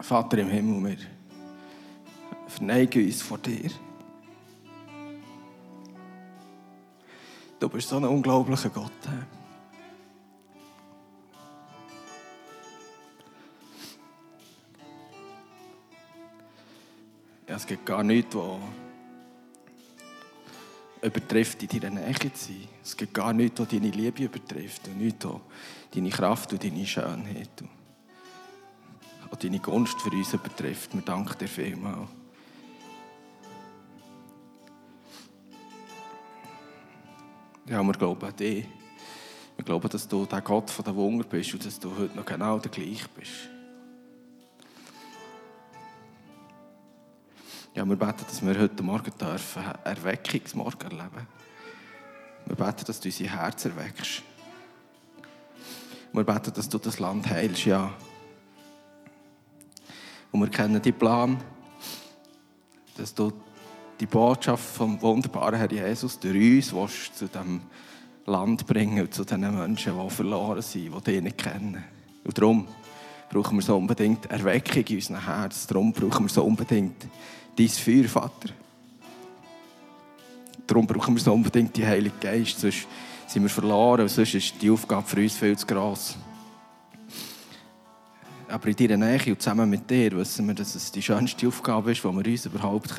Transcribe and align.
Vater 0.00 0.38
im 0.38 0.48
Himmel, 0.48 0.98
wir 0.98 0.98
verneigen 2.46 3.04
uns 3.04 3.22
vor 3.22 3.38
dir. 3.38 3.70
Du 7.58 7.68
bist 7.68 7.88
so 7.88 7.96
ein 7.96 8.04
unglaublicher 8.04 8.68
Gott. 8.68 8.92
Ja, 17.48 17.56
es 17.56 17.66
gibt 17.66 17.86
gar 17.86 18.02
nichts, 18.02 18.34
was 18.34 18.58
übertrifft 21.02 21.62
in 21.62 21.80
deiner 21.80 22.00
Nähe 22.00 22.14
zu 22.14 22.52
sein. 22.52 22.68
Es 22.82 22.96
gibt 22.96 23.14
gar 23.14 23.32
nichts, 23.32 23.58
was 23.58 23.68
deine 23.68 23.90
Liebe 23.90 24.24
übertrifft 24.24 24.88
und 24.88 24.98
nichts, 24.98 25.24
was 25.24 25.40
deine 25.94 26.10
Kraft 26.10 26.52
und 26.52 26.62
deine 26.62 26.86
Schönheit 26.86 27.62
und 27.62 27.75
auch 29.36 29.40
deine 29.40 29.58
Gunst 29.58 30.00
für 30.00 30.10
uns 30.10 30.32
übertrifft. 30.32 30.94
Wir 30.94 31.02
danken 31.02 31.38
dir 31.38 31.48
vielmals. 31.48 32.08
Ja, 37.68 37.82
wir 37.82 37.92
glauben 37.92 38.24
an 38.24 38.36
dich. 38.36 38.66
Wir 39.56 39.64
glauben, 39.64 39.88
dass 39.88 40.06
du 40.06 40.24
der 40.26 40.40
Gott 40.40 40.70
von 40.70 40.84
der 40.84 40.94
Wunder 40.94 41.24
bist 41.24 41.52
und 41.52 41.64
dass 41.64 41.78
du 41.78 41.96
heute 41.96 42.16
noch 42.16 42.24
genau 42.24 42.58
der 42.58 42.70
gleiche 42.70 43.08
bist. 43.14 43.50
Ja, 47.74 47.84
wir 47.84 47.96
beten, 47.96 48.24
dass 48.26 48.44
wir 48.44 48.58
heute 48.58 48.82
Morgen 48.82 49.12
dürfen 49.18 49.62
Erweckungsmorgen 49.84 50.92
erleben. 50.92 51.26
Wir 52.46 52.56
beten, 52.56 52.84
dass 52.86 53.00
du 53.00 53.08
unser 53.08 53.24
Herz 53.24 53.64
erweckst. 53.64 54.22
Wir 56.12 56.24
beten, 56.24 56.52
dass 56.54 56.68
du 56.68 56.78
das 56.78 56.98
Land 56.98 57.28
heilst, 57.28 57.66
ja. 57.66 57.92
Und 60.36 60.42
wir 60.42 60.50
kennen 60.50 60.82
deinen 60.82 60.98
Plan, 60.98 61.38
dass 62.94 63.14
du 63.14 63.32
die 63.98 64.04
Botschaft 64.04 64.76
vom 64.76 65.00
wunderbaren 65.00 65.58
Herr 65.58 65.72
Jesus 65.72 66.20
durch 66.20 66.74
uns 66.74 67.14
zu 67.14 67.26
diesem 67.26 67.62
Land 68.26 68.66
bringen 68.66 69.00
und 69.00 69.14
zu 69.14 69.24
den 69.24 69.40
Menschen, 69.40 69.94
die 69.98 70.10
verloren 70.10 70.60
sind, 70.60 70.94
die 70.94 71.10
dich 71.10 71.22
nicht 71.22 71.38
kennen. 71.38 71.82
Und 72.22 72.36
darum 72.36 72.68
brauchen 73.30 73.56
wir 73.56 73.62
so 73.62 73.78
unbedingt 73.78 74.26
Erweckung 74.26 74.84
in 74.84 74.96
unserem 74.96 75.24
Herz. 75.24 75.66
Darum 75.68 75.90
brauchen 75.94 76.26
wir 76.26 76.28
so 76.28 76.44
unbedingt 76.44 77.06
dein 77.56 77.68
Feuer, 77.70 78.04
Vater. 78.04 78.50
Darum 80.66 80.86
brauchen 80.86 81.14
wir 81.14 81.22
so 81.22 81.32
unbedingt 81.32 81.74
die 81.78 81.86
Heilige 81.86 82.16
Geist. 82.20 82.60
Sonst 82.60 82.86
sind 83.26 83.42
wir 83.42 83.48
verloren 83.48 84.06
sonst 84.06 84.34
ist 84.34 84.60
die 84.60 84.70
Aufgabe 84.70 85.06
für 85.06 85.22
uns 85.22 85.34
viel 85.34 85.56
zu 85.56 85.66
gross. 85.66 86.18
Aber 88.48 88.68
in 88.68 88.76
deiner 88.76 88.96
Nähe 88.96 89.32
und 89.32 89.42
zusammen 89.42 89.68
mit 89.68 89.90
dir 89.90 90.12
wissen 90.12 90.46
wir, 90.46 90.54
dass 90.54 90.74
es 90.74 90.92
die 90.92 91.02
schönste 91.02 91.48
Aufgabe 91.48 91.92
ist, 91.92 92.04
die 92.04 92.04
wir 92.04 92.26
uns 92.26 92.46
überhaupt 92.46 92.94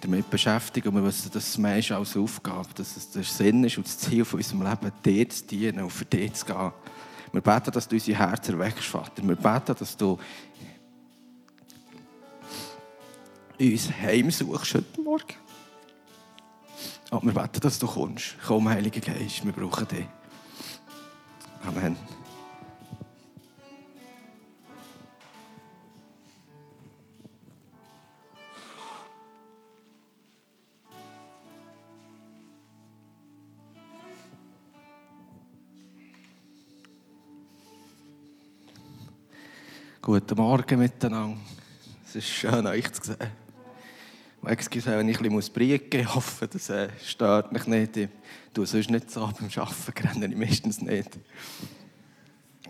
damit 0.00 0.30
beschäftigen 0.30 0.90
können. 0.90 1.02
Wir 1.02 1.08
wissen, 1.08 1.30
dass 1.32 1.48
es 1.48 1.58
mehr 1.58 1.78
ist 1.78 1.92
als 1.92 2.16
Aufgabe, 2.16 2.68
dass 2.74 2.96
es 2.96 3.10
der 3.10 3.24
Sinn 3.24 3.64
ist 3.64 3.78
und 3.78 3.86
das 3.86 3.98
Ziel 3.98 4.24
von 4.24 4.38
unserem 4.38 4.62
Leben, 4.62 4.92
dir 5.04 5.28
zu 5.28 5.46
dienen 5.46 5.84
und 5.84 5.90
für 5.90 6.04
dich 6.04 6.34
zu 6.34 6.46
gehen. 6.46 6.72
Wir 7.32 7.40
beten, 7.40 7.70
dass 7.70 7.88
du 7.88 7.94
unser 7.94 8.12
Herz 8.12 8.48
erweckst, 8.48 8.86
Vater. 8.86 9.22
Wir 9.22 9.36
beten, 9.36 9.74
dass 9.78 9.96
du 9.96 10.18
uns 13.58 13.92
heimsuchst 13.92 14.74
heute 14.74 15.00
Morgen. 15.00 15.34
Und 17.10 17.24
wir 17.24 17.32
beten, 17.32 17.60
dass 17.60 17.78
du 17.78 17.86
kommst. 17.86 18.36
Komm, 18.46 18.68
Heiliger 18.68 19.00
Geist, 19.00 19.44
wir 19.44 19.52
brauchen 19.52 19.88
dich. 19.88 20.06
Amen. 21.66 22.19
Guten 40.02 40.34
Morgen 40.34 40.78
miteinander. 40.78 41.36
Es 42.06 42.16
ist 42.16 42.26
schön, 42.26 42.66
euch 42.66 42.90
zu 42.90 43.02
sehen. 43.02 43.30
Excuse, 44.46 44.86
wenn 44.86 45.06
ich 45.10 45.20
ein 45.20 45.28
bisschen 45.36 45.52
briegen 45.52 46.04
muss, 46.06 46.14
hoffe, 46.14 46.48
das 46.48 46.70
äh, 46.70 46.88
stört 47.04 47.52
mich 47.52 47.66
nicht. 47.66 47.98
Ich 47.98 48.08
tue 48.54 48.64
sonst 48.64 48.88
nicht 48.88 49.10
so 49.10 49.20
beim 49.20 49.50
Arbeiten, 49.54 50.08
renne 50.08 50.26
ich 50.28 50.36
meistens 50.36 50.80
nicht. 50.80 51.18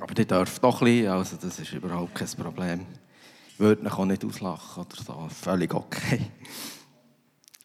Aber 0.01 0.19
ich 0.19 0.27
darf 0.27 0.59
doch 0.59 0.83
ein 0.83 0.87
bisschen, 0.87 1.09
also 1.13 1.37
das 1.37 1.61
ist 1.61 1.73
überhaupt 1.73 2.17
kein 2.17 2.27
Problem. 2.31 2.87
Ich 3.51 3.61
würde 3.61 3.85
mich 3.85 3.93
auch 3.93 4.05
nicht 4.07 4.25
auslachen 4.25 4.85
oder 4.85 5.01
so, 5.01 5.29
völlig 5.29 5.73
okay. 5.73 6.33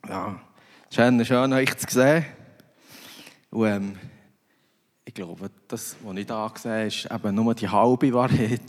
Ja, 0.08 0.40
schön, 0.94 1.26
schön 1.26 1.54
euch 1.54 1.76
zu 1.76 1.88
sehen. 1.92 2.24
Und, 3.50 3.66
ähm, 3.66 3.98
ich 5.06 5.14
glaube, 5.16 5.50
das, 5.68 5.96
was 6.04 6.18
ich 6.18 6.26
da 6.28 6.52
sehe, 6.56 6.86
ist 6.86 7.10
eben 7.12 7.34
nur 7.34 7.56
die 7.56 7.68
halbe 7.68 8.14
Wahrheit. 8.14 8.62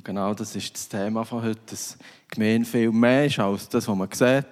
Und 0.00 0.06
genau 0.06 0.32
das 0.32 0.56
ist 0.56 0.74
das 0.74 0.88
Thema 0.88 1.26
von 1.26 1.42
heute, 1.42 1.60
dass 1.66 1.98
Gemeinde 2.30 2.66
viel 2.66 2.90
mehr 2.90 3.26
ist 3.26 3.38
als 3.38 3.68
das, 3.68 3.86
was 3.86 3.94
man 3.94 4.08
sieht. 4.10 4.46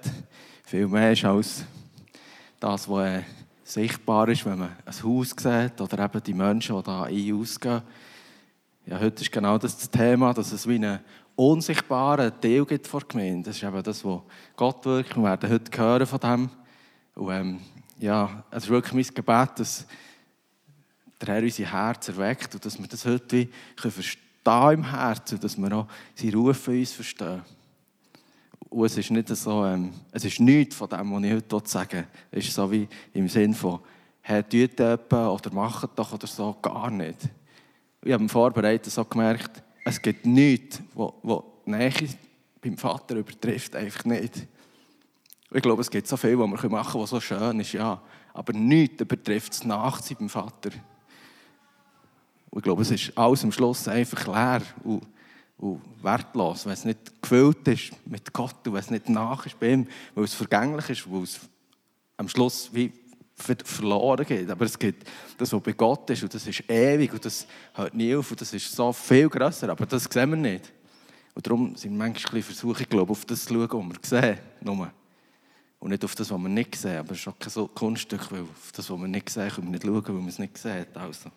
Viel 0.62 0.86
mehr 0.86 1.12
ist 1.12 1.24
als 1.24 1.64
das, 2.60 2.86
was 2.86 3.08
äh, 3.08 3.22
sichtbar 3.64 4.28
ist, 4.28 4.44
wenn 4.44 4.58
man 4.58 4.76
ein 4.84 5.02
Haus 5.02 5.30
sieht 5.30 5.80
oder 5.80 6.04
eben 6.04 6.22
die 6.22 6.34
Menschen, 6.34 6.76
die 6.76 6.82
da 6.82 7.04
ein- 7.04 7.32
und 7.32 7.40
ausgehen. 7.40 7.80
Ja, 8.84 9.00
heute 9.00 9.22
ist 9.22 9.32
genau 9.32 9.56
das, 9.56 9.74
das 9.78 9.90
Thema, 9.90 10.34
dass 10.34 10.52
es 10.52 10.68
wie 10.68 10.74
einen 10.74 11.00
unsichtbaren 11.34 12.30
Teil 12.42 12.66
gibt 12.66 12.86
vor 12.86 13.00
der 13.00 13.08
Gemeinde. 13.08 13.48
Das 13.48 13.56
ist 13.56 13.62
eben 13.62 13.82
das, 13.82 14.04
was 14.04 14.20
Gott 14.54 14.84
wirkt. 14.84 15.16
Wir 15.16 15.22
werden 15.22 15.50
heute 15.50 15.78
hören 15.78 16.06
von 16.06 16.20
dem. 16.20 16.50
Und 17.14 17.32
ähm, 17.32 17.60
ja, 17.98 18.44
es 18.50 18.64
ist 18.64 18.68
wirklich 18.68 18.92
mein 18.92 19.14
Gebet, 19.14 19.48
dass 19.56 19.86
der 21.22 21.34
Herr 21.36 21.42
unser 21.42 21.64
Herz 21.64 22.06
erweckt 22.08 22.54
und 22.54 22.66
dass 22.66 22.78
wir 22.78 22.86
das 22.86 23.06
heute 23.06 23.48
verstehen 23.78 24.27
da 24.48 24.72
im 24.72 24.82
Herzen, 24.82 25.38
dass 25.38 25.58
wir 25.58 25.70
auch 25.76 25.86
seinen 26.14 26.34
Ruf 26.34 26.56
für 26.56 26.70
uns 26.70 26.92
verstehen. 26.92 27.42
Und 28.70 28.86
es 28.86 28.96
ist 28.96 29.10
nicht 29.10 29.28
so, 29.28 29.64
ähm, 29.66 29.92
es 30.10 30.24
ist 30.24 30.40
nichts 30.40 30.74
von 30.74 30.88
dem, 30.88 31.12
was 31.12 31.22
ich 31.22 31.32
heute 31.32 31.92
will. 31.92 32.06
Es 32.30 32.46
ist 32.46 32.54
so 32.54 32.70
wie 32.72 32.88
im 33.12 33.28
Sinn 33.28 33.52
von, 33.52 33.80
Herr, 34.22 34.42
tut 34.42 34.80
etwas 34.80 35.28
oder 35.28 35.52
macht 35.52 35.90
doch 35.96 36.14
oder 36.14 36.26
so, 36.26 36.56
gar 36.62 36.90
nicht. 36.90 37.28
Ich 38.02 38.12
habe 38.12 38.22
im 38.22 38.28
Vorbereiten 38.30 38.88
so 38.88 39.04
gemerkt, 39.04 39.62
es 39.84 40.00
gibt 40.00 40.24
nichts, 40.24 40.80
was 40.94 41.42
die 41.66 41.70
Nähe 41.70 41.92
beim 42.62 42.78
Vater 42.78 43.16
übertrifft, 43.16 43.76
einfach 43.76 44.06
nicht. 44.06 44.46
Ich 45.50 45.62
glaube, 45.62 45.82
es 45.82 45.90
gibt 45.90 46.06
so 46.06 46.16
viel, 46.16 46.38
was 46.38 46.48
wir 46.48 46.70
machen 46.70 46.70
können, 46.70 47.02
was 47.02 47.10
so 47.10 47.20
schön 47.20 47.60
ist, 47.60 47.72
ja. 47.72 48.00
Aber 48.32 48.52
nichts 48.54 49.02
übertrifft 49.02 49.52
das 49.52 49.64
Nachziehen 49.64 50.16
beim 50.20 50.28
Vater. 50.30 50.70
Und 52.58 52.62
ich 52.62 52.64
glaube, 52.64 52.82
es 52.82 52.90
ist 52.90 53.16
alles 53.16 53.44
am 53.44 53.52
Schluss 53.52 53.86
einfach 53.86 54.26
leer 54.26 54.62
und, 54.82 55.06
und 55.58 55.80
wertlos, 56.02 56.66
wenn 56.66 56.72
es 56.72 56.84
nicht 56.84 57.22
gefüllt 57.22 57.68
ist 57.68 57.92
mit 58.04 58.32
Gott 58.32 58.66
und 58.66 58.72
wenn 58.72 58.80
es 58.80 58.90
nicht 58.90 59.08
nach 59.08 59.46
ist 59.46 59.60
bei 59.60 59.74
ihm, 59.74 59.86
weil 60.12 60.24
es 60.24 60.34
vergänglich 60.34 60.90
ist, 60.90 61.08
weil 61.08 61.22
es 61.22 61.38
am 62.16 62.28
Schluss 62.28 62.68
wie 62.72 62.92
verloren 63.36 64.26
geht. 64.26 64.50
Aber 64.50 64.64
es 64.64 64.76
gibt 64.76 65.08
das, 65.36 65.52
was 65.52 65.62
bei 65.62 65.70
Gott 65.70 66.10
ist 66.10 66.24
und 66.24 66.34
das 66.34 66.48
ist 66.48 66.68
ewig 66.68 67.12
und 67.12 67.24
das 67.24 67.46
hört 67.74 67.94
nie 67.94 68.16
auf 68.16 68.28
und 68.28 68.40
das 68.40 68.52
ist 68.52 68.74
so 68.74 68.92
viel 68.92 69.28
grösser, 69.28 69.68
aber 69.68 69.86
das 69.86 70.02
sehen 70.10 70.30
wir 70.30 70.36
nicht. 70.36 70.72
Und 71.36 71.46
darum 71.46 71.76
sind 71.76 71.92
wir 71.92 71.98
manchmal 71.98 72.42
versuchen, 72.42 72.82
ich 72.82 72.88
glaube, 72.88 73.12
auf 73.12 73.24
das 73.24 73.44
zu 73.44 73.54
schauen, 73.54 73.88
was 73.88 74.12
wir 74.12 74.20
sehen. 74.20 74.38
Nur. 74.62 74.90
Und 75.78 75.90
nicht 75.90 76.04
auf 76.04 76.16
das, 76.16 76.28
was 76.28 76.38
wir 76.40 76.48
nicht 76.48 76.74
sehen. 76.74 76.98
Aber 76.98 77.12
es 77.12 77.20
ist 77.20 77.28
auch 77.28 77.38
kein 77.38 77.74
Kunststück, 77.76 78.32
weil 78.32 78.40
auf 78.40 78.72
das, 78.74 78.90
was 78.90 78.98
wir 78.98 79.06
nicht 79.06 79.30
sehen, 79.30 79.48
können 79.48 79.68
wir 79.68 79.72
nicht 79.74 79.84
schauen, 79.84 80.04
weil 80.08 80.22
wir 80.22 80.28
es 80.28 80.40
nicht 80.40 80.58
sehen. 80.58 80.86
Also. 80.94 81.30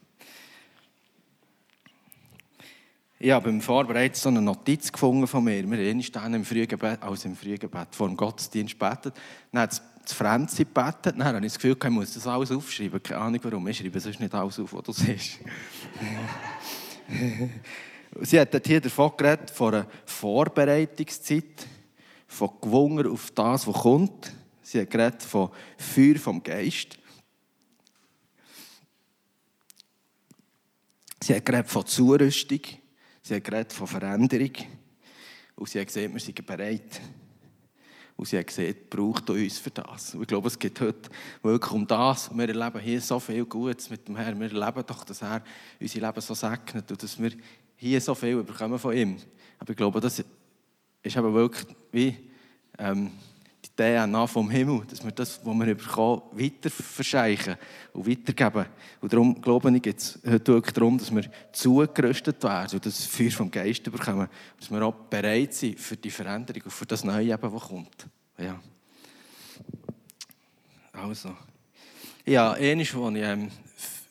Ich 3.23 3.29
habe 3.29 3.51
beim 3.51 3.61
Vorbereiten 3.61 4.15
so 4.15 4.29
eine 4.29 4.41
Notiz 4.41 4.91
gefunden 4.91 5.27
von 5.27 5.43
mir. 5.43 5.69
Wir 5.69 5.93
haben 6.19 6.33
im 6.33 6.43
Frühgebet, 6.43 7.03
also 7.03 7.29
im 7.29 7.35
Frühgebet 7.35 7.89
vor 7.91 8.07
dem 8.07 8.17
Gottesdienst 8.17 8.79
betet. 8.79 9.13
Dann 9.51 9.61
hat 9.61 9.79
das 10.03 10.13
Franzi 10.13 10.65
gebetet. 10.65 11.13
Dann 11.19 11.25
habe 11.25 11.37
ich 11.37 11.53
das 11.53 11.59
Gefühl, 11.59 11.77
ich 11.79 11.89
muss 11.91 12.15
das 12.15 12.25
alles 12.25 12.51
aufschreiben. 12.51 13.03
Keine 13.03 13.21
Ahnung 13.21 13.39
warum. 13.43 13.67
Ich 13.67 13.77
schreibe 13.77 13.99
sonst 13.99 14.19
nicht 14.19 14.33
alles 14.33 14.59
auf, 14.59 14.73
was 14.73 14.81
du 14.81 14.91
siehst. 14.91 15.37
Sie 18.21 18.39
hat 18.39 18.65
hier 18.65 18.81
davon 18.81 19.11
geredet, 19.15 19.51
von 19.51 19.75
einer 19.75 19.85
Vorbereitungszeit, 20.03 21.67
von 22.27 22.49
Gewunger 22.59 23.07
auf 23.11 23.29
das, 23.35 23.67
was 23.67 23.75
kommt. 23.75 24.33
Sie 24.63 24.81
hat 24.81 24.89
geredet 24.89 25.21
von 25.21 25.51
Feuer 25.77 26.15
vom 26.15 26.41
Geist. 26.41 26.97
Sie 31.21 31.35
hat 31.35 31.45
geredet 31.45 31.69
von 31.69 31.85
Zurüstung. 31.85 32.61
Sie 33.21 33.35
hat 33.35 33.43
geredet 33.43 33.73
von 33.73 33.87
Veränderung. 33.87 34.51
Und 35.55 35.69
sie 35.69 35.79
hat 35.79 35.87
gesehen, 35.87 36.13
wir 36.13 36.19
sind 36.19 36.45
bereit. 36.45 37.01
Und 38.15 38.27
sie 38.27 38.37
hat 38.37 38.47
gesehen, 38.47 38.75
braucht 38.89 39.29
uns 39.29 39.57
für 39.57 39.71
das. 39.71 40.15
Und 40.15 40.21
ich 40.21 40.27
glaube, 40.27 40.47
es 40.47 40.57
geht 40.57 40.79
heute 40.79 41.09
wirklich 41.41 41.71
um 41.71 41.87
das. 41.87 42.29
Wir 42.35 42.49
erleben 42.49 42.79
hier 42.79 43.01
so 43.01 43.19
viel 43.19 43.45
Gutes 43.45 43.89
mit 43.89 44.07
dem 44.07 44.15
Herrn. 44.15 44.39
Wir 44.39 44.51
erleben 44.51 44.83
doch, 44.85 45.03
dass 45.03 45.21
er 45.21 45.43
unser 45.79 45.99
Leben 45.99 46.21
so 46.21 46.33
segnet 46.33 46.89
und 46.91 47.01
dass 47.01 47.21
wir 47.21 47.31
hier 47.75 48.01
so 48.01 48.13
viel 48.15 48.43
bekommen 48.43 48.77
von 48.77 48.95
ihm. 48.95 49.17
Aber 49.59 49.71
ich 49.71 49.77
glaube, 49.77 49.99
das 49.99 50.19
ist 50.19 51.15
eben 51.15 51.33
wirklich 51.33 51.67
wie 51.91 52.15
ähm, 52.77 53.11
DNA 53.75 54.27
vom 54.27 54.49
Himmel, 54.49 54.83
dass 54.89 55.03
wir 55.03 55.11
das, 55.11 55.39
was 55.43 55.55
wir 55.57 55.75
bekommen, 55.75 56.21
weiter 56.33 56.69
verscheichen 56.69 57.55
und 57.93 58.07
weitergeben. 58.07 58.65
Und 58.99 59.11
darum 59.13 59.41
glaube 59.41 59.75
ich, 59.75 59.81
geht 59.81 59.97
es 59.97 60.19
heute 60.25 60.53
wirklich 60.53 60.73
darum, 60.73 60.97
dass 60.97 61.13
wir 61.13 61.23
zugerüstet 61.51 62.43
werden 62.43 62.73
und 62.73 62.85
das 62.85 63.05
Feuer 63.05 63.31
vom 63.31 63.49
Geist 63.49 63.83
bekommen, 63.83 64.27
dass 64.59 64.69
wir 64.69 64.81
auch 64.83 64.93
bereit 64.93 65.53
sind 65.53 65.79
für 65.79 65.97
die 65.97 66.11
Veränderung 66.11 66.63
und 66.63 66.71
für 66.71 66.85
das 66.85 67.03
Neue, 67.03 67.33
eben, 67.33 67.53
was 67.53 67.61
kommt. 67.63 68.07
Ja. 68.37 68.59
Also, 70.93 71.35
ja, 72.25 72.55
ähnlich, 72.57 72.93
als 72.93 73.15
ich 73.15 73.21
ähm, 73.21 73.51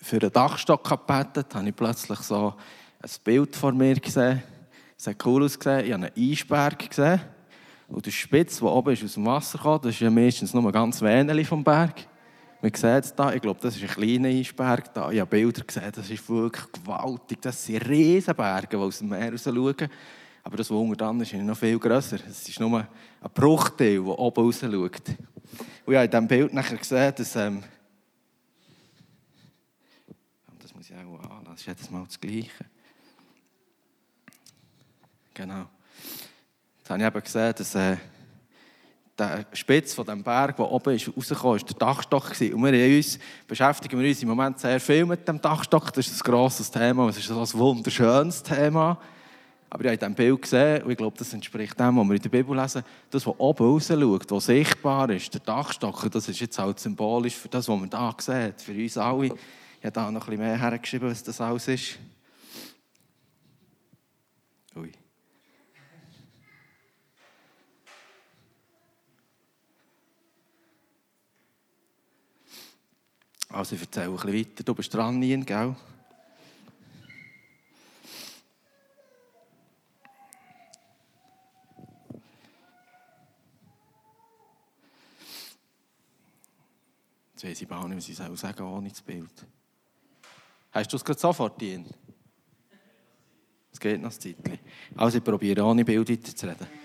für 0.03 0.21
einen 0.21 0.33
Dachstock 0.33 0.89
gebetet 0.89 1.47
habe, 1.55 1.59
habe 1.59 1.69
ich 1.69 1.77
plötzlich 1.77 2.19
so 2.21 2.55
ein 3.01 3.11
Bild 3.23 3.55
vor 3.55 3.73
mir 3.73 3.95
gesehen. 3.95 4.43
Es 4.97 5.07
hat 5.07 5.25
cool 5.25 5.45
ausgesehen. 5.45 5.87
Ich 5.87 5.93
habe 5.93 6.07
einen 6.07 6.31
Eisberg 6.31 6.89
gesehen. 6.91 7.21
Und 7.91 8.07
der 8.07 8.13
Spitz, 8.13 8.61
der 8.61 8.69
oben 8.69 8.93
ist, 8.93 9.03
aus 9.03 9.15
dem 9.15 9.27
Wasser 9.27 9.59
kommt, 9.59 9.85
das 9.85 9.95
ist 9.95 10.01
ja 10.01 10.11
meistens 10.11 10.55
nur 10.55 10.71
ganz 10.71 11.03
wenig 11.03 11.49
vom 11.49 11.65
Berg. 11.65 12.07
Man 12.63 12.73
sieht 12.73 12.85
es 12.85 13.15
hier, 13.17 13.35
ich 13.35 13.43
glaube, 13.43 13.59
das 13.61 13.75
ist 13.75 13.83
ein 13.83 13.89
kleiner 13.89 14.29
Eisberg. 14.29 14.95
Da. 14.95 15.11
Ich 15.11 15.19
habe 15.19 15.31
Bilder 15.31 15.65
gesehen, 15.65 15.91
das 15.93 16.09
ist 16.09 16.29
wirklich 16.29 16.71
gewaltig. 16.73 17.43
Das 17.43 17.65
sind 17.65 17.89
Riesenberge, 17.89 18.69
die 18.69 18.77
aus 18.77 18.99
dem 18.99 19.09
Meer 19.09 19.33
raus 19.33 19.43
schauen. 19.43 19.91
Aber 20.43 20.57
das, 20.57 20.71
was 20.71 20.77
unten 20.77 20.97
dran 20.97 21.21
ist, 21.21 21.33
noch 21.33 21.57
viel 21.57 21.79
grösser. 21.79 22.19
Es 22.29 22.49
ist 22.49 22.61
nur 22.61 22.79
ein 22.79 22.87
Bruchteil, 23.35 24.05
der 24.05 24.19
oben 24.19 24.45
raus 24.45 24.61
schaut. 24.61 24.73
Und 24.73 24.85
ich 24.85 25.95
habe 25.95 26.05
in 26.05 26.11
diesem 26.11 26.29
Bild 26.29 26.55
nachher 26.55 26.77
gesehen, 26.77 27.13
dass... 27.17 27.37
Ähm, 27.37 27.63
das 30.61 30.75
muss 30.75 30.89
ich 30.89 30.97
auch 30.97 31.01
anlassen, 31.01 31.45
das 31.47 31.61
ist 31.61 31.67
jedes 31.67 31.91
Mal 31.91 32.05
das 32.05 32.21
Gleiche. 32.21 32.65
Genau. 35.35 35.67
Habe 36.91 37.01
ich 37.01 37.07
eben 37.07 37.23
gesehen, 37.23 37.55
dass 37.57 37.75
äh, 37.77 37.97
der 39.17 39.47
Spitz 39.53 39.95
von 39.95 40.05
dem 40.05 40.25
Berg, 40.25 40.57
der 40.57 40.69
oben 40.69 40.97
ist, 40.97 41.09
rausgekommen 41.17 41.57
ist, 41.57 41.69
der 41.69 41.77
Dachstock 41.77 42.41
war. 42.41 42.55
Und 42.57 42.73
wir 42.73 42.97
uns, 42.97 43.19
beschäftigen 43.47 44.01
wir 44.01 44.09
uns 44.09 44.23
im 44.23 44.29
Moment 44.29 44.59
sehr 44.59 44.81
viel 44.81 45.07
mit 45.07 45.29
dem 45.29 45.41
Dachstock. 45.41 45.93
Das 45.93 46.09
ist 46.09 46.21
ein 46.21 46.31
grosses 46.31 46.69
Thema, 46.69 47.09
es 47.09 47.19
ist 47.19 47.31
ein 47.31 47.59
wunderschönes 47.61 48.43
Thema. 48.43 48.99
Aber 49.69 49.85
ich 49.85 49.87
habe 49.87 49.95
in 49.95 49.99
diesem 50.01 50.15
Bild 50.17 50.43
gesehen, 50.43 50.83
und 50.83 50.91
ich 50.91 50.97
glaube, 50.97 51.17
das 51.17 51.33
entspricht 51.33 51.79
dem, 51.79 51.97
was 51.97 52.09
wir 52.09 52.15
in 52.17 52.23
der 52.23 52.29
Bibel 52.29 52.57
lesen, 52.57 52.83
das, 53.09 53.25
was 53.25 53.39
oben 53.39 53.67
raus 53.67 53.87
schaut, 53.87 54.31
was 54.33 54.47
sichtbar 54.47 55.11
ist, 55.11 55.33
der 55.33 55.43
Dachstock, 55.43 56.11
das 56.11 56.29
ist 56.29 56.41
jetzt 56.41 56.59
halt 56.59 56.81
symbolisch 56.81 57.37
für 57.37 57.49
das, 57.49 57.69
was 57.69 57.79
man 57.79 57.89
da 57.89 58.13
sieht, 58.19 58.61
für 58.61 58.73
uns 58.73 58.99
alle. 58.99 59.27
Ich 59.27 59.33
habe 59.85 59.93
da 59.93 60.11
noch 60.11 60.23
ein 60.23 60.31
bisschen 60.31 60.45
mehr 60.45 60.59
hergeschrieben, 60.59 61.09
was 61.09 61.23
das 61.23 61.41
alles 61.41 61.69
ist. 61.69 61.99
Also 73.53 73.75
ich 73.75 73.83
erzähle 73.83 74.07
ein 74.07 74.17
bisschen 74.17 74.35
weiter. 74.35 74.65
Du 74.65 74.75
bist 74.75 74.95
dran, 74.95 75.19
Nien, 75.19 75.45
gell? 75.45 75.75
Jetzt 87.33 87.45
weiß 87.45 87.63
ich 87.63 87.71
auch 87.71 87.89
nicht, 87.89 87.97
was 87.97 88.09
ich 88.09 88.17
sagen 88.17 88.37
soll, 88.37 88.63
ohne 88.63 88.89
das 88.89 89.03
Bild. 89.03 89.47
Hast 90.71 90.93
du 90.93 90.97
es 90.97 91.05
gerade 91.05 91.19
sofort, 91.19 91.61
Nien? 91.61 91.87
Es 93.73 93.81
geht 93.81 94.01
noch 94.01 94.13
ein 94.13 94.21
Zeitchen. 94.21 94.59
Also 94.95 95.19
ich 95.19 95.25
probiere 95.25 95.65
ohne 95.65 95.85
Bild 95.85 96.09
weiterzureden. 96.09 96.80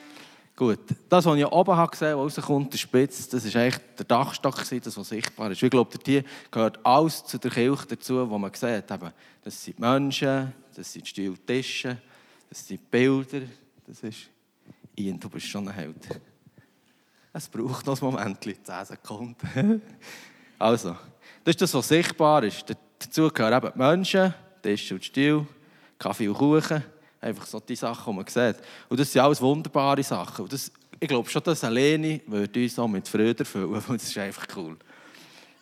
Gut, 0.56 0.80
das, 1.10 1.26
was 1.26 1.38
ich 1.38 1.46
oben 1.46 1.92
gesehen 1.92 2.08
habe, 2.12 2.22
rauskommt, 2.22 2.72
der 2.72 2.78
Spitz, 2.78 3.28
das 3.28 3.54
war 3.54 3.62
eigentlich 3.62 3.84
der 3.98 4.06
Dachstock, 4.06 4.56
das, 4.56 4.98
was 4.98 5.10
sichtbar 5.10 5.52
ist. 5.52 5.62
Ich 5.62 5.70
glaube, 5.70 5.98
hier 6.06 6.24
gehört 6.50 6.80
alles 6.86 7.26
zu 7.26 7.38
der 7.38 7.52
Kirche 7.52 7.86
dazu, 7.88 8.32
was 8.32 8.40
man 8.40 8.54
sieht. 8.54 8.90
Eben, 8.90 9.12
das 9.44 9.62
sind 9.62 9.78
die 9.78 9.82
Menschen, 9.82 10.54
das 10.74 10.94
sind 10.94 11.06
die 11.06 11.10
Stiltische, 11.10 11.98
das 12.50 12.66
sind 12.66 12.80
die 12.80 12.86
Bilder, 12.90 13.42
das 13.86 14.00
ist... 14.02 14.30
Ian, 14.98 15.20
du 15.20 15.30
bist 15.30 15.48
schon 15.48 15.68
ein 15.68 15.74
Held. 15.74 16.08
Es 17.34 17.50
braucht 17.50 17.86
noch 17.86 18.02
ein 18.02 18.06
Moment, 18.06 18.42
10 18.42 18.64
Sekunden. 18.86 19.82
also, 20.60 20.96
das 21.44 21.52
ist 21.52 21.62
das, 21.64 21.74
was 21.74 21.90
sichtbar 21.90 22.46
ist. 22.46 22.64
Dazu 22.98 23.28
gehören 23.28 23.62
eben 23.62 23.74
die 23.74 23.78
Menschen, 23.78 24.34
Tisch 24.62 24.90
und 24.94 25.04
Stil, 25.04 25.46
Kaffee 26.00 26.30
und 26.30 26.38
Kuchen. 26.38 26.82
Einfach 27.26 27.48
so 27.48 27.60
die 27.60 27.76
Sachen, 27.76 28.14
die 28.14 28.18
man 28.18 28.28
sieht. 28.28 28.58
Und 28.88 29.00
das 29.00 29.12
sind 29.12 29.20
alles 29.20 29.42
wunderbare 29.42 30.04
Sachen. 30.04 30.44
Und 30.44 30.54
das, 30.54 30.72
ich 31.00 31.08
glaube 31.08 31.28
schon, 31.28 31.42
dass 31.42 31.64
alleine 31.64 32.22
würde 32.28 32.62
uns 32.62 32.78
auch 32.78 32.88
mit 32.88 33.08
Freude 33.08 33.40
erfüllen, 33.40 33.74
das 33.88 34.04
ist 34.04 34.18
einfach 34.20 34.46
cool. 34.56 34.78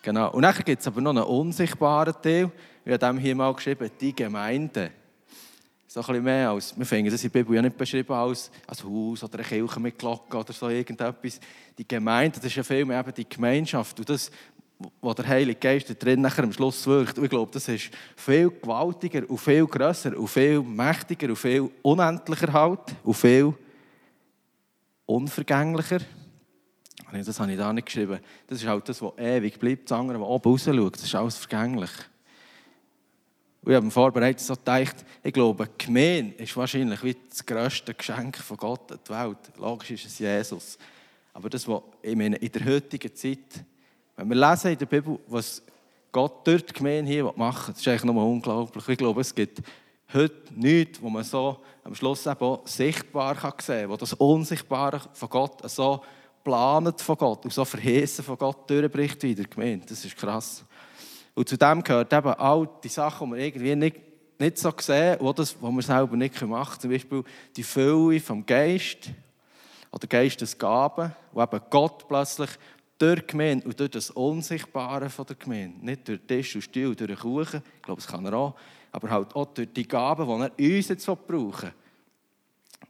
Genau. 0.02 0.32
Und 0.32 0.42
dann 0.42 0.54
gibt 0.66 0.82
es 0.82 0.88
aber 0.88 1.00
noch 1.00 1.12
einen 1.12 1.24
unsichtbaren 1.24 2.14
Teil. 2.22 2.52
Ich 2.84 2.92
habe 2.92 3.00
dem 3.00 3.18
hier 3.18 3.34
mal 3.34 3.54
geschrieben, 3.54 3.90
die 3.98 4.14
Gemeinde. 4.14 4.92
So 5.88 6.02
ein 6.02 6.06
bisschen 6.08 6.24
mehr 6.26 6.50
als, 6.50 6.78
wir 6.78 6.86
finden 6.86 7.10
das 7.10 7.24
in 7.24 7.32
der 7.32 7.40
Bibel 7.40 7.56
ja 7.56 7.62
nicht 7.62 7.78
beschrieben 7.78 8.12
als 8.12 8.52
ein 8.68 8.84
Haus 8.84 9.24
oder 9.24 9.36
eine 9.36 9.48
Kirche 9.48 9.80
mit 9.80 9.98
Glocken 9.98 10.38
oder 10.38 10.52
so 10.52 10.68
irgendetwas. 10.68 11.40
Die 11.78 11.88
Gemeinde, 11.88 12.40
das 12.40 12.48
ist 12.48 12.56
ja 12.56 12.64
viel 12.64 12.84
mehr 12.84 13.00
eben 13.00 13.14
die 13.14 13.30
Gemeinschaft. 13.30 13.98
Und 14.00 14.10
das 14.10 14.30
wo 15.02 15.14
der 15.14 15.28
Heilige 15.28 15.60
Geist 15.60 16.04
drin 16.04 16.22
nachher 16.22 16.44
am 16.44 16.54
Schluss 16.54 16.86
wirkt. 16.88 17.18
Und 17.18 17.26
ich 17.26 17.30
glaube, 17.30 17.52
das 17.52 17.68
ist 17.68 17.90
viel 18.16 18.50
gewaltiger 18.50 19.30
und 19.30 19.38
viel 19.38 19.66
grösser 19.66 20.18
und 20.18 20.28
viel 20.28 20.62
mächtiger 20.62 21.30
und 21.30 21.36
viel 21.36 21.70
unendlicher 21.82 22.52
halt 22.52 22.80
und 23.04 23.14
viel 23.14 23.54
unvergänglicher. 25.06 26.00
Das 27.12 27.40
habe 27.40 27.52
ich 27.52 27.58
da 27.58 27.72
nicht 27.72 27.86
geschrieben. 27.86 28.20
Das 28.48 28.60
ist 28.60 28.68
halt 28.68 28.90
das, 28.90 29.02
was 29.02 29.14
ewig 29.18 29.60
bleibt. 29.60 29.90
Das 29.90 30.00
andere, 30.00 30.20
was 30.20 30.28
oben 30.28 30.50
raus 30.50 30.64
schaut, 30.64 30.96
das 30.96 31.04
ist 31.04 31.16
alles 31.16 31.38
vergänglich. 31.38 31.92
Und 33.62 33.72
ich 33.72 33.76
habe 33.76 33.86
mir 33.86 33.92
vorbereitet 33.92 34.42
so 34.42 34.56
gedacht, 34.56 35.06
ich 35.24 35.32
glaube, 35.32 35.68
die 35.68 35.86
Gemeinde 35.86 36.44
ist 36.44 36.58
wahrscheinlich 36.58 37.04
wie 37.04 37.16
das 37.30 37.46
grösste 37.46 37.94
Geschenk 37.94 38.38
von 38.38 38.58
Gott 38.58 38.92
an 38.92 39.00
die 39.08 39.12
Welt. 39.12 39.38
Logisch 39.58 39.92
ist 39.92 40.06
es 40.08 40.20
Jesus. 40.20 40.78
Aber 41.34 41.50
das, 41.50 41.68
was 41.68 41.82
in 42.02 42.20
der 42.20 42.66
heutigen 42.66 43.16
Zeit 43.16 43.64
wenn 44.16 44.30
wir 44.30 44.36
lesen 44.36 44.72
in 44.72 44.78
der 44.78 44.86
Bibel, 44.86 45.20
was 45.28 45.62
Gott 46.12 46.48
dort 46.48 46.70
die 46.70 46.74
Gemeinde 46.74 47.12
hier 47.12 47.34
machen 47.36 47.74
das 47.74 47.82
ist 47.82 47.88
eigentlich 47.88 48.04
nochmal 48.04 48.26
unglaublich. 48.26 48.88
Ich 48.88 48.98
glaube, 48.98 49.22
es 49.22 49.34
gibt 49.34 49.62
heute 50.14 50.54
nichts, 50.54 51.02
wo 51.02 51.10
man 51.10 51.24
so 51.24 51.58
am 51.84 51.96
Schluss 51.96 52.26
eben 52.26 52.40
auch 52.40 52.68
sichtbar 52.68 53.36
kann 53.36 53.54
sehen 53.60 53.82
kann, 53.82 53.90
wo 53.90 53.98
das 53.98 54.14
Unsichtbare 54.14 55.02
von 55.14 55.30
Gott 55.30 55.70
so 55.70 56.02
planet 56.44 57.02
von 57.02 57.18
Gott 57.18 57.46
und 57.46 57.54
so 57.54 57.66
verheißen 57.66 58.24
von 58.24 58.38
Gott 58.38 58.70
durchbricht 58.70 59.24
wie 59.24 59.34
der 59.34 59.46
Gemeinde. 59.46 59.86
Das 59.88 60.04
ist 60.06 60.16
krass. 60.16 60.64
Und 61.34 61.50
zu 61.50 61.58
dem 61.58 61.84
gehört 61.84 62.14
eben 62.14 62.34
all 62.34 62.70
die 62.84 62.90
Sachen, 62.90 63.32
die 63.32 63.38
wir 63.38 63.46
irgendwie 63.46 63.76
nicht, 63.76 63.98
nicht 64.38 64.58
so 64.58 64.72
sehen, 64.78 65.20
oder 65.20 65.34
das, 65.34 65.56
was 65.60 65.72
wir 65.72 65.82
selber 65.82 66.16
nicht 66.16 66.40
machen 66.42 66.70
können. 66.70 66.80
Zum 66.80 66.92
Beispiel 66.92 67.24
die 67.56 67.64
Fülle 67.64 68.20
vom 68.20 68.46
Geist 68.46 69.10
oder 69.92 70.08
Geistesgaben, 70.08 71.16
wo 71.32 71.42
eben 71.42 71.62
Gott 71.70 72.08
plötzlich 72.08 72.50
durch 72.98 73.22
die 73.22 73.28
Gemeinde 73.28 73.68
und 73.68 73.80
durch 73.80 73.92
das 73.92 74.10
Unsichtbare 74.12 75.10
von 75.10 75.26
der 75.26 75.36
Gemeinde. 75.36 75.86
Nicht 75.86 76.08
durch 76.08 76.22
Tisch 76.28 76.56
und 76.56 76.62
Stuhl, 76.62 76.96
durch 76.96 77.10
den 77.10 77.18
Kuchen, 77.18 77.62
ich 77.76 77.82
glaube, 77.82 78.02
das 78.02 78.10
kann 78.10 78.26
er 78.26 78.34
auch, 78.34 78.56
aber 78.92 79.10
halt 79.10 79.36
auch 79.36 79.46
durch 79.54 79.70
die 79.74 79.88
Gaben, 79.88 80.26
die 80.58 80.64
er 80.64 80.78
uns 80.78 80.88
jetzt 80.88 81.06
brauchen 81.06 81.72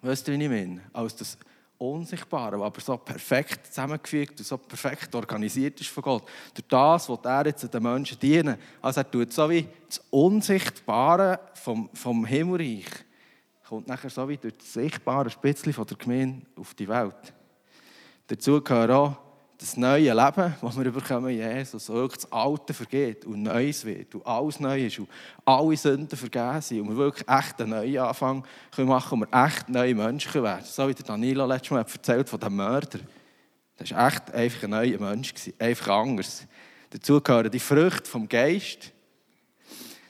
Weißt 0.01 0.27
du, 0.27 0.33
wie 0.33 0.43
ich 0.43 0.49
meine? 0.49 0.81
Als 0.91 1.15
das 1.15 1.37
Unsichtbare, 1.77 2.63
aber 2.63 2.81
so 2.81 2.97
perfekt 2.97 3.67
zusammengefügt 3.67 4.37
und 4.37 4.45
so 4.45 4.57
perfekt 4.57 5.15
organisiert 5.15 5.79
ist 5.79 5.89
von 5.89 6.03
Gott. 6.03 6.23
Durch 6.53 6.67
das, 6.67 7.07
was 7.07 7.19
er 7.23 7.45
jetzt 7.47 7.73
den 7.73 7.83
Menschen 7.83 8.19
dienen. 8.19 8.57
Also 8.81 8.99
er 8.99 9.09
tut 9.09 9.31
so 9.31 9.49
wie 9.49 9.67
das 9.87 10.01
Unsichtbare 10.09 11.39
vom, 11.53 11.89
vom 11.93 12.25
Himmelreich 12.25 12.85
kommt 13.73 13.87
nachher 13.87 14.09
so 14.11 14.29
wie 14.29 14.37
durch 14.37 14.55
das 14.55 14.73
sichtbare 14.73 15.31
Spitzchen 15.31 15.73
von 15.73 15.87
der 15.87 15.97
Gemeinde 15.97 16.45
auf 16.55 16.75
die 16.75 16.87
Welt. 16.87 17.33
Dazu 18.27 18.61
gehört 18.61 18.91
auch 18.91 19.17
das 19.57 19.77
neue 19.77 20.13
Leben, 20.13 20.55
das 20.61 20.77
wir 20.77 20.91
bekommen, 20.91 21.29
Jesus, 21.29 21.89
wirklich 21.89 22.23
das 22.23 22.31
Alte 22.31 22.73
vergeht 22.73 23.25
und 23.25 23.43
Neues 23.43 23.85
wird 23.85 24.13
und 24.15 24.25
alles 24.25 24.59
neu 24.59 24.85
ist 24.85 24.99
und 24.99 25.07
alle 25.45 25.77
Sünden 25.77 26.17
vergeben 26.17 26.61
sind 26.61 26.81
und 26.81 26.89
wir 26.89 26.97
wirklich 26.97 27.27
echt 27.27 27.61
einen 27.61 27.71
neuen 27.71 27.99
Anfang 27.99 28.43
können 28.75 28.89
machen 28.89 29.21
und 29.21 29.31
wir 29.31 29.45
echt 29.45 29.69
neue 29.69 29.95
Menschen 29.95 30.43
werden 30.43 30.65
So 30.65 30.87
wie 30.87 30.93
der 30.93 31.05
Danilo 31.05 31.45
letztes 31.45 31.71
Mal 31.71 31.79
erzählt 31.79 32.27
von 32.27 32.39
dem 32.39 32.55
Mörder. 32.55 32.99
Das 33.77 33.91
war 33.91 34.07
echt 34.07 34.31
einfach 34.33 34.63
ein 34.63 34.69
neuer 34.71 34.99
Mensch, 34.99 35.33
einfach 35.59 35.87
anders. 35.87 36.45
Dazu 36.89 37.21
gehören 37.21 37.49
die 37.49 37.59
Früchte 37.59 38.09
vom 38.09 38.27
Geist, 38.27 38.91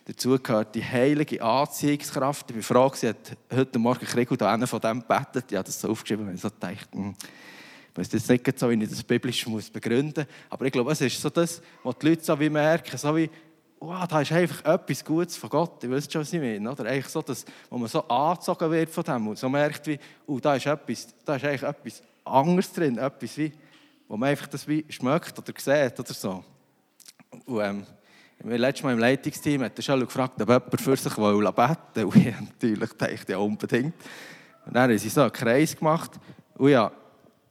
Dazu 0.05 0.37
gehört 0.37 0.75
die 0.75 0.83
heilige 0.83 1.41
Anziehungskraft. 1.41 2.51
Ich 2.51 2.57
war 2.69 2.89
froh, 2.89 2.91
sie 2.93 3.07
hat 3.07 3.37
heute 3.49 3.79
Morgen 3.79 4.05
Krieg 4.05 4.29
und 4.29 4.43
einer 4.43 4.67
von 4.67 4.81
dem. 4.81 4.97
Ich 4.99 5.09
habe 5.09 5.47
das 5.49 5.79
so 5.79 5.89
aufgeschrieben, 5.89 6.27
weil 6.27 6.35
ich 6.35 6.41
so 6.41 6.49
dachte, 6.49 6.75
hm, 6.91 7.15
ich 7.93 7.99
weiß 7.99 8.11
jetzt 8.11 8.29
nicht 8.29 8.59
so, 8.59 8.69
wie 8.69 8.83
ich 8.83 8.89
das 8.89 9.03
biblisch 9.03 9.45
muss 9.45 9.69
begründen 9.69 10.25
muss, 10.25 10.49
aber 10.49 10.65
ich 10.65 10.71
glaube, 10.71 10.91
es 10.91 11.01
ist 11.01 11.21
so 11.21 11.29
das, 11.29 11.61
was 11.83 11.97
die 11.99 12.09
Leute 12.09 12.23
so 12.23 12.39
wie 12.39 12.49
merken, 12.49 12.97
so 12.97 13.15
wie 13.15 13.29
wow, 13.85 14.07
da 14.07 14.21
ist 14.21 14.31
einfach 14.31 14.63
etwas 14.65 15.03
Gutes 15.03 15.37
von 15.37 15.49
Gott. 15.49 15.83
Ich 15.83 15.89
weiß 15.89 16.11
schon, 16.11 16.21
was 16.21 16.31
ich 16.31 16.39
meine. 16.39 16.71
Oder? 16.71 16.85
Eigentlich 16.85 17.07
so, 17.07 17.21
dass, 17.21 17.45
wo 17.69 17.77
man 17.77 17.89
so 17.89 18.07
angezogen 18.07 18.71
wird 18.71 18.89
von 18.89 19.03
dem 19.03 19.27
und 19.27 19.37
so 19.37 19.49
merkt, 19.49 19.85
wie, 19.87 19.99
oh, 20.25 20.39
da 20.39 20.55
ist, 20.55 20.65
etwas, 20.65 21.07
da 21.25 21.35
ist 21.35 21.43
eigentlich 21.43 21.63
etwas 21.63 22.01
anderes 22.23 22.71
drin, 22.71 22.97
etwas 22.97 23.37
wie, 23.37 23.51
wo 24.07 24.17
man 24.17 24.29
einfach 24.29 24.47
das 24.47 24.67
wie 24.67 24.85
schmeckt 24.89 25.37
oder 25.37 25.53
sieht 25.57 25.99
oder 25.99 26.13
so. 26.13 26.43
Und, 27.45 27.61
ähm, 27.61 27.85
letztes 28.43 28.83
Mal 28.83 28.93
im 28.93 28.99
Leitungsteam 28.99 29.63
hat 29.63 29.77
der 29.77 29.83
schon 29.83 29.99
gefragt, 29.99 30.41
ob 30.41 30.49
jemand 30.49 30.81
für 30.81 30.95
sich 30.95 31.13
beten 31.13 31.95
will. 31.95 32.05
Und 32.05 32.15
ich 32.15 32.39
natürlich 32.39 32.93
dachte, 32.93 33.31
ja 33.31 33.37
unbedingt. 33.37 33.95
Und 34.65 34.75
dann 34.75 34.83
haben 34.89 34.97
sie 34.97 35.09
so 35.09 35.21
einen 35.21 35.31
Kreis 35.31 35.75
gemacht. 35.75 36.11
Und 36.55 36.69
ja, 36.69 36.91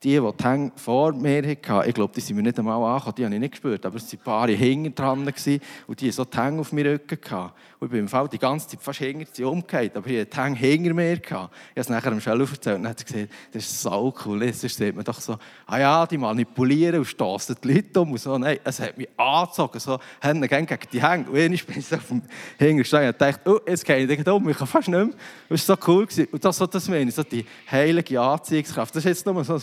die, 0.05 0.19
die 0.19 0.33
die 0.37 0.45
Hänge 0.45 0.73
vor 0.77 1.13
mir 1.13 1.43
hatten, 1.43 1.89
ich 1.89 1.95
glaube, 1.95 2.13
die 2.15 2.21
sind 2.21 2.37
mir 2.37 2.43
nicht 2.43 2.59
einmal 2.59 2.83
angekommen, 2.83 3.15
die 3.17 3.25
habe 3.25 3.35
ich 3.35 3.41
nicht 3.41 3.53
gespürt, 3.53 3.87
aber 3.87 3.97
es 3.97 4.13
waren 4.13 4.19
ein 4.19 4.25
paar 4.25 4.49
hinten 4.49 4.95
dran 4.95 5.27
und 5.27 6.01
die 6.01 6.07
hatten 6.07 6.13
so 6.13 6.25
die 6.25 6.37
Hänge 6.37 6.61
auf 6.61 6.73
meinem 6.73 6.93
Rücken. 6.93 7.21
Gehabt. 7.21 7.55
Und 7.79 7.87
ich 7.87 7.91
bin 7.91 8.01
im 8.01 8.09
Fall 8.09 8.29
die 8.29 8.39
ganze 8.39 8.69
Zeit 8.69 8.81
fast 8.81 8.99
hinter 9.01 9.27
sie 9.33 9.45
umgekehrt, 9.45 9.97
aber 9.97 10.07
ich 10.09 10.21
hatte 10.21 10.31
die 10.31 10.37
Hänge 10.37 10.57
hinter 10.57 10.95
mir. 10.95 11.13
Ich 11.15 11.31
habe 11.31 11.51
es 11.75 11.89
nachher 11.89 12.11
dem 12.11 12.21
Schell 12.21 12.41
erzählt 12.41 12.77
und 12.77 12.83
dann 12.83 12.89
hat 12.91 13.05
gesagt, 13.05 13.29
das 13.53 13.65
ist 13.65 13.83
so 13.83 14.15
cool, 14.25 14.43
jetzt 14.45 14.61
sieht 14.61 14.95
man 14.95 15.05
doch 15.05 15.21
so, 15.21 15.37
ah 15.67 15.79
ja, 15.79 16.07
die 16.07 16.19
manipulieren 16.19 17.01
und 17.01 17.05
stossen 17.07 17.57
die 17.63 17.73
Leute 17.73 18.01
um 18.01 18.13
und 18.13 18.19
so. 18.19 18.39
Nein, 18.39 18.59
es 18.65 18.81
hat 18.81 18.97
mich 18.97 19.09
angezogen, 19.17 19.79
so 19.79 19.99
Hände 20.21 20.49
gegen 20.49 20.79
die 20.93 21.03
Hänge. 21.03 21.31
Und 21.31 21.53
ich 21.53 21.67
bin 21.67 21.81
so 21.81 21.97
auf 21.97 22.09
dem 22.09 22.23
Hinterstein 22.59 23.09
und 23.09 23.21
dachte, 23.21 23.51
oh, 23.51 23.61
jetzt 23.67 23.85
gehe 23.85 23.99
ich 23.99 24.27
um, 24.27 24.49
ich 24.49 24.57
kann 24.57 24.67
fast 24.67 24.89
nicht 24.89 24.99
mehr. 24.99 25.15
Das 25.49 25.69
war 25.69 25.77
so 25.77 25.93
cool. 25.93 26.07
Und 26.31 26.45
das, 26.45 26.57
so, 26.57 26.67
das 26.67 26.89
meine 26.89 27.09
ich, 27.09 27.15
so 27.15 27.23
die 27.23 27.45
heilige 27.71 28.21
Anziehungskraft. 28.21 28.95
Das 28.95 29.05
ist 29.05 29.09
jetzt 29.09 29.27
nur 29.27 29.45
so 29.45 29.55
ein 29.55 29.63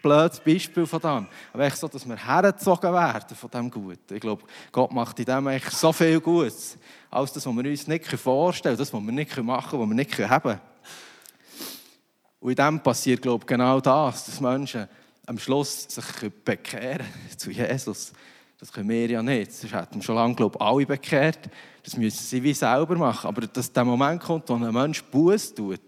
blödes 0.00 0.40
Beispiel 0.40 0.86
von 0.86 1.00
dem. 1.00 1.26
Aber 1.52 1.64
echt 1.64 1.76
so, 1.76 1.88
dass 1.88 2.08
wir 2.08 2.16
hergezogen 2.16 2.92
werden 2.92 3.36
von 3.36 3.50
dem 3.50 3.70
Guten. 3.70 4.14
Ich 4.14 4.20
glaube, 4.20 4.44
Gott 4.72 4.92
macht 4.92 5.18
in 5.18 5.24
dem 5.24 5.46
eigentlich 5.46 5.74
so 5.74 5.92
viel 5.92 6.20
Gutes, 6.20 6.78
als 7.10 7.32
das, 7.32 7.46
was 7.46 7.54
wir 7.54 7.70
uns 7.70 7.86
nicht 7.86 8.06
vorstellen 8.06 8.76
können, 8.76 8.78
das, 8.78 8.92
was 8.92 9.00
wir 9.00 9.12
nicht 9.12 9.36
machen 9.42 9.70
können, 9.70 9.82
was 9.82 9.88
wir 9.88 9.94
nicht 9.94 10.18
haben 10.18 10.42
können. 10.42 10.60
Und 12.40 12.50
in 12.50 12.56
dem 12.56 12.80
passiert, 12.80 13.22
glaube 13.22 13.42
ich, 13.42 13.46
genau 13.46 13.80
das, 13.80 14.24
dass 14.24 14.40
Menschen 14.40 14.88
am 15.26 15.38
Schluss 15.38 15.84
sich 15.88 16.32
bekehren 16.44 17.06
zu 17.36 17.50
Jesus. 17.50 18.12
Das 18.58 18.72
können 18.72 18.88
wir 18.88 19.06
ja 19.06 19.22
nicht. 19.22 19.50
Das 19.50 19.72
hätten 19.72 20.02
schon 20.02 20.16
lange, 20.16 20.34
glaube 20.34 20.56
ich, 20.58 20.66
alle 20.66 20.86
bekehrt. 20.86 21.48
Das 21.82 21.96
müssen 21.96 22.22
sie 22.22 22.42
wie 22.42 22.52
selber 22.52 22.96
machen. 22.96 23.28
Aber 23.28 23.46
dass 23.46 23.72
der 23.72 23.84
Moment 23.84 24.22
kommt, 24.22 24.48
wo 24.48 24.54
ein 24.54 24.72
Mensch 24.72 25.02
Buß 25.04 25.54
tut, 25.54 25.80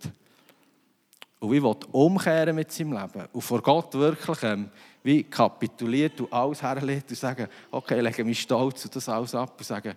und 1.42 1.50
wie 1.50 1.60
will 1.60 1.76
umkehren 1.90 2.54
mit 2.54 2.70
seinem 2.70 2.92
Leben 2.92 3.26
und 3.32 3.40
vor 3.40 3.60
Gott 3.60 3.92
wirklich 3.94 4.42
ähm, 4.44 4.70
wie 5.02 5.24
kapituliert 5.24 6.20
und 6.20 6.32
alles 6.32 6.62
herlegt 6.62 7.10
und 7.10 7.16
sagen, 7.16 7.48
okay, 7.72 7.96
ich 7.96 8.04
lege 8.04 8.24
mich 8.24 8.42
stolz 8.42 8.84
und 8.84 8.94
das 8.94 9.08
alles 9.08 9.34
ab 9.34 9.54
und 9.58 9.66
sagen, 9.66 9.94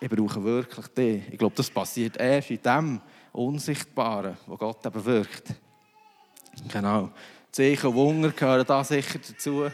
ich 0.00 0.08
brauche 0.10 0.42
wirklich 0.42 0.86
dich. 0.88 1.22
Ich 1.30 1.38
glaube, 1.38 1.54
das 1.54 1.70
passiert 1.70 2.16
erst 2.16 2.50
in 2.50 2.60
dem 2.60 3.00
Unsichtbaren, 3.32 4.36
wo 4.48 4.56
Gott 4.56 4.84
eben 4.84 5.04
wirkt. 5.04 5.54
Genau. 6.72 7.10
Zeichen 7.52 7.86
und 7.86 7.94
Wunder 7.94 8.30
gehören 8.30 8.66
da 8.66 8.82
sicher 8.82 9.20
dazu. 9.20 9.66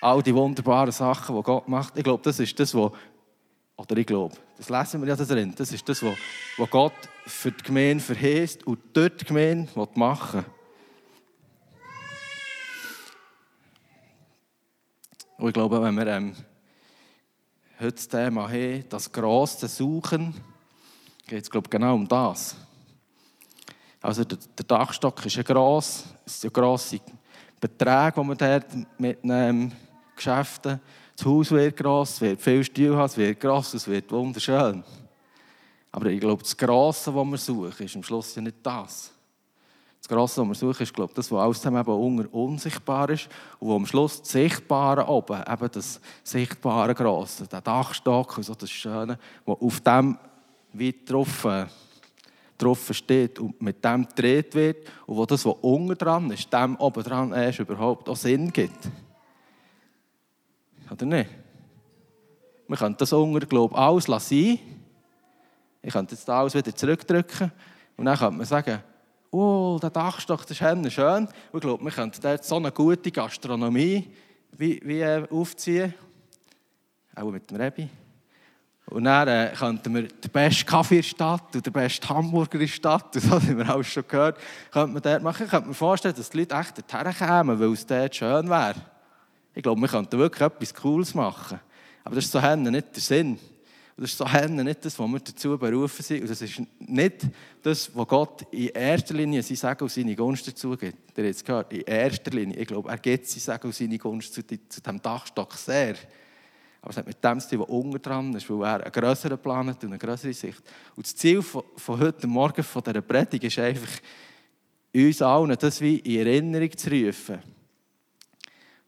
All 0.00 0.22
die 0.22 0.34
wunderbaren 0.34 0.92
Sachen, 0.92 1.36
die 1.36 1.42
Gott 1.42 1.68
macht. 1.68 1.94
Ich 1.98 2.04
glaube, 2.04 2.22
das 2.22 2.40
ist 2.40 2.58
das, 2.58 2.74
was 2.74 2.92
oder 3.78 3.96
ich 3.96 4.06
glaube, 4.06 4.34
das 4.56 4.68
lesen 4.68 5.00
wir 5.00 5.08
ja 5.08 5.16
da 5.16 5.24
drin. 5.24 5.54
Das 5.56 5.72
ist 5.72 5.88
das, 5.88 6.02
was 6.02 6.70
Gott 6.70 6.92
für 7.26 7.52
die 7.52 7.62
Gemeinde 7.62 8.02
verheißt 8.02 8.66
und 8.66 8.80
dort 8.92 9.20
die 9.20 9.24
Gemeinde 9.24 9.70
machen 9.94 10.44
will. 10.44 10.52
Und 15.38 15.46
ich 15.46 15.54
glaube, 15.54 15.80
wenn 15.80 15.94
wir 15.94 16.06
ähm, 16.08 16.34
heute 17.78 17.92
das 17.92 18.08
Thema 18.08 18.48
haben, 18.48 18.84
das 18.88 19.12
grosse 19.12 19.68
Suchen, 19.68 20.34
geht 21.28 21.44
es 21.44 21.70
genau 21.70 21.94
um 21.94 22.08
das. 22.08 22.56
Also 24.00 24.24
der, 24.24 24.38
der 24.58 24.64
Dachstock 24.64 25.24
ist 25.24 25.36
ja 25.36 25.44
gross, 25.44 26.04
es 26.26 26.40
sind 26.40 26.52
ja 26.52 26.60
grosse 26.60 26.98
Beträge, 27.60 28.14
die 28.16 28.26
man 28.26 28.36
dort 28.36 28.66
mit 28.98 29.22
einem 29.22 29.70
Geschäften 30.16 30.80
das 31.18 31.26
Haus 31.26 31.50
wird 31.50 31.76
gross, 31.76 32.12
es 32.12 32.20
wird 32.20 32.40
viel 32.40 32.62
Stil 32.62 32.94
haben, 32.94 33.06
es 33.06 33.16
wird 33.16 33.40
gross, 33.40 33.74
es 33.74 33.88
wird 33.88 34.12
wunderschön. 34.12 34.84
Aber 35.90 36.06
ich 36.06 36.20
glaube, 36.20 36.44
das 36.44 36.56
Grosse, 36.56 37.12
was 37.12 37.26
wir 37.26 37.38
suchen, 37.38 37.86
ist 37.86 37.96
am 37.96 38.04
Schluss 38.04 38.36
ja 38.36 38.42
nicht 38.42 38.58
das. 38.62 39.10
Das 39.98 40.08
Grosse, 40.08 40.40
was 40.42 40.48
wir 40.48 40.54
suchen, 40.54 40.82
ist 40.84 40.94
glaube 40.94 41.12
das, 41.14 41.32
was 41.32 41.42
alles 41.42 41.66
eben 41.66 41.76
unter 41.76 42.32
unsichtbar 42.32 43.10
ist 43.10 43.28
und 43.58 43.66
wo 43.66 43.74
am 43.74 43.86
Schluss 43.86 44.20
das 44.20 44.30
Sichtbare 44.30 45.08
oben, 45.08 45.42
eben 45.42 45.70
das 45.72 46.00
sichtbare 46.22 46.94
Grosse, 46.94 47.48
der 47.48 47.62
Dachstock 47.62 48.36
und 48.36 48.44
so 48.44 48.54
das 48.54 48.70
Schöne, 48.70 49.18
wo 49.44 49.54
auf 49.54 49.80
dem 49.80 50.16
wie 50.72 50.94
drauf, 51.04 51.44
äh, 51.46 51.66
drauf 52.56 52.90
steht 52.92 53.40
und 53.40 53.60
mit 53.60 53.84
dem 53.84 54.06
gedreht 54.06 54.54
wird 54.54 54.86
und 55.06 55.16
wo 55.16 55.26
das, 55.26 55.44
was 55.44 55.56
unten 55.62 55.98
dran 55.98 56.30
ist, 56.30 56.52
dem 56.52 56.76
oben 56.76 57.02
dran 57.02 57.32
erst 57.32 57.58
überhaupt 57.58 58.08
auch 58.08 58.16
Sinn 58.16 58.52
gibt. 58.52 58.88
Oder 60.90 61.06
nicht? 61.06 61.30
Wir 62.66 62.76
können 62.76 62.96
das 62.98 63.12
unter, 63.12 63.46
glaube 63.46 63.76
alles 63.76 64.08
lassen. 64.08 64.58
Ich 65.80 65.92
könnte 65.92 66.14
jetzt 66.14 66.28
alles 66.28 66.54
wieder 66.54 66.74
zurückdrücken 66.74 67.50
und 67.96 68.04
dann 68.04 68.18
könnte 68.18 68.36
man 68.36 68.46
sagen, 68.46 68.82
oh, 69.30 69.78
der 69.80 69.90
Dachstock, 69.90 70.42
das 70.42 70.50
ist 70.50 70.92
schön. 70.92 71.24
Und 71.24 71.32
ich 71.54 71.60
glaube, 71.60 71.84
wir 71.84 71.90
könnten 71.90 72.20
dort 72.20 72.44
so 72.44 72.56
eine 72.56 72.72
gute 72.72 73.10
Gastronomie 73.10 74.08
wie, 74.52 74.80
wie 74.84 75.00
äh, 75.00 75.26
aufziehen. 75.30 75.94
Auch 77.14 77.30
mit 77.30 77.50
dem 77.50 77.56
Rebi. 77.56 77.88
Und 78.90 79.04
dann 79.04 79.28
äh, 79.28 79.52
könnten 79.58 79.94
wir 79.94 80.08
den 80.08 80.30
besten 80.30 80.66
Kaffee 80.66 80.96
in 80.96 81.02
der 81.02 81.08
Stadt 81.08 81.54
und 81.54 81.66
den 81.66 81.72
besten 81.72 82.08
Hamburger 82.08 82.54
in 82.54 82.60
der 82.60 82.66
Stadt, 82.68 83.06
das 83.14 83.28
haben 83.28 83.58
wir 83.58 83.68
alles 83.68 83.88
schon 83.88 84.04
gehört, 84.08 84.38
könnte 84.70 84.92
man 84.92 85.02
dort 85.02 85.22
machen. 85.22 85.44
Ich 85.44 85.50
könnte 85.50 85.68
mir 85.68 85.74
vorstellen, 85.74 86.14
dass 86.16 86.30
die 86.30 86.38
Leute 86.38 86.54
echt 86.54 86.78
dorthin 86.78 87.12
kämen, 87.12 87.60
weil 87.60 87.72
es 87.72 87.86
dort 87.86 88.14
schön 88.14 88.48
wäre. 88.48 88.74
Ich 89.58 89.62
glaube, 89.64 89.80
wir 89.80 89.88
könnten 89.88 90.16
wirklich 90.16 90.40
etwas 90.40 90.72
Cooles 90.72 91.14
machen. 91.14 91.58
Aber 92.04 92.14
das 92.14 92.26
ist 92.26 92.30
so 92.30 92.38
nicht 92.38 92.94
der 92.94 93.02
Sinn. 93.02 93.36
Das 93.96 94.10
ist 94.10 94.16
so 94.16 94.24
nicht 94.24 94.84
das, 94.84 94.96
was 94.96 95.08
wir 95.10 95.18
dazu 95.18 95.58
berufen 95.58 96.00
sind. 96.00 96.20
Und 96.22 96.30
das 96.30 96.40
ist 96.40 96.62
nicht 96.78 97.26
das, 97.60 97.90
was 97.92 98.06
Gott 98.06 98.46
in 98.52 98.68
erster 98.68 99.14
Linie 99.14 99.42
sein 99.42 99.56
Sagen 99.56 99.82
und 99.82 99.90
seine 99.90 100.14
Gunst 100.14 100.46
dazu 100.46 100.76
gibt. 100.76 101.18
Ihr 101.18 101.24
habt 101.24 101.34
es 101.34 101.44
gehört, 101.44 101.72
in 101.72 101.80
erster 101.80 102.30
Linie. 102.30 102.56
Ich 102.56 102.68
glaube, 102.68 102.88
er 102.88 102.98
gibt 102.98 103.26
sein 103.26 103.40
Sagen 103.40 103.66
und 103.66 103.74
seine 103.74 103.98
Gunst 103.98 104.32
zu, 104.32 104.46
zu 104.46 104.80
diesem 104.80 105.02
Dachstock 105.02 105.52
sehr. 105.54 105.96
Aber 106.80 106.90
es 106.90 106.96
hat 106.96 107.08
mit 107.08 107.24
dem 107.24 107.40
zu 107.40 107.48
tun, 107.48 107.58
was 107.58 107.68
unten 107.68 108.00
dran 108.00 108.34
ist, 108.36 108.48
weil 108.48 108.62
er 108.62 108.84
einen 108.84 108.92
größeren 108.92 109.38
Plan 109.38 109.70
hat 109.70 109.82
und 109.82 109.90
eine 109.90 109.98
größere 109.98 110.34
Sicht. 110.34 110.62
Und 110.94 111.04
das 111.04 111.16
Ziel 111.16 111.42
von, 111.42 111.64
von 111.74 111.98
heute 111.98 112.28
Morgen, 112.28 112.62
von 112.62 112.80
dieser 112.80 113.02
Predigt, 113.02 113.42
ist 113.42 113.58
einfach, 113.58 113.90
uns 114.94 115.20
allen 115.20 115.56
das 115.58 115.80
wie 115.80 115.96
in 115.96 116.24
Erinnerung 116.24 116.76
zu 116.76 116.90
rufen 116.90 117.57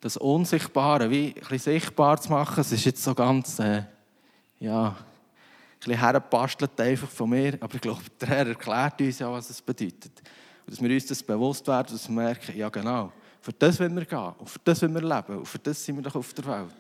das 0.01 0.17
Unsichtbare 0.17 1.11
wie 1.11 1.29
ein 1.29 1.35
bisschen 1.35 1.59
sichtbar 1.59 2.21
zu 2.21 2.31
machen. 2.31 2.61
Es 2.61 2.73
ist 2.73 2.85
jetzt 2.85 3.03
so 3.03 3.15
ganz, 3.15 3.59
äh, 3.59 3.83
ja, 4.59 4.89
ein 4.89 4.97
bisschen 5.79 5.99
hergepastelt 5.99 6.81
einfach 6.81 7.09
von 7.09 7.31
mir, 7.31 7.59
aber 7.61 7.75
ich 7.75 7.81
glaube, 7.81 8.03
der 8.21 8.29
Herr 8.29 8.47
erklärt 8.47 9.01
uns 9.01 9.19
ja, 9.19 9.31
was 9.31 9.51
es 9.51 9.61
bedeutet. 9.61 10.13
Und 10.67 10.73
dass 10.73 10.83
wir 10.83 10.91
uns 10.91 11.07
das 11.07 11.23
bewusst 11.23 11.67
werden, 11.67 11.93
dass 11.93 12.09
wir 12.09 12.15
merken, 12.15 12.57
ja 12.57 12.69
genau, 12.69 13.13
für 13.41 13.53
das 13.53 13.81
wollen 13.81 13.97
wir 13.97 14.05
gehen 14.05 14.33
und 14.39 14.49
für 14.49 14.59
das 14.63 14.83
wollen 14.83 14.95
wir 14.95 15.03
leben 15.03 15.39
und 15.39 15.49
für 15.49 15.59
das 15.59 15.83
sind 15.83 15.97
wir 15.97 16.03
doch 16.03 16.15
auf 16.15 16.33
der 16.35 16.47
Welt. 16.47 16.75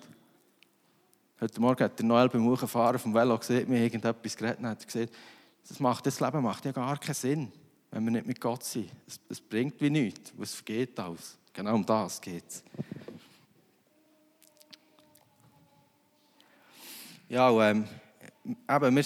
Heute 1.40 1.60
Morgen 1.60 1.84
hat 1.84 1.98
der 1.98 2.04
Noel 2.04 2.28
beim 2.28 2.44
Hochfahren 2.44 2.98
vom 2.98 3.14
Velo 3.14 3.38
gesehen, 3.38 3.68
mir 3.68 3.82
irgendetwas 3.82 4.36
geredet 4.36 4.58
und 4.58 4.66
hat 4.66 4.86
gesagt, 4.86 5.14
das, 5.66 5.80
macht, 5.80 6.04
das 6.04 6.20
Leben 6.20 6.42
macht 6.42 6.64
ja 6.66 6.72
gar 6.72 6.98
keinen 6.98 7.14
Sinn, 7.14 7.52
wenn 7.90 8.04
wir 8.04 8.10
nicht 8.10 8.26
mit 8.26 8.40
Gott 8.40 8.62
sind. 8.62 8.90
Es, 9.06 9.18
es 9.28 9.40
bringt 9.40 9.80
wie 9.80 9.88
nichts, 9.88 10.34
es 10.38 10.54
vergeht 10.54 10.98
alles. 11.00 11.38
Genau 11.54 11.74
um 11.74 11.86
das 11.86 12.20
geht 12.20 12.44
es. 12.46 12.62
Ja, 17.30 17.48
ähm, 17.70 17.84
eben, 18.44 18.96
wir 18.96 19.04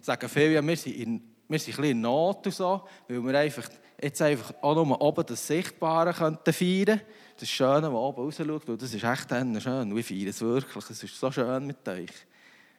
sagen 0.00 0.28
viel, 0.28 0.52
ja, 0.52 0.64
wir 0.64 0.76
sind, 0.76 0.94
in, 0.94 1.20
wir 1.48 1.58
sind 1.58 1.74
ein 1.74 1.82
bisschen 1.82 1.84
in 1.84 2.00
Not 2.02 2.46
und 2.46 2.54
so, 2.54 2.82
weil 3.08 3.20
wir 3.20 3.36
einfach, 3.36 3.68
jetzt 4.00 4.22
einfach 4.22 4.54
auch 4.62 4.76
nur 4.76 5.02
oben 5.02 5.26
das 5.26 5.44
Sichtbare 5.44 6.12
könnten 6.14 6.52
feiern 6.52 7.00
Das 7.36 7.48
Schöne, 7.48 7.80
das 7.80 7.90
oben 7.90 8.22
raus 8.22 8.36
schaut, 8.36 8.68
weil 8.68 8.76
das 8.76 8.94
ist 8.94 9.02
echt 9.02 9.28
schön. 9.28 9.96
Wir 9.96 10.04
feiern 10.04 10.28
es 10.28 10.40
wirklich, 10.40 10.88
es 10.88 11.02
ist 11.02 11.18
so 11.18 11.32
schön 11.32 11.66
mit 11.66 11.88
euch. 11.88 12.12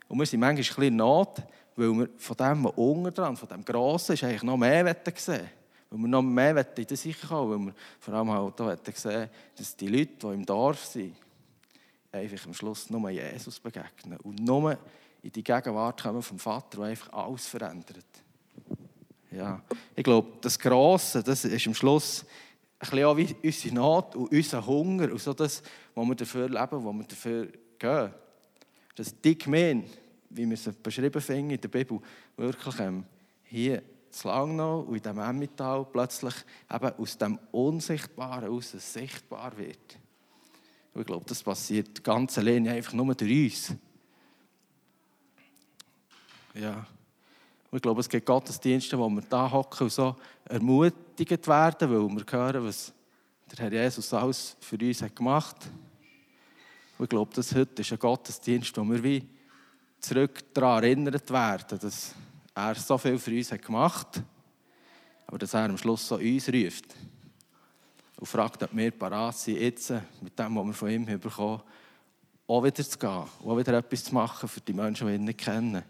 Und 0.07 0.17
wir 0.17 0.25
sind 0.25 0.39
manchmal 0.39 0.59
ein 0.59 0.65
bisschen 0.65 0.83
in 0.83 0.95
Not, 0.95 1.43
weil 1.75 1.91
wir 1.91 2.09
von 2.15 2.37
dem, 2.37 2.63
was 2.63 2.73
unten 2.77 3.13
dran, 3.13 3.35
von 3.35 3.49
dem 3.49 3.65
Grossen, 3.65 4.13
ist 4.13 4.23
eigentlich 4.23 4.43
noch 4.43 4.55
mehr 4.55 4.95
sehen 5.17 5.49
Weil 5.89 5.99
wir 5.99 6.07
noch 6.07 6.21
mehr 6.21 6.55
in 6.77 6.87
der 6.87 6.95
Sicherheit 6.95 7.29
kommen, 7.29 7.51
weil 7.51 7.65
wir 7.65 7.73
vor 7.99 8.13
allem 8.13 8.31
halt 8.31 8.61
auch 8.61 8.95
sehen 8.95 9.29
dass 9.57 9.75
die 9.75 9.87
Leute, 9.87 10.13
die 10.21 10.27
im 10.27 10.45
Dorf 10.45 10.85
sind, 10.85 11.17
einfach 12.15 12.45
am 12.45 12.53
Schluss 12.53 12.89
nur 12.89 13.09
Jesus 13.09 13.59
begegnen 13.59 14.17
und 14.19 14.39
nur 14.39 14.77
in 15.21 15.31
die 15.31 15.43
Gegenwart 15.43 16.01
kommen 16.01 16.21
vom 16.21 16.39
Vater, 16.39 16.77
der 16.77 16.87
einfach 16.87 17.13
alles 17.13 17.47
verändert. 17.47 18.05
Ja, 19.31 19.61
ich 19.95 20.03
glaube, 20.03 20.33
das 20.41 20.57
Grosse, 20.57 21.21
das 21.21 21.45
ist 21.45 21.67
am 21.67 21.73
Schluss 21.73 22.25
ein 22.79 22.89
bisschen 22.89 23.03
auch 23.05 23.17
wie 23.17 23.35
unsere 23.43 23.75
Not 23.75 24.15
und 24.15 24.31
unser 24.31 24.65
Hunger 24.65 25.11
und 25.11 25.19
so 25.21 25.33
das, 25.33 25.61
was 25.93 26.07
wir 26.07 26.15
dafür 26.15 26.49
leben, 26.49 26.85
was 26.85 26.95
wir 26.95 27.03
dafür 27.03 27.47
gehen. 27.79 28.13
Dass 28.95 29.21
die 29.21 29.37
Gemeinde 29.37 29.87
wie 30.35 30.49
wir 30.49 30.57
sie 30.57 30.71
beschrieben 30.71 31.21
finden 31.21 31.51
in 31.51 31.61
der 31.61 31.67
Bibel, 31.69 31.99
wirklich 32.37 32.79
ähm, 32.79 33.05
hier 33.43 33.81
zu 34.09 34.27
Langnau 34.27 34.81
und 34.81 34.95
in 34.95 35.01
diesem 35.01 35.19
Emmental 35.19 35.85
plötzlich 35.85 36.33
eben 36.73 36.93
aus 36.97 37.17
dem 37.17 37.39
Unsichtbaren 37.51 38.49
aus 38.49 38.71
sichtbar 38.71 39.57
wird. 39.57 39.97
Und 40.95 41.01
ich 41.01 41.07
glaube, 41.07 41.25
das 41.27 41.43
passiert 41.43 42.01
ganz 42.05 42.37
alleine 42.37 42.71
einfach 42.71 42.93
nur 42.93 43.13
durch 43.13 43.43
uns. 43.43 43.75
Ja. 46.53 46.87
Und 47.69 47.75
ich 47.75 47.81
glaube, 47.81 47.99
es 47.99 48.07
gibt 48.07 48.25
Gottesdienste, 48.25 48.97
wo 48.97 49.09
wir 49.09 49.21
da 49.23 49.51
hocken 49.51 49.83
und 49.83 49.91
so 49.91 50.15
ermutigt 50.45 51.47
werden, 51.49 51.91
weil 51.91 52.15
wir 52.15 52.25
hören, 52.31 52.63
was 52.63 52.93
der 53.51 53.65
Herr 53.65 53.73
Jesus 53.73 54.13
alles 54.13 54.55
für 54.61 54.77
uns 54.77 55.01
hat 55.01 55.13
gemacht 55.13 55.57
hat. 55.57 55.71
Und 56.97 57.03
ich 57.03 57.09
glaube, 57.09 57.33
das 57.35 57.53
heute 57.53 57.81
ist 57.81 57.91
ein 57.91 57.99
Gottesdienst, 57.99 58.77
wo 58.77 58.83
wir 58.83 59.03
wie 59.03 59.27
zurück 59.99 60.45
daran 60.53 60.81
erinnert 60.81 61.29
werden, 61.29 61.77
dass 61.77 62.15
er 62.55 62.75
so 62.75 62.97
viel 62.97 63.19
für 63.19 63.31
uns 63.31 63.51
hat 63.51 63.61
gemacht 63.61 64.15
hat, 64.15 64.23
aber 65.27 65.39
dass 65.39 65.53
er 65.53 65.65
am 65.65 65.77
Schluss 65.77 66.07
so 66.07 66.15
uns 66.15 66.47
ruft 66.47 66.95
und 68.17 68.27
fragt, 68.27 68.63
ob 68.63 68.75
wir 68.75 68.91
parat 68.91 69.37
sind, 69.37 69.59
jetzt 69.59 69.91
mit 70.21 70.37
dem, 70.37 70.55
was 70.55 70.65
wir 70.65 70.73
von 70.73 70.89
ihm 70.89 71.05
bekommen, 71.05 71.61
auch 72.47 72.63
wieder 72.63 72.83
zu 72.83 72.97
gehen 72.97 73.09
auch 73.09 73.57
wieder 73.57 73.77
etwas 73.77 74.03
zu 74.03 74.13
machen 74.13 74.47
für 74.47 74.61
die 74.61 74.73
Menschen, 74.73 75.07
die 75.07 75.15
ihn 75.15 75.23
nicht 75.23 75.39
kennen. 75.39 75.83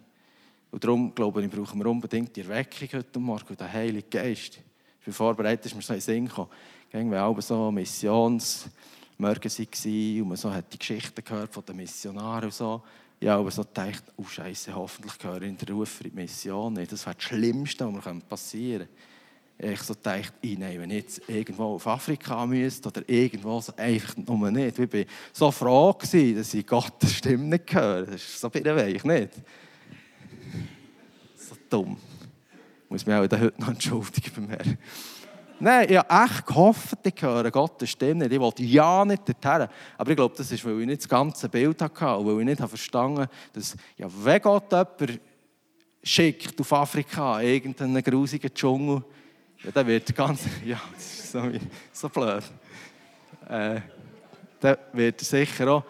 Und 0.72 0.84
darum, 0.84 1.14
glaube 1.14 1.44
ich, 1.44 1.52
brauchen 1.52 1.80
wir 1.80 1.86
unbedingt 1.88 2.36
die 2.36 2.42
Erweckung 2.42 2.88
heute 2.94 3.20
Morgen 3.20 3.48
und 3.50 3.60
den 3.60 3.72
Heiligen 3.72 4.10
Geist. 4.10 4.60
Ich 5.00 5.06
bin 5.06 5.14
vorbereitet, 5.14 5.66
dass 5.66 5.76
wir 5.76 5.82
so 5.82 5.94
in 5.94 6.00
den 6.00 6.04
Sinn 6.04 6.30
kommen. 6.30 6.50
Gehen 6.92 7.12
wir 7.12 7.24
auch 7.24 7.40
so 7.42 7.72
Missions- 7.72 8.70
Morgen 9.18 9.44
waren 9.46 10.22
und 10.22 10.28
man 10.28 10.38
so 10.38 10.54
hat 10.54 10.74
die 10.74 10.78
Geschichten 10.78 11.24
gehört 11.24 11.54
von 11.54 11.64
den 11.66 11.78
Missionaren 11.78 12.46
und 12.46 12.54
so. 12.54 12.84
Ja, 13.22 13.38
aber 13.38 13.50
so 13.50 13.64
gedacht, 13.64 14.04
oh 14.18 14.26
Scheiße, 14.26 14.76
hoffentlich 14.76 15.18
gehöre 15.18 15.42
ich 15.42 15.50
in 15.50 15.58
den 15.58 15.74
Ruf 15.74 15.88
für 15.88 16.04
die 16.04 16.12
Mission 16.12 16.74
nicht. 16.74 16.92
Das 16.92 17.06
wäre 17.06 17.16
das 17.16 17.24
Schlimmste, 17.24 17.86
was 17.86 18.06
mir 18.14 18.20
passieren 18.22 18.88
könnte. 18.88 19.15
Ich 19.58 19.82
so 19.82 19.94
gedacht, 19.94 20.34
ich 20.42 20.60
ich 20.60 20.92
jetzt 20.92 21.22
irgendwo 21.30 21.76
auf 21.76 21.88
Afrika 21.88 22.46
müsste 22.46 22.90
oder 22.90 23.08
irgendwo 23.08 23.62
so 23.62 23.74
einfach 23.78 24.18
nur 24.18 24.52
nicht. 24.52 24.78
Ich 24.78 24.94
war 24.94 25.04
so 25.32 25.52
froh, 25.52 25.94
gewesen, 25.94 26.36
dass 26.36 26.54
ich 26.54 26.68
Gottes 26.68 27.14
Stimme 27.14 27.46
nicht 27.46 27.74
höre. 27.74 28.06
Das 28.06 28.16
ist 28.16 28.42
so 28.42 28.52
ein 28.54 28.66
weich, 28.66 29.04
nicht? 29.06 29.30
So 31.38 31.56
dumm. 31.70 31.96
Ich 32.84 32.90
muss 32.90 33.06
mich 33.06 33.16
auch 33.16 33.22
heute 33.22 33.54
noch 33.58 33.70
entschuldigen 33.70 34.32
beim 34.36 34.50
Herrn. 34.50 34.78
Nein, 35.58 35.88
ich 35.90 35.98
habe 35.98 36.26
echt 36.26 36.46
gehofft, 36.46 36.98
ich 37.06 37.22
höre 37.22 37.50
Gottes 37.50 37.90
Stimme 37.92 38.26
nicht. 38.26 38.34
Ich 38.34 38.40
wollte 38.42 38.62
ja 38.62 39.06
nicht 39.06 39.24
dorthin. 39.26 39.70
Aber 39.98 40.10
ich 40.10 40.18
glaube, 40.18 40.36
das 40.38 40.52
ist, 40.52 40.66
weil 40.66 40.82
ich 40.82 40.86
nicht 40.86 41.02
das 41.04 41.10
ganze 41.10 41.48
Bild 41.48 41.82
hatte 41.82 42.18
und 42.18 42.28
weil 42.28 42.40
ich 42.42 42.46
nicht 42.46 42.60
verstanden 42.60 43.22
habe, 43.22 43.32
dass, 43.54 43.78
ja, 43.96 44.08
wenn 44.22 44.42
Gott 44.42 44.70
jemanden 44.70 45.20
schickt 46.04 46.60
auf 46.60 46.74
Afrika, 46.74 47.42
irgendeinen 47.42 48.04
grusigen 48.04 48.54
Dschungel, 48.54 49.02
ja, 49.66 49.72
dann 49.74 49.88
wird 49.88 50.16
ganz, 50.16 50.42
ja, 50.66 50.80
das 50.94 51.04
ist 51.04 51.32
so, 51.32 51.52
so 51.92 52.10
blöd. 52.10 52.44
Äh, 53.50 53.82
dann 54.60 54.78
wird 54.94 55.22
er 55.22 55.26
sicher 55.26 55.68
auch 55.70 55.84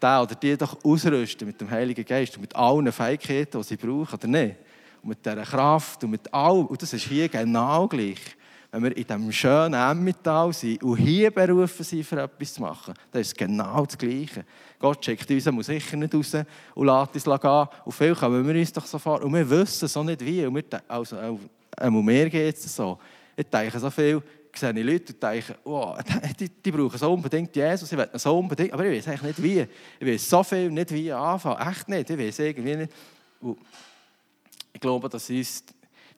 der 0.00 0.22
oder 0.22 0.34
die 0.34 0.56
doch 0.56 0.82
ausrüsten 0.82 1.46
mit 1.46 1.60
dem 1.60 1.70
Heiligen 1.70 2.04
Geist 2.04 2.34
und 2.36 2.42
mit 2.42 2.56
allen 2.56 2.90
Fähigkeiten, 2.90 3.58
die 3.58 3.64
sie 3.64 3.76
brauchen, 3.76 4.14
oder 4.14 4.26
nicht? 4.26 4.56
Und 5.02 5.10
mit 5.10 5.24
dieser 5.24 5.42
Kraft 5.42 6.02
und 6.04 6.10
mit 6.10 6.32
allem. 6.32 6.66
Und 6.66 6.80
das 6.80 6.92
ist 6.92 7.06
hier 7.06 7.28
genau 7.28 7.86
gleich 7.86 8.36
wenn 8.70 8.84
wir 8.84 8.96
in 8.96 9.04
diesem 9.04 9.32
schönen 9.32 9.74
Emmental 9.74 10.52
sind 10.52 10.82
und 10.82 10.96
hier 10.96 11.30
berufen 11.30 11.82
sind, 11.82 12.04
für 12.04 12.22
etwas 12.22 12.54
zu 12.54 12.62
machen, 12.62 12.94
dann 13.10 13.20
ist 13.20 13.28
es 13.28 13.34
genau 13.34 13.84
das 13.84 13.98
Gleiche. 13.98 14.44
Gott 14.78 15.04
schickt 15.04 15.28
uns 15.30 15.66
sicher 15.66 15.96
nicht 15.96 16.14
raus 16.14 16.34
und 16.74 16.86
lässt 16.86 17.28
uns 17.28 17.40
gehen. 17.40 17.68
Und 17.84 17.92
viel 17.92 18.14
kommen 18.14 18.46
wir 18.46 18.54
uns 18.54 18.72
doch 18.72 18.86
so 18.86 18.98
vor. 18.98 19.22
Und 19.22 19.34
wir 19.34 19.48
wissen 19.50 19.88
so 19.88 20.02
nicht 20.04 20.24
wie. 20.24 20.46
Und 20.46 20.54
wir, 20.54 20.64
also, 20.86 21.16
auch 21.76 21.90
mir 21.90 22.28
geht 22.30 22.56
es 22.56 22.74
so. 22.74 22.98
Ich 23.36 23.46
denke 23.46 23.78
so 23.78 23.90
viel, 23.90 24.22
ich 24.52 24.60
sehe 24.60 24.72
Leute 24.72 25.12
und 25.12 25.22
denke, 25.22 25.56
oh, 25.64 25.96
die, 26.40 26.48
die, 26.48 26.70
brauchen 26.72 26.98
so 26.98 27.12
unbedingt 27.12 27.54
Jesus, 27.54 27.90
ich 27.90 27.98
will 27.98 28.08
so 28.14 28.38
unbedingt, 28.38 28.72
aber 28.72 28.84
ich 28.86 28.98
weiß 28.98 29.08
eigentlich 29.08 29.38
nicht 29.38 29.42
wie. 29.42 29.66
Ich 30.00 30.14
weiß 30.14 30.28
so 30.28 30.42
viel 30.42 30.70
nicht 30.70 30.92
wie 30.92 31.12
anfangen, 31.12 31.68
echt 31.68 31.88
nicht. 31.88 32.10
Ich 32.10 32.18
weiß 32.18 32.38
irgendwie 32.40 32.76
nicht. 32.76 32.92
Und 33.40 33.58
ich 34.72 34.80
glaube, 34.80 35.08
das 35.08 35.30
ist 35.30 35.72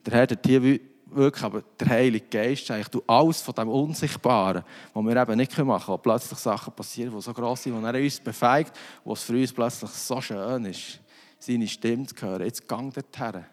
der 0.05 0.15
Herr 0.15 0.27
der 0.27 0.41
Tier 0.41 0.81
wirklich 1.15 1.45
aber 1.45 1.63
der 1.79 1.89
Heilige 1.89 2.27
Geist 2.27 2.71
eigentlich 2.71 2.89
du 2.89 3.03
alles 3.07 3.43
von 3.43 3.55
dem 3.55 3.69
Unsichtbaren, 3.69 4.65
was 4.95 5.05
wir 5.05 5.17
eben 5.17 5.37
nicht 5.37 5.59
machen 5.59 5.87
können, 5.87 5.87
wo 5.87 5.99
plötzlich 5.99 6.39
Sachen 6.39 6.73
passieren, 6.73 7.15
die 7.15 7.21
so 7.21 7.33
gross 7.33 7.63
sind, 7.63 7.75
wo 7.75 7.87
er 7.87 7.95
uns 7.95 8.21
befeigt, 8.21 8.73
wo 9.05 9.13
es 9.13 9.23
für 9.23 9.35
uns 9.35 9.53
plötzlich 9.53 9.91
so 9.91 10.21
schön 10.21 10.65
ist, 10.65 11.01
seine 11.39 11.69
Stimme 11.69 12.07
zu 12.07 12.15
hören. 12.21 12.45
Jetzt 12.45 12.67
gang 12.67 12.93
dorthin. 12.93 13.45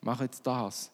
Mach 0.00 0.20
jetzt 0.20 0.46
das. 0.46 0.90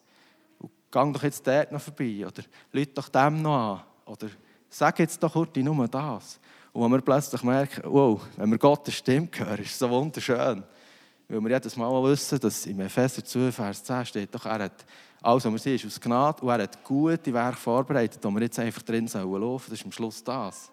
Gang 0.95 1.13
doch 1.13 1.25
jetzt 1.25 1.45
dort 1.45 1.73
noch 1.73 1.81
vorbei. 1.81 2.25
Oder 2.25 2.45
lüt 2.71 2.97
doch 2.97 3.09
dem 3.09 3.43
noch 3.43 3.73
an. 3.73 3.83
Oder 4.07 4.29
sag 4.69 4.97
jetzt 5.01 5.21
doch 5.21 5.35
heute 5.35 5.61
nur 5.61 5.89
das. 5.89 6.39
Und 6.73 6.85
wenn 6.85 6.93
wir 6.93 7.01
plötzlich 7.01 7.43
merken, 7.43 7.83
wow, 7.85 8.21
wenn 8.37 8.49
wir 8.53 8.59
Gottes 8.59 8.95
Stimme 8.95 9.29
hören, 9.35 9.59
ist 9.59 9.73
es 9.73 9.79
so 9.81 9.91
wunderschön. 9.91 10.63
Weil 11.29 11.41
wir 11.41 11.51
jedes 11.51 11.77
Mal 11.77 11.91
wissen, 12.05 12.39
dass 12.39 12.67
im 12.67 12.79
Epheser 12.81 13.25
2, 13.25 13.51
Vers 13.51 13.83
10 13.83 14.07
steht, 14.07 14.33
doch 14.33 14.47
er 14.47 14.61
hat 14.65 14.85
alles, 15.21 15.45
was 15.45 15.53
wir 15.53 15.59
sehen, 15.59 15.75
ist 15.75 15.87
aus 15.87 16.01
Gnade 16.01 16.41
und 16.41 16.49
er 16.51 16.63
hat 16.63 16.85
gute 16.85 17.33
Werke 17.33 17.57
vorbereitet, 17.57 18.21
wo 18.23 18.31
wir 18.31 18.43
jetzt 18.43 18.61
einfach 18.61 18.83
drin 18.83 19.07
laufen 19.07 19.31
sollen. 19.33 19.61
Das 19.69 19.73
ist 19.81 19.85
am 19.85 19.91
Schluss 19.91 20.23
das. 20.23 20.71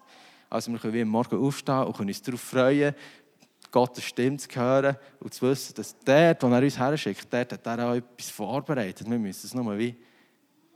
Also 0.48 0.70
wir 0.70 0.78
können 0.78 0.94
wie 0.94 1.04
Morgen 1.04 1.44
aufstehen 1.44 1.82
und 1.82 1.96
können 1.96 2.10
uns 2.10 2.22
darauf 2.22 2.40
freuen, 2.40 2.94
Gottes 3.72 4.04
Stimme 4.04 4.36
zu 4.36 4.48
hören 4.54 4.96
und 5.18 5.34
zu 5.34 5.48
wissen, 5.48 5.74
dass 5.74 5.98
der, 5.98 6.36
wo 6.40 6.46
er 6.46 6.62
uns 6.62 6.78
herschickt, 6.78 7.26
dort 7.28 7.54
hat 7.54 7.66
er 7.66 7.88
auch 7.88 7.94
etwas 7.94 8.30
vorbereitet. 8.30 9.10
Wir 9.10 9.18
müssen 9.18 9.46
es 9.46 9.54
nur 9.54 9.76
wie, 9.76 9.96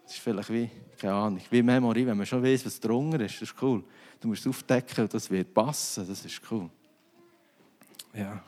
das 0.07 0.15
ist 0.15 0.23
vielleicht 0.23 0.53
wie, 0.53 0.71
keine 0.97 1.15
Ahnung, 1.15 1.41
wie 1.51 1.63
Memory, 1.63 2.07
wenn 2.07 2.17
man 2.17 2.25
schon 2.25 2.41
weiß, 2.41 2.65
was 2.65 2.79
drunter 2.79 3.19
ist, 3.21 3.43
das 3.43 3.51
ist 3.51 3.61
cool. 3.61 3.83
Du 4.21 4.29
musst 4.29 4.43
es 4.43 4.47
aufdecken 4.47 5.03
und 5.03 5.13
das 5.13 5.29
wird 5.29 5.53
passen, 5.53 6.07
das 6.07 6.25
ist 6.25 6.41
cool. 6.49 6.71
Ja. 8.15 8.41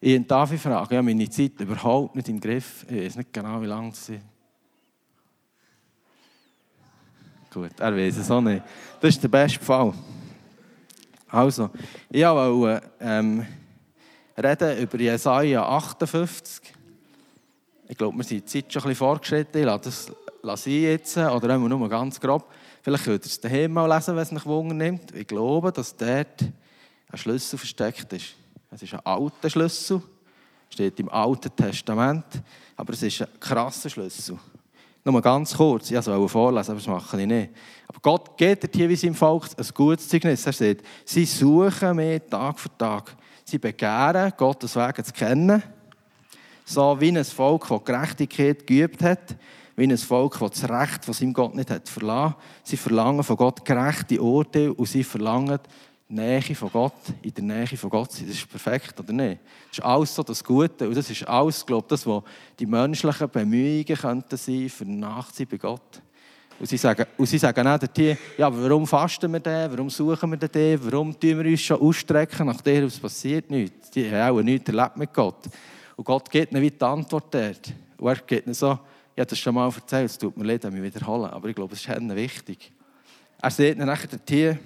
Ich 0.00 0.26
darf 0.26 0.52
ich 0.52 0.60
fragen, 0.60 0.86
ich 0.90 0.96
habe 0.96 1.02
meine 1.02 1.28
Zeit 1.28 1.60
überhaupt 1.60 2.16
nicht 2.16 2.30
im 2.30 2.40
Griff. 2.40 2.86
Ich 2.88 3.04
weiß 3.04 3.16
nicht 3.16 3.32
genau, 3.32 3.60
wie 3.60 3.66
lange 3.66 3.90
es 3.90 4.08
ist. 4.08 4.22
Gut, 7.52 7.78
er 7.78 7.94
weiß 7.94 8.16
es 8.16 8.30
auch 8.30 8.40
nicht. 8.40 8.64
Das 9.00 9.10
ist 9.10 9.22
der 9.22 9.28
beste 9.28 9.60
Fall. 9.60 9.92
Also, 11.28 11.68
ich 12.08 12.24
wollte 12.24 12.90
ähm, 13.00 13.46
reden 14.36 14.78
über 14.78 14.98
Jesaja 14.98 15.62
58. 15.62 16.81
Ich 17.92 17.98
glaube, 17.98 18.16
wir 18.16 18.24
sind 18.24 18.38
die 18.38 18.44
Zeit 18.46 18.72
schon 18.72 18.80
ein 18.80 18.88
bisschen 18.88 19.06
vorgeschritten. 19.06 19.60
Ich 19.60 19.66
lasse 19.66 19.84
das 19.84 20.12
lasse 20.40 20.70
ich 20.70 20.82
jetzt, 20.84 21.14
oder 21.18 21.58
nur 21.58 21.88
ganz 21.90 22.18
grob. 22.18 22.50
Vielleicht 22.80 23.04
könnt 23.04 23.22
ihr 23.22 23.26
es 23.26 23.38
daheim 23.38 23.70
mal 23.70 23.86
lesen, 23.86 24.16
wenn 24.16 24.22
es 24.22 24.32
mich 24.32 24.46
Wunder 24.46 24.74
nimmt. 24.74 25.14
Ich 25.14 25.26
glaube, 25.26 25.70
dass 25.70 25.94
dort 25.94 26.40
ein 26.40 27.18
Schlüssel 27.18 27.58
versteckt 27.58 28.10
ist. 28.14 28.34
Es 28.70 28.82
ist 28.82 28.94
ein 28.94 29.00
alter 29.04 29.50
Schlüssel, 29.50 30.00
steht 30.70 30.98
im 31.00 31.10
Alten 31.10 31.54
Testament, 31.54 32.24
aber 32.78 32.94
es 32.94 33.02
ist 33.02 33.20
ein 33.20 33.28
krasser 33.38 33.90
Schlüssel. 33.90 34.38
Nur 35.04 35.20
ganz 35.20 35.54
kurz, 35.54 35.90
ich 35.90 36.06
wollte 36.06 36.28
vorlesen, 36.30 36.70
aber 36.70 36.80
das 36.80 36.88
mache 36.88 37.20
ich 37.20 37.26
nicht. 37.26 37.50
Aber 37.88 37.98
Gott 38.00 38.38
geht 38.38 38.74
hier 38.74 38.88
wie 38.88 38.96
sein 38.96 39.14
Volk 39.14 39.50
ein 39.54 39.66
gutes 39.74 40.08
Zeugnis. 40.08 40.46
Er 40.46 40.54
sagt, 40.54 40.82
sie 41.04 41.26
suchen 41.26 41.96
mich 41.96 42.22
Tag 42.30 42.58
für 42.58 42.70
Tag. 42.78 43.14
Sie 43.44 43.58
begehren, 43.58 44.32
Gottes 44.34 44.76
Wege 44.76 45.04
zu 45.04 45.12
kennen. 45.12 45.62
So 46.72 46.98
wie 46.98 47.10
ein 47.10 47.22
Volk, 47.22 47.68
das 47.68 47.84
Gerechtigkeit 47.84 48.66
geübt 48.66 49.02
hat, 49.02 49.36
wie 49.76 49.84
ein 49.84 49.98
Volk, 49.98 50.38
das 50.40 50.52
das 50.52 50.70
Recht 50.70 51.04
von 51.04 51.12
seinem 51.12 51.34
Gott 51.34 51.54
nicht 51.54 51.68
hat 51.68 51.86
verlassen. 51.86 52.34
Sie 52.64 52.78
verlangen 52.78 53.22
von 53.22 53.36
Gott 53.36 53.62
gerechte 53.62 54.18
Urteile 54.22 54.72
und 54.72 54.86
sie 54.88 55.04
verlangen 55.04 55.58
Nähe 56.08 56.40
von 56.54 56.70
Gott, 56.72 56.94
in 57.20 57.34
der 57.34 57.44
Nähe 57.44 57.66
von 57.66 57.90
Gott 57.90 58.12
sein. 58.12 58.26
Das 58.26 58.36
ist 58.36 58.48
perfekt, 58.48 58.98
oder 58.98 59.12
nicht? 59.12 59.40
Das 59.68 59.80
ist 59.80 59.84
alles 59.84 60.14
so 60.14 60.22
das 60.22 60.42
Gute. 60.42 60.88
Und 60.88 60.96
das 60.96 61.10
ist 61.10 61.28
alles, 61.28 61.66
glaube 61.66 61.84
ich, 61.84 61.88
das, 61.90 62.06
was 62.06 62.22
die 62.58 62.64
menschlichen 62.64 63.28
Bemühungen 63.28 63.84
könnten 63.84 64.36
sein 64.38 64.70
für 64.70 64.86
Nachziehen 64.86 65.48
bei 65.50 65.58
Gott. 65.58 66.00
Und 66.58 66.70
sie 66.70 66.78
sagen, 66.78 67.04
und 67.18 67.26
sie 67.26 67.36
sagen 67.36 67.66
auch 67.66 67.78
dir, 67.78 68.16
ja, 68.38 68.50
warum 68.50 68.86
fasten 68.86 69.30
wir 69.30 69.40
denn? 69.40 69.70
Warum 69.72 69.90
suchen 69.90 70.30
wir 70.30 70.38
denn? 70.38 70.80
Warum 70.82 71.20
tun 71.20 71.38
wir 71.38 71.50
uns 71.50 71.60
schon 71.60 71.82
ausstrecken 71.82 72.46
nach 72.46 72.62
der, 72.62 72.86
was 72.86 72.98
passiert 72.98 73.50
nichts? 73.50 73.90
Die 73.90 74.10
haben 74.10 74.38
auch 74.38 74.42
nichts 74.42 74.70
erlebt 74.70 74.96
mit 74.96 75.12
Gott. 75.12 75.50
Und 75.96 76.04
Gott 76.04 76.30
gibt 76.30 76.52
ihnen 76.52 76.62
wie 76.62 76.70
die 76.70 76.82
Antwort 76.82 77.34
dort. 77.34 77.72
Und 77.98 78.08
er 78.08 78.16
gibt 78.16 78.46
ihnen 78.46 78.54
so, 78.54 78.78
ich 79.14 79.20
habe 79.20 79.28
das 79.28 79.38
schon 79.38 79.54
mal 79.54 79.70
erzählt, 79.72 80.10
es 80.10 80.18
tut 80.18 80.36
mir 80.36 80.44
leid, 80.44 80.64
mich 80.72 80.82
wiederholen, 80.82 81.30
aber 81.30 81.48
ich 81.48 81.54
glaube, 81.54 81.74
es 81.74 81.86
ist 81.86 81.88
ihnen 81.88 82.16
wichtig. 82.16 82.72
Er 83.40 83.50
sieht 83.50 83.76
ihnen 83.76 83.86
nachher 83.86 84.08
die 84.16 84.56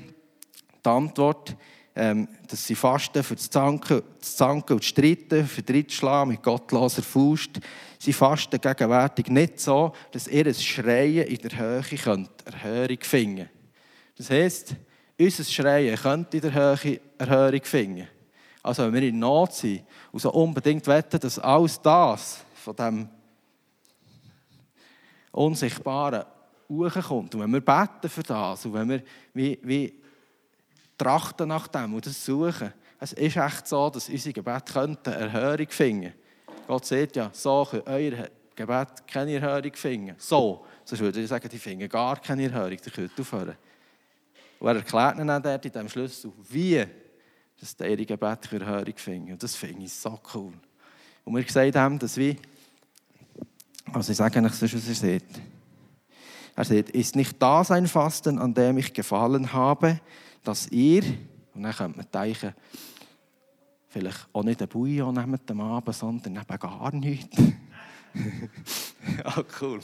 Antwort, 0.85 1.57
ähm, 1.97 2.29
dass 2.47 2.65
sie 2.65 2.75
fasten 2.75 3.23
für 3.23 3.35
das 3.35 3.49
Zanken, 3.49 4.03
das 4.21 4.37
Zanken 4.37 4.75
und 4.75 4.83
das 4.83 4.89
Streiten, 4.89 5.47
für 5.47 5.63
Drittschlagen 5.63 6.33
mit 6.33 6.43
gottloser 6.43 7.03
Faust. 7.03 7.59
Sie 7.99 8.13
fasten 8.13 8.61
gegenwärtig 8.61 9.29
nicht 9.29 9.59
so, 9.59 9.93
dass 10.13 10.29
ihr 10.29 10.53
Schreien 10.53 11.27
in 11.27 11.39
der 11.39 11.59
Höhe 11.59 11.83
könnt 11.83 12.31
Erhörung 12.45 12.99
finden 13.01 13.49
Das 14.17 14.31
heisst, 14.31 14.77
unser 15.19 15.45
Schreien 15.45 15.97
könnte 15.97 16.37
in 16.37 16.43
der 16.43 16.53
Höhe 16.53 17.01
Erhörung 17.19 17.65
finden. 17.65 18.09
Also 18.67 18.83
wenn 18.83 18.95
wir 18.95 19.03
in 19.03 19.19
Not 19.21 19.53
sind 19.53 19.85
und 20.11 20.19
so 20.19 20.33
unbedingt 20.33 20.85
wetten, 20.89 21.21
dass 21.21 21.39
alles 21.39 21.81
das 21.81 22.45
von 22.55 22.75
dem 22.75 23.09
Unsichtbaren 25.31 26.25
hochkommt. 26.69 27.35
Und 27.37 27.43
wenn 27.43 27.53
wir 27.53 27.61
beten 27.61 28.09
für 28.09 28.25
das 28.25 28.67
und 28.67 28.75
wenn 28.75 28.89
wir 28.89 29.03
wie, 29.35 29.61
wie 29.63 30.03
trachten 30.99 31.47
nach 31.47 31.69
dem 31.69 31.95
und 31.95 32.07
das 32.07 32.25
suchen, 32.25 32.73
es 32.99 33.13
ist 33.13 33.37
echt 33.37 33.69
so, 33.69 33.89
dass 33.89 34.09
unsere 34.09 34.33
Gebet 34.33 34.67
könnten 34.67 35.13
Erhörung 35.13 35.69
finden. 35.69 36.13
Gott 36.67 36.87
sagt 36.87 37.15
ja, 37.15 37.31
so 37.33 37.65
können 37.71 37.85
euer 37.87 38.29
Gebet 38.57 39.07
keine 39.07 39.35
Erhörung 39.35 39.75
finden. 39.75 40.17
So. 40.19 40.67
Sonst 40.85 41.01
würde 41.03 41.21
ich 41.21 41.29
sagen, 41.29 41.49
die 41.49 41.59
finden 41.59 41.89
gar 41.89 42.17
keine 42.21 42.45
Erhörung, 42.45 42.79
die 42.85 42.91
könnt 42.91 43.13
aufhören. 43.21 43.57
Und 44.59 44.67
er 44.67 44.77
erklärt 44.77 45.17
ihnen 45.19 45.29
dann 45.29 45.43
dort 45.43 45.65
in 45.65 45.71
diesem 45.71 45.89
Schlüssel, 45.89 46.33
wie 46.49 46.85
dass 47.61 47.77
die 47.77 47.85
ihre 47.85 48.07
Gebet 48.07 48.53
Erhörung 48.53 48.97
finden. 48.97 49.33
Und 49.33 49.43
das 49.43 49.55
finde 49.55 49.85
ich 49.85 49.93
so 49.93 50.19
cool. 50.35 50.53
Und 51.25 51.35
wir 51.35 51.45
sagen 51.49 51.95
ihm, 51.95 51.99
dass 51.99 52.17
wir, 52.17 52.37
also 53.93 54.13
ich 54.13 54.19
sage 54.19 54.41
euch, 54.41 54.63
was 54.63 54.63
er 54.63 54.95
sagt. 54.95 55.41
Er 56.55 56.65
sagt, 56.65 56.91
ist 56.91 57.17
nicht 57.17 57.41
das 57.41 57.71
ein 57.71 57.87
Fasten, 57.87 58.39
an 58.39 58.55
dem 58.55 58.79
ich 58.79 58.95
gefallen 58.95 59.53
habe, 59.53 60.01
dass 60.43 60.69
ihr, 60.69 61.03
und 61.55 61.63
dann 61.63 61.73
könnte 61.75 61.99
man 61.99 62.07
denken, 62.13 62.55
vielleicht 63.89 64.29
auch 64.33 64.43
nicht 64.43 64.63
ein 64.63 64.69
Bouillon 64.69 65.15
nehmen 65.15 65.41
am 65.49 65.61
Abend, 65.61 65.95
sondern 65.95 66.37
eben 66.37 66.59
gar 66.59 66.95
nichts. 66.95 67.37
ja, 69.25 69.45
cool. 69.61 69.81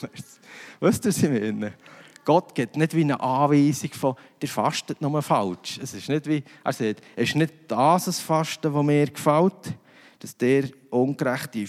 Weißt 0.81 1.05
du, 1.05 1.09
was 1.09 1.23
ich 1.23 1.29
meine? 1.29 1.75
Gott 2.25 2.55
gibt 2.55 2.77
nicht 2.77 2.95
wie 2.95 3.03
eine 3.03 3.21
Anweisung 3.21 3.91
von, 3.93 4.15
der 4.41 4.49
fastet 4.49 5.01
nur 5.01 5.21
falsch. 5.23 5.79
Es 5.83 5.93
ist 5.93 6.09
nicht 6.09 6.27
wie, 6.27 6.45
er 6.63 6.71
es 6.71 6.81
ist 7.17 7.35
nicht 7.35 7.53
das 7.69 8.07
ein 8.07 8.13
Fasten, 8.13 8.73
das 8.73 8.85
mir 8.85 9.07
gefällt, 9.07 9.75
dass 10.21 10.37
der 10.37 10.69
ungerechte, 10.91 11.67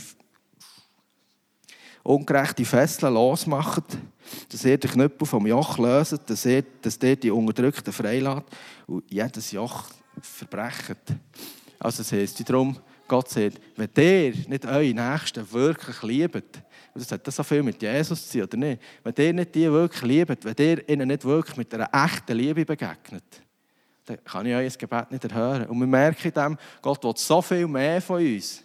ungerechte 2.03 2.65
Fesseln 2.65 3.15
losmacht, 3.15 3.83
dass 4.49 4.65
er 4.65 4.77
den 4.77 4.91
Knüppel 4.91 5.25
vom 5.25 5.47
Joch 5.47 5.77
löst, 5.79 6.19
dass 6.27 6.45
er, 6.45 6.63
dass 6.81 6.99
der 6.99 7.15
die 7.15 7.31
Unterdrückten 7.31 7.91
freilässt 7.91 8.43
und 8.85 9.11
jedes 9.11 9.51
Joch 9.51 9.85
verbrechen. 10.21 10.97
Also 11.79 12.01
es 12.03 12.11
heisst 12.11 12.47
darum, 12.47 12.77
Gott 13.07 13.29
sagt, 13.29 13.59
wenn 13.75 13.89
ihr 13.97 14.33
nicht 14.47 14.65
eure 14.65 14.93
Nächsten 14.93 15.51
wirklich 15.51 16.01
liebt, 16.03 16.61
das 16.93 17.11
hat 17.11 17.25
das 17.25 17.35
so 17.35 17.43
viel 17.43 17.63
mit 17.63 17.81
Jesus 17.81 18.29
zu 18.29 18.39
tun, 18.39 18.43
oder 18.43 18.57
nicht? 18.57 18.81
Wenn 19.03 19.25
ihr 19.25 19.33
nicht 19.33 19.55
die 19.55 19.71
wirklich 19.71 20.03
liebt, 20.03 20.45
wenn 20.45 20.55
ihr 20.57 20.89
ihnen 20.89 21.07
nicht 21.07 21.25
wirklich 21.25 21.57
mit 21.57 21.73
einer 21.73 21.89
echten 21.91 22.37
Liebe 22.37 22.65
begegnet, 22.65 23.23
dann 24.05 24.23
kann 24.23 24.45
ich 24.45 24.53
euer 24.53 24.69
Gebet 24.69 25.11
nicht 25.11 25.23
erhören. 25.23 25.65
Und 25.67 25.79
wir 25.79 25.87
merken 25.87 26.31
dem, 26.31 26.57
Gott 26.81 27.03
will 27.03 27.13
so 27.15 27.41
viel 27.41 27.67
mehr 27.67 28.01
von 28.01 28.21
uns, 28.21 28.61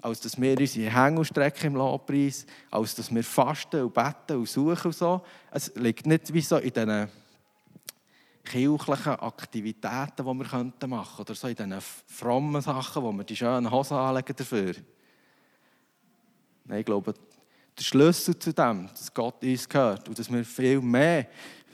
als 0.00 0.20
dass 0.20 0.40
wir 0.40 0.58
unsere 0.58 0.90
Hänge 0.90 1.24
strecken 1.24 1.66
im 1.68 1.74
Lobpreis, 1.76 2.46
als 2.70 2.94
dass 2.94 3.14
wir 3.14 3.22
fasten 3.22 3.82
und 3.82 3.94
beten 3.94 4.38
und 4.38 4.48
suchen 4.48 4.86
und 4.86 4.94
so. 4.94 5.22
Es 5.50 5.72
liegt 5.76 6.06
nicht 6.06 6.32
wie 6.32 6.40
so 6.40 6.56
in 6.56 6.72
diesen 6.72 7.08
kirchlichen 8.44 9.12
Aktivitäten, 9.12 10.16
die 10.16 10.24
wir 10.24 10.34
machen 10.34 10.72
könnten, 10.80 10.92
oder 10.92 11.34
so 11.34 11.46
in 11.46 11.54
diesen 11.54 11.78
frommen 12.06 12.62
Sachen, 12.62 13.02
wo 13.02 13.12
wir 13.12 13.24
die 13.24 13.36
schönen 13.36 13.70
Hosen 13.70 13.96
anlegen 13.96 14.34
dafür. 14.34 14.74
Nein, 16.70 16.80
ich 16.80 16.86
glaube, 16.86 17.12
der 17.12 17.82
Schlüssel 17.82 18.38
zu 18.38 18.54
dem, 18.54 18.86
dass 18.86 19.12
Gott 19.12 19.42
uns 19.42 19.68
gehört 19.68 20.08
und 20.08 20.16
dass 20.16 20.30
wir 20.30 20.44
viel 20.44 20.80
mehr 20.80 21.26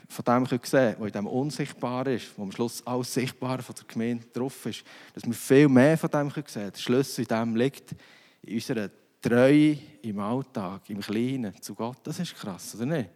von 0.09 0.25
dem 0.25 0.45
sehen 0.47 0.59
können, 0.59 0.95
was 0.97 1.07
in 1.07 1.13
dem 1.13 1.27
Unsichtbaren 1.27 2.15
ist, 2.15 2.35
wo 2.35 2.41
am 2.41 2.51
Schluss 2.51 2.81
alles 2.87 3.13
Sichtbare 3.13 3.61
von 3.61 3.75
der 3.75 3.85
Gemeinde 3.85 4.25
drauf 4.33 4.65
ist, 4.65 4.83
dass 5.13 5.23
wir 5.23 5.33
viel 5.33 5.69
mehr 5.69 5.99
von 5.99 6.09
dem 6.09 6.31
sehen 6.31 6.43
können. 6.43 6.71
Der 6.71 6.79
Schlüssel 6.79 7.21
in 7.21 7.27
dem 7.27 7.55
liegt 7.55 7.95
in 8.41 8.55
unserer 8.55 8.89
Treue 9.21 9.77
im 10.01 10.17
Alltag, 10.19 10.89
im 10.89 11.01
Kleinen 11.01 11.61
zu 11.61 11.75
Gott. 11.75 11.97
Das 12.01 12.17
ist 12.17 12.33
krass, 12.33 12.73
oder 12.73 12.87
nicht? 12.87 13.11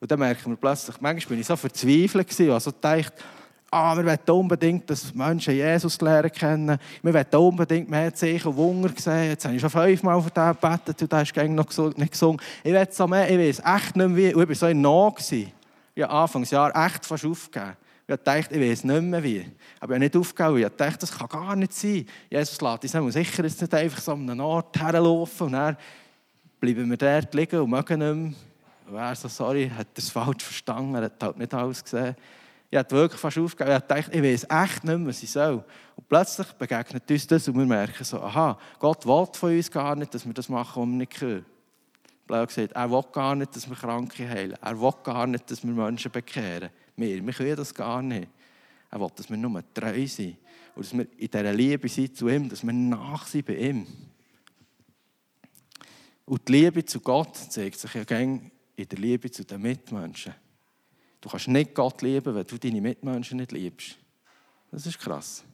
Und 0.00 0.10
dann 0.10 0.20
merken 0.20 0.52
wir 0.52 0.56
plötzlich, 0.56 0.98
manchmal 1.02 1.28
bin 1.28 1.40
ich 1.40 1.46
so 1.46 1.56
verzweifelt 1.56 2.50
also 2.50 2.70
dachte, 2.70 3.22
ah, 3.70 3.96
wir 3.96 4.04
wollen 4.04 4.40
unbedingt, 4.40 4.90
dass 4.90 5.14
Menschen 5.14 5.54
Jesus 5.54 6.00
lernen 6.00 6.32
kennen. 6.32 6.78
Wir 7.02 7.14
wollen 7.14 7.46
unbedingt 7.46 7.88
mehr 7.88 8.12
Zeichen 8.14 8.48
und 8.48 8.56
Wunder 8.56 8.90
sehen. 8.96 9.30
Jetzt 9.30 9.44
habe 9.44 9.54
ich 9.54 9.60
schon 9.60 9.70
fünfmal 9.70 10.20
für 10.22 10.30
den 10.30 10.48
gebetet 10.48 11.02
und 11.02 11.12
der 11.12 11.22
ist 11.22 11.36
noch 11.36 11.96
nicht 11.96 12.12
gesungen. 12.12 12.40
Ich 12.64 12.72
will 12.72 12.88
so 12.90 13.06
mehr, 13.06 13.30
ich 13.30 13.38
weiß 13.38 13.62
echt 13.76 13.96
nicht 13.96 14.08
mehr 14.08 14.16
wie. 14.16 14.28
Ich 14.28 14.36
war 14.36 14.54
so 14.54 14.66
in 14.66 14.80
Not. 14.80 15.20
Ich 15.30 15.52
habe 16.02 16.10
Anfangsjahr 16.10 16.86
echt 16.86 17.06
fast 17.06 17.24
aufgegeben. 17.24 17.76
Ich 18.08 18.16
dachte, 18.16 18.54
ich 18.56 18.70
weiß 18.70 18.84
nicht 18.84 19.02
mehr 19.02 19.22
wie. 19.22 19.46
Aber 19.78 19.92
ich 19.92 19.96
habe 19.96 19.98
nicht 20.00 20.16
aufgegeben. 20.16 20.58
Ich 20.58 20.76
dachte, 20.76 20.98
das 20.98 21.16
kann 21.16 21.28
gar 21.28 21.54
nicht 21.54 21.72
sein. 21.72 22.06
Jesus 22.28 22.60
lässt 22.60 22.94
uns 22.96 23.14
sicher 23.14 23.44
jetzt 23.44 23.60
nicht 23.60 23.74
einfach 23.74 24.00
so 24.00 24.12
an 24.12 24.28
einen 24.28 24.40
Ort 24.40 24.80
herlaufen 24.80 25.46
und 25.46 25.52
dann 25.52 25.76
bleiben 26.58 26.90
wir 26.90 26.96
dort 26.96 27.32
liegen 27.34 27.60
und 27.60 27.70
mögen 27.70 27.98
nicht 27.98 28.14
mehr 28.14 28.50
und 28.90 28.96
er 28.96 29.14
so, 29.14 29.28
sorry, 29.28 29.70
hat 29.76 29.86
es 29.94 30.10
falsch 30.10 30.42
verstanden, 30.42 30.96
er 30.96 31.04
hat 31.04 31.22
halt 31.22 31.38
nicht 31.38 31.54
alles 31.54 31.84
gesehen. 31.84 32.16
Ich 32.70 32.78
habe 32.78 32.90
wirklich 32.92 33.20
fast 33.20 33.38
aufgegeben. 33.38 33.76
Ich 33.76 33.86
dachte, 33.86 34.16
ich 34.16 34.22
weiß 34.22 34.46
echt 34.48 34.84
nicht 34.84 34.98
mehr, 34.98 35.08
was 35.08 35.22
ich 35.22 35.30
soll. 35.30 35.64
Und 35.96 36.08
plötzlich 36.08 36.46
begegnet 36.52 37.10
uns 37.10 37.26
das 37.26 37.48
und 37.48 37.58
wir 37.58 37.66
merken 37.66 38.04
so, 38.04 38.20
aha, 38.20 38.56
Gott 38.78 39.04
will 39.04 39.26
von 39.32 39.56
uns 39.56 39.70
gar 39.70 39.96
nicht, 39.96 40.14
dass 40.14 40.24
wir 40.24 40.32
das 40.32 40.48
machen, 40.48 40.82
was 40.82 40.88
wir 40.88 40.96
nicht 40.96 41.12
können. 41.14 41.44
Blau 42.28 42.46
gesagt, 42.46 42.72
er 42.72 42.88
will 42.88 43.02
gar 43.12 43.34
nicht, 43.34 43.56
dass 43.56 43.68
wir 43.68 43.76
Kranke 43.76 44.28
heilen. 44.28 44.56
Er 44.62 44.80
will 44.80 44.92
gar 45.02 45.26
nicht, 45.26 45.50
dass 45.50 45.64
wir 45.64 45.72
Menschen 45.72 46.12
bekehren. 46.12 46.70
Wir, 46.94 47.26
wir 47.26 47.32
können 47.32 47.56
das 47.56 47.74
gar 47.74 48.00
nicht. 48.02 48.28
Er 48.88 49.00
will, 49.00 49.10
dass 49.16 49.28
wir 49.28 49.36
nur 49.36 49.62
treu 49.74 50.06
sind. 50.06 50.36
Und 50.76 50.84
dass 50.86 50.96
wir 50.96 51.08
in 51.18 51.28
dieser 51.28 51.52
Liebe 51.52 51.88
sind 51.88 52.16
zu 52.16 52.28
ihm, 52.28 52.48
dass 52.48 52.62
wir 52.62 52.72
nach 52.72 53.26
sind 53.26 53.46
bei 53.46 53.56
ihm. 53.56 53.84
Und 56.24 56.46
die 56.46 56.52
Liebe 56.52 56.84
zu 56.84 57.00
Gott 57.00 57.36
zeigt 57.36 57.80
sich 57.80 57.92
ja 57.94 58.04
gerne 58.04 58.52
in 58.76 58.88
der 58.88 58.98
Liebe 59.00 59.28
zu 59.28 59.44
den 59.44 59.60
Mitmenschen. 59.60 60.32
Du 61.20 61.28
kannst 61.28 61.48
nicht 61.48 61.74
Gott 61.74 62.02
lieben, 62.02 62.34
wenn 62.34 62.46
du 62.46 62.58
deine 62.58 62.80
Mitmenschen 62.80 63.38
nicht 63.38 63.52
liebst. 63.52 63.96
Das 64.70 64.86
ist 64.86 64.98
krass. 64.98 65.44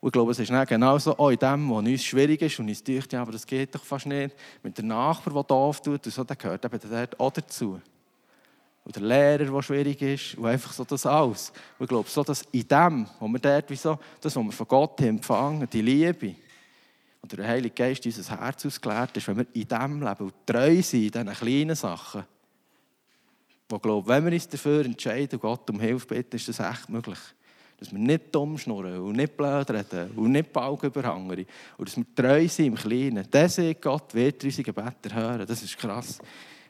Und 0.00 0.08
ich 0.08 0.12
glaube, 0.12 0.30
es 0.30 0.38
ist 0.38 0.52
genauso 0.68 1.18
auch 1.18 1.30
in 1.30 1.38
dem, 1.38 1.70
was 1.70 1.78
uns 1.78 2.04
schwierig 2.04 2.40
ist 2.42 2.58
und 2.60 2.68
uns 2.68 2.84
denkt, 2.84 3.12
ja, 3.12 3.20
aber 3.20 3.32
das 3.32 3.46
geht 3.46 3.74
doch 3.74 3.84
fast 3.84 4.06
nicht. 4.06 4.34
Mit 4.62 4.78
dem 4.78 4.86
Nachbar, 4.86 5.34
der 5.34 5.42
doof 5.42 5.82
tut, 5.82 6.06
und 6.06 6.12
so, 6.12 6.22
der 6.22 6.36
gehört 6.36 6.64
eben 6.64 6.80
dort 6.88 7.18
auch 7.18 7.32
dazu. 7.32 7.80
Und 8.84 8.96
der 8.96 9.02
Lehrer, 9.02 9.52
der 9.52 9.62
schwierig 9.62 10.00
ist, 10.00 10.34
und 10.36 10.46
einfach 10.46 10.72
so 10.72 10.84
das 10.84 11.04
alles. 11.04 11.52
Und 11.78 11.84
ich 11.84 11.88
glaube, 11.88 12.08
so 12.08 12.22
dass 12.22 12.42
in 12.52 12.66
dem, 12.66 13.06
wo 13.18 13.26
wir 13.26 13.40
dort, 13.40 13.68
wie 13.70 13.76
so, 13.76 13.98
das, 14.20 14.36
was 14.36 14.44
wir 14.44 14.52
von 14.52 14.68
Gott 14.68 15.00
empfangen, 15.00 15.68
die 15.70 15.82
Liebe, 15.82 16.36
und 17.20 17.36
der 17.36 17.46
Heilige 17.46 17.74
Geist 17.74 18.06
unser 18.06 18.40
Herz 18.40 18.64
ausgeleert 18.64 19.16
ist, 19.16 19.26
wenn 19.26 19.38
wir 19.38 19.46
in 19.52 19.66
diesem 19.66 20.00
Leben 20.00 20.32
treu 20.46 20.80
sind, 20.80 21.02
in 21.02 21.10
diesen 21.10 21.32
kleinen 21.34 21.74
Sachen, 21.76 22.24
wo 23.68 23.78
glaube, 23.78 24.08
wenn 24.08 24.24
wir 24.24 24.32
uns 24.32 24.48
dafür 24.48 24.84
entscheiden 24.84 25.38
Gott 25.38 25.68
um 25.70 25.78
Hilfe 25.78 26.06
bitten, 26.06 26.36
ist 26.36 26.48
das 26.48 26.60
echt 26.60 26.88
möglich. 26.88 27.18
Dass 27.78 27.92
wir 27.92 27.98
nicht 27.98 28.34
dumm 28.34 28.58
schnurren 28.58 28.98
und 29.00 29.16
nicht 29.16 29.36
blöd 29.36 29.70
reden 29.70 30.10
und 30.16 30.32
nicht 30.32 30.52
Balken 30.52 30.86
überhangern. 30.86 31.44
Und 31.76 31.88
dass 31.88 31.96
wir 31.96 32.04
treu 32.14 32.48
sind 32.48 32.66
im 32.66 32.74
Kleinen. 32.74 33.26
Das 33.30 33.54
sieht 33.54 33.80
Gott, 33.80 34.12
wird 34.14 34.42
unsere 34.42 34.64
Gebete 34.64 35.14
hören. 35.14 35.46
Das 35.46 35.62
ist 35.62 35.78
krass. 35.78 36.18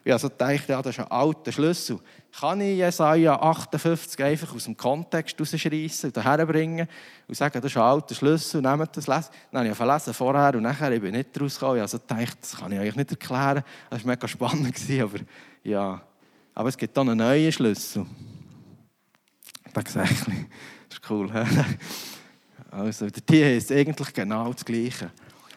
Ich 0.03 0.13
also 0.13 0.29
gedacht, 0.29 0.69
ja, 0.69 0.81
das 0.81 0.97
ist 0.97 0.99
ein 0.99 1.11
alter 1.11 1.51
Schlüssel. 1.51 1.99
Kann 2.39 2.61
ich 2.61 2.77
Jesaja 2.77 3.35
58 3.35 4.23
einfach 4.23 4.53
aus 4.55 4.65
dem 4.65 4.77
Kontext 4.77 5.39
rausschreissen 5.39 6.11
und 6.15 6.23
herbringen 6.23 6.87
und 7.27 7.35
sagen, 7.35 7.59
das 7.61 7.71
ist 7.71 7.77
ein 7.77 7.83
alter 7.83 8.15
Schlüssel, 8.15 8.61
nehmt 8.61 8.95
das, 8.95 9.07
lesen. 9.07 9.29
Dann 9.51 9.61
habe 9.61 9.69
ich 9.71 9.75
verlesen 9.75 10.13
vorher 10.13 10.55
und 10.55 10.63
nachher 10.63 10.91
ich 10.91 11.01
bin 11.01 11.11
nicht 11.11 11.39
rausgekommen. 11.39 11.77
Ich 11.77 11.81
also 11.81 11.99
gedacht, 11.99 12.37
das 12.41 12.55
kann 12.55 12.71
ich 12.71 12.79
euch 12.79 12.95
nicht 12.95 13.11
erklären. 13.11 13.63
Das 13.89 14.05
war 14.05 14.11
mega 14.11 14.27
spannend, 14.27 14.75
aber 15.01 15.19
ja, 15.63 16.01
aber 16.53 16.69
es 16.69 16.77
gibt 16.77 16.95
dann 16.95 17.09
einen 17.09 17.19
neuen 17.19 17.51
Schlüssel. 17.51 18.05
Das 19.73 19.95
ist 19.95 21.09
cool. 21.09 21.31
Also, 22.71 23.09
der 23.09 23.25
Tier 23.25 23.57
ist 23.57 23.71
eigentlich 23.71 24.13
genau 24.13 24.53
das 24.53 24.63
Gleiche. 24.63 25.11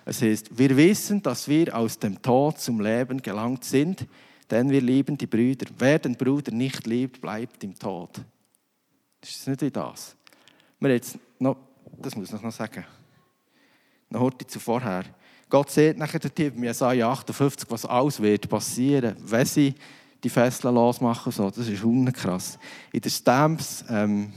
Es 0.05 0.23
heißt, 0.23 0.57
wir 0.57 0.77
wissen, 0.77 1.23
dass 1.23 1.47
wir 1.47 1.77
aus 1.77 1.99
dem 1.99 2.21
Tod 2.21 2.59
zum 2.59 2.81
Leben 2.81 3.21
gelangt 3.21 3.65
sind, 3.65 4.07
denn 4.51 4.71
wir 4.71 4.81
lieben 4.81 5.17
die 5.17 5.27
Brüder. 5.27 5.67
Wer 5.79 5.99
den 5.99 6.17
Bruder 6.17 6.53
nicht 6.53 6.87
liebt, 6.87 7.21
bleibt 7.21 7.63
im 7.65 7.79
Tod. 7.79 8.21
Das 9.21 9.31
ist 9.31 9.47
nicht 9.47 9.61
wie 9.61 9.71
das. 9.71 10.17
Wir 10.81 10.91
jetzt 10.91 11.19
noch, 11.39 11.57
das 11.99 12.17
muss 12.17 12.33
ich 12.33 12.41
noch 12.41 12.51
sagen. 12.51 12.85
Noch 14.11 14.21
heute 14.21 14.47
zuvorher. 14.47 15.05
Gott 15.49 15.71
sieht 15.71 15.99
nachher 15.99 16.19
der 16.19 16.35
Tier, 16.35 16.53
Jesaja 16.57 17.11
58, 17.13 17.71
was 17.71 17.85
alles 17.85 18.21
wird 18.21 18.49
passieren, 18.49 19.17
wenn 19.21 19.47
sie 19.47 19.75
die 20.23 20.29
Fesseln 20.29 20.75
losmachen. 20.75 21.33
So. 21.33 21.51
Das 21.51 21.69
ist 21.69 21.83
krass. 22.15 22.59
In 22.93 23.01
den 23.01 23.11
Stamps, 23.11 23.85
ähm, 23.89 24.33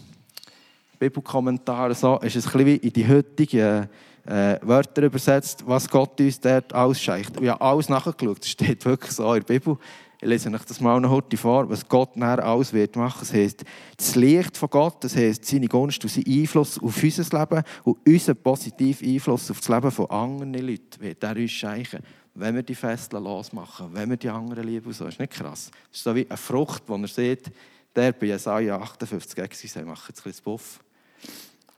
Bibelkommentaren, 0.99 1.93
so, 1.93 2.17
ist 2.19 2.35
es 2.35 2.53
ein 2.53 2.65
wie 2.65 2.77
in 2.77 2.93
die 2.93 3.07
heutige 3.07 3.89
äh, 4.25 4.57
Wörter 4.61 5.03
übersetzt, 5.03 5.63
was 5.65 5.89
Gott 5.89 6.19
uns 6.19 6.39
dort 6.39 6.73
ausscheicht. 6.73 7.37
Und 7.37 7.43
ich 7.43 7.49
habe 7.49 7.61
alles 7.61 7.89
nachgeschaut, 7.89 8.39
das 8.39 8.49
steht 8.49 8.85
wirklich 8.85 9.11
so 9.11 9.33
in 9.33 9.43
der 9.43 9.53
Bibel. 9.53 9.77
Ich 10.21 10.27
lese 10.27 10.49
euch 10.49 10.63
das 10.63 10.79
mal 10.79 10.99
noch 10.99 11.11
heute 11.11 11.37
vor, 11.37 11.69
was 11.69 11.87
Gott 11.87 12.15
nachher 12.15 12.43
alles 12.43 12.73
wird 12.73 12.95
machen. 12.95 13.19
Das 13.19 13.33
heisst, 13.33 13.63
das 13.97 14.15
Licht 14.15 14.57
von 14.57 14.69
Gott, 14.69 15.03
das 15.03 15.15
heisst, 15.15 15.45
seine 15.45 15.67
Gunst 15.67 16.03
und 16.03 16.09
sein 16.09 16.23
Einfluss 16.25 16.81
auf 16.81 17.03
unser 17.03 17.39
Leben 17.39 17.63
und 17.83 17.97
unseren 18.07 18.37
positiven 18.37 19.07
Einfluss 19.07 19.51
auf 19.51 19.59
das 19.59 19.69
Leben 19.69 19.91
von 19.91 20.09
anderen 20.09 20.53
Leuten 20.53 21.01
wird 21.01 21.23
er 21.23 21.35
uns 21.35 21.51
schenken, 21.51 21.99
wenn 22.35 22.53
wir 22.55 22.63
die 22.63 22.75
Fesseln 22.75 23.23
losmachen, 23.23 23.93
wenn 23.93 24.09
wir 24.09 24.17
die 24.17 24.29
anderen 24.29 24.67
lieben. 24.67 24.91
So. 24.91 25.05
Das 25.05 25.15
ist 25.15 25.19
nicht 25.19 25.33
krass. 25.33 25.71
Das 25.89 25.97
ist 25.97 26.03
so 26.03 26.13
wie 26.13 26.25
eine 26.27 26.37
Frucht, 26.37 26.83
die 26.87 26.93
ihr 26.93 27.07
seht, 27.07 27.51
der 27.95 28.11
bei 28.11 28.27
Jesaja 28.27 28.77
58, 28.77 29.63
ich 29.63 29.85
mache 29.85 30.09
jetzt 30.09 30.19
ein 30.19 30.23
bisschen 30.23 30.43
Buff. 30.43 30.79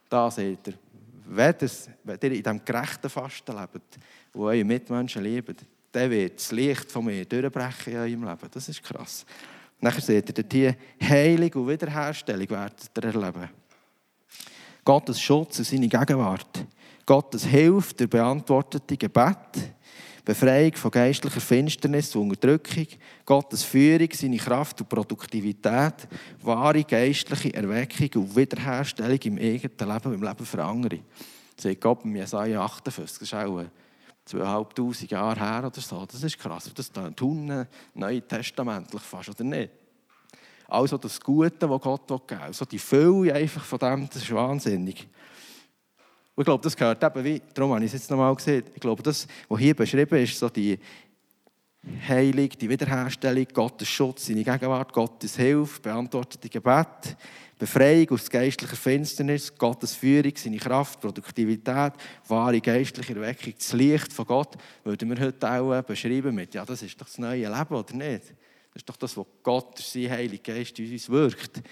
Da 0.09 0.31
seht 0.31 0.67
ihr, 0.67 0.73
wenn, 1.25 1.55
das, 1.59 1.89
wenn 2.03 2.17
ihr 2.21 2.31
in 2.31 2.43
diesem 2.43 2.65
gerechten 2.65 3.09
Fasten 3.09 3.55
lebt, 3.55 3.99
wo 4.33 4.45
eure 4.45 4.63
Mitmenschen 4.63 5.23
lieben, 5.23 5.55
dann 5.91 6.09
wird 6.09 6.39
das 6.39 6.51
Licht 6.51 6.91
von 6.91 7.05
mir 7.05 7.25
durchbrechen 7.25 7.93
in 7.93 7.99
eurem 7.99 8.23
Leben. 8.23 8.49
Das 8.51 8.67
ist 8.67 8.83
krass. 8.83 9.25
Nachher 9.79 10.01
seht 10.01 10.35
ihr 10.37 10.45
hier 10.51 10.75
Heilung 11.07 11.53
und 11.53 11.67
Wiederherstellung 11.67 12.49
werdet 12.49 12.89
ihr 12.97 13.03
erleben. 13.03 13.49
Gottes 14.83 15.21
Schutz 15.21 15.59
und 15.59 15.65
seine 15.65 15.87
Gegenwart. 15.87 16.65
Gottes 17.05 17.45
Hilfe 17.45 17.93
der 17.93 18.07
beantwortete 18.07 18.97
Gebet. 18.97 19.75
Befreiung 20.27 20.75
von 20.75 20.91
geistlicher 20.91 21.39
Finsternis 21.39 22.13
und 22.13 22.31
Unterdrückung, 22.31 22.85
Gottes 23.25 23.63
Führung, 23.63 24.09
seine 24.11 24.35
Kraft 24.35 24.81
und 24.81 24.89
Produktivität, 24.89 26.05
wahre 26.41 26.83
geistliche 26.83 27.53
Erweckung 27.53 28.23
und 28.23 28.35
Wiederherstellung 28.35 29.19
im 29.23 29.37
eigenen 29.37 29.93
Leben, 29.93 30.13
im 30.15 30.23
Leben 30.23 30.45
für 30.45 30.61
andere. 30.65 30.99
Das 31.55 31.63
sagt 31.63 31.79
Gott 31.79 32.03
im 32.03 32.13
Jesaja 32.13 32.61
58, 32.61 33.19
das 33.19 33.21
ist 33.21 33.33
auch 33.33 33.63
zweieinhalbtausend 34.25 35.11
Jahre 35.11 35.39
her 35.39 35.63
oder 35.65 35.79
so. 35.79 36.05
Das 36.05 36.21
ist 36.21 36.37
krass. 36.37 36.69
Das 36.75 36.91
tun 37.15 37.65
neutestamentlich 37.93 39.03
fast, 39.03 39.29
oder 39.29 39.45
nicht? 39.45 39.71
Also 40.67 40.97
das 40.97 41.21
Gute, 41.21 41.51
das 41.51 41.81
Gott 41.81 42.05
geben 42.05 42.21
will. 42.31 42.37
Also 42.39 42.65
die 42.65 42.79
Fülle 42.79 43.33
einfach 43.33 43.63
von 43.63 43.79
dem, 43.79 44.09
das 44.09 44.23
ist 44.23 44.33
wahnsinnig. 44.33 45.07
Und 46.37 46.43
ich 46.43 46.45
glaube, 46.45 46.63
das 46.63 46.77
gehört 46.77 47.03
eben 47.03 47.23
wie, 47.23 47.41
darum 47.51 47.73
habe 47.73 47.83
ich 47.83 47.91
es 47.91 47.99
jetzt 47.99 48.11
nochmal 48.11 48.35
gesehen, 48.35 48.63
ich 48.71 48.79
glaube, 48.79 49.01
das, 49.01 49.25
was 49.49 49.59
hier 49.59 49.73
beschrieben 49.73 50.19
ist, 50.19 50.37
so 50.37 50.47
die 50.49 50.77
Heilung, 52.07 52.49
die 52.49 52.69
Wiederherstellung, 52.69 53.47
Gottes 53.51 53.87
Schutz, 53.87 54.27
seine 54.27 54.43
Gegenwart, 54.43 54.93
Gottes 54.93 55.35
Hilfe, 55.35 55.81
beantwortete 55.81 56.47
Gebet, 56.47 57.17
Befreiung 57.57 58.11
aus 58.11 58.29
geistlicher 58.29 58.75
Finsternis, 58.75 59.57
Gottes 59.57 59.95
Führung, 59.95 60.33
seine 60.35 60.57
Kraft, 60.57 61.01
Produktivität, 61.01 61.93
wahre 62.27 62.61
geistliche 62.61 63.15
Erweckung, 63.15 63.53
das 63.57 63.73
Licht 63.73 64.13
von 64.13 64.27
Gott, 64.27 64.57
würden 64.83 65.09
wir 65.09 65.25
heute 65.25 65.51
auch 65.51 65.81
beschreiben 65.81 66.35
mit, 66.35 66.53
ja, 66.53 66.63
das 66.63 66.83
ist 66.83 67.01
doch 67.01 67.07
das 67.07 67.17
neue 67.17 67.49
Leben, 67.49 67.75
oder 67.75 67.93
nicht? 67.95 68.25
Das 68.25 68.81
ist 68.83 68.89
doch 68.89 68.97
das, 68.97 69.17
was 69.17 69.25
Gott 69.41 69.75
durch 69.75 69.87
seinen 69.87 70.11
Heiligen 70.11 70.43
Geist 70.43 70.77
in 70.77 70.91
uns 70.91 71.09
wirkt. 71.09 71.63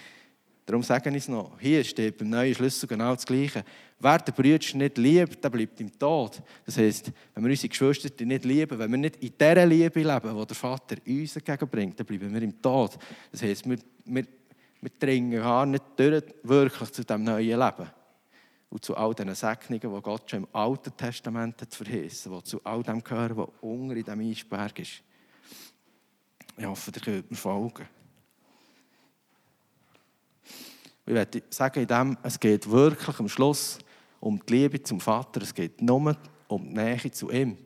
Darum 0.66 0.82
sage 0.82 1.10
ich 1.10 1.16
es 1.16 1.28
noch. 1.28 1.52
Hier 1.60 1.84
steht 1.84 2.18
beim 2.18 2.28
neuen 2.28 2.52
Schlüssel 2.52 2.88
genau 2.88 3.14
das 3.14 3.24
Gleiche. 3.24 3.64
Wer 4.00 4.18
den 4.18 4.34
Brüder 4.34 4.76
nicht 4.76 4.98
liebt, 4.98 5.42
der 5.42 5.48
bleibt 5.48 5.80
im 5.80 5.96
Tod. 5.96 6.42
Das 6.64 6.76
heisst, 6.76 7.12
wenn 7.34 7.44
wir 7.44 7.50
unsere 7.50 7.68
Geschwister 7.68 8.24
nicht 8.24 8.44
lieben, 8.44 8.76
wenn 8.76 8.90
wir 8.90 8.98
nicht 8.98 9.16
in 9.22 9.32
dieser 9.40 9.64
Liebe 9.64 10.02
leben, 10.02 10.36
die 10.36 10.46
der 10.46 10.56
Vater 10.56 10.96
uns 11.06 11.36
entgegenbringt, 11.36 12.00
dann 12.00 12.06
bleiben 12.06 12.34
wir 12.34 12.42
im 12.42 12.60
Tod. 12.60 12.98
Das 13.30 13.42
heisst, 13.42 13.70
wir, 13.70 13.78
wir, 14.06 14.26
wir 14.80 14.90
dringen 14.98 15.40
gar 15.40 15.64
nicht 15.66 15.84
durch, 15.94 16.24
wirklich 16.42 16.90
zu 16.90 17.04
diesem 17.04 17.22
neuen 17.22 17.46
Leben. 17.58 17.90
Und 18.68 18.84
zu 18.84 18.96
all 18.96 19.14
diesen 19.14 19.36
Segnungen, 19.36 19.80
die 19.80 20.02
Gott 20.02 20.28
schon 20.28 20.40
im 20.40 20.48
Alten 20.52 20.96
Testament 20.96 21.62
hat 21.62 21.72
verheißen, 21.72 22.32
die 22.32 22.42
zu 22.42 22.60
all 22.64 22.82
dem 22.82 23.04
gehören, 23.04 23.36
was 23.36 23.48
unter 23.60 23.94
in 23.94 24.02
diesem 24.02 24.20
Eisberg 24.20 24.80
ist. 24.80 25.02
Ich 26.58 26.64
hoffe, 26.64 26.90
ihr 26.92 27.00
könnt 27.00 27.30
mir 27.30 27.36
folgen. 27.36 27.86
Ich 31.06 31.14
werde 31.14 31.42
sagen, 31.50 31.80
in 31.82 31.86
dem, 31.86 32.18
es 32.24 32.38
geht 32.40 32.68
wirklich 32.68 33.18
am 33.20 33.28
Schluss 33.28 33.78
um 34.18 34.44
die 34.44 34.54
Liebe 34.54 34.82
zum 34.82 34.98
Vater. 34.98 35.40
Es 35.40 35.54
geht 35.54 35.80
nur 35.80 36.16
um 36.48 36.68
die 36.68 36.74
Nähe 36.74 37.10
zu 37.12 37.30
ihm. 37.30 37.56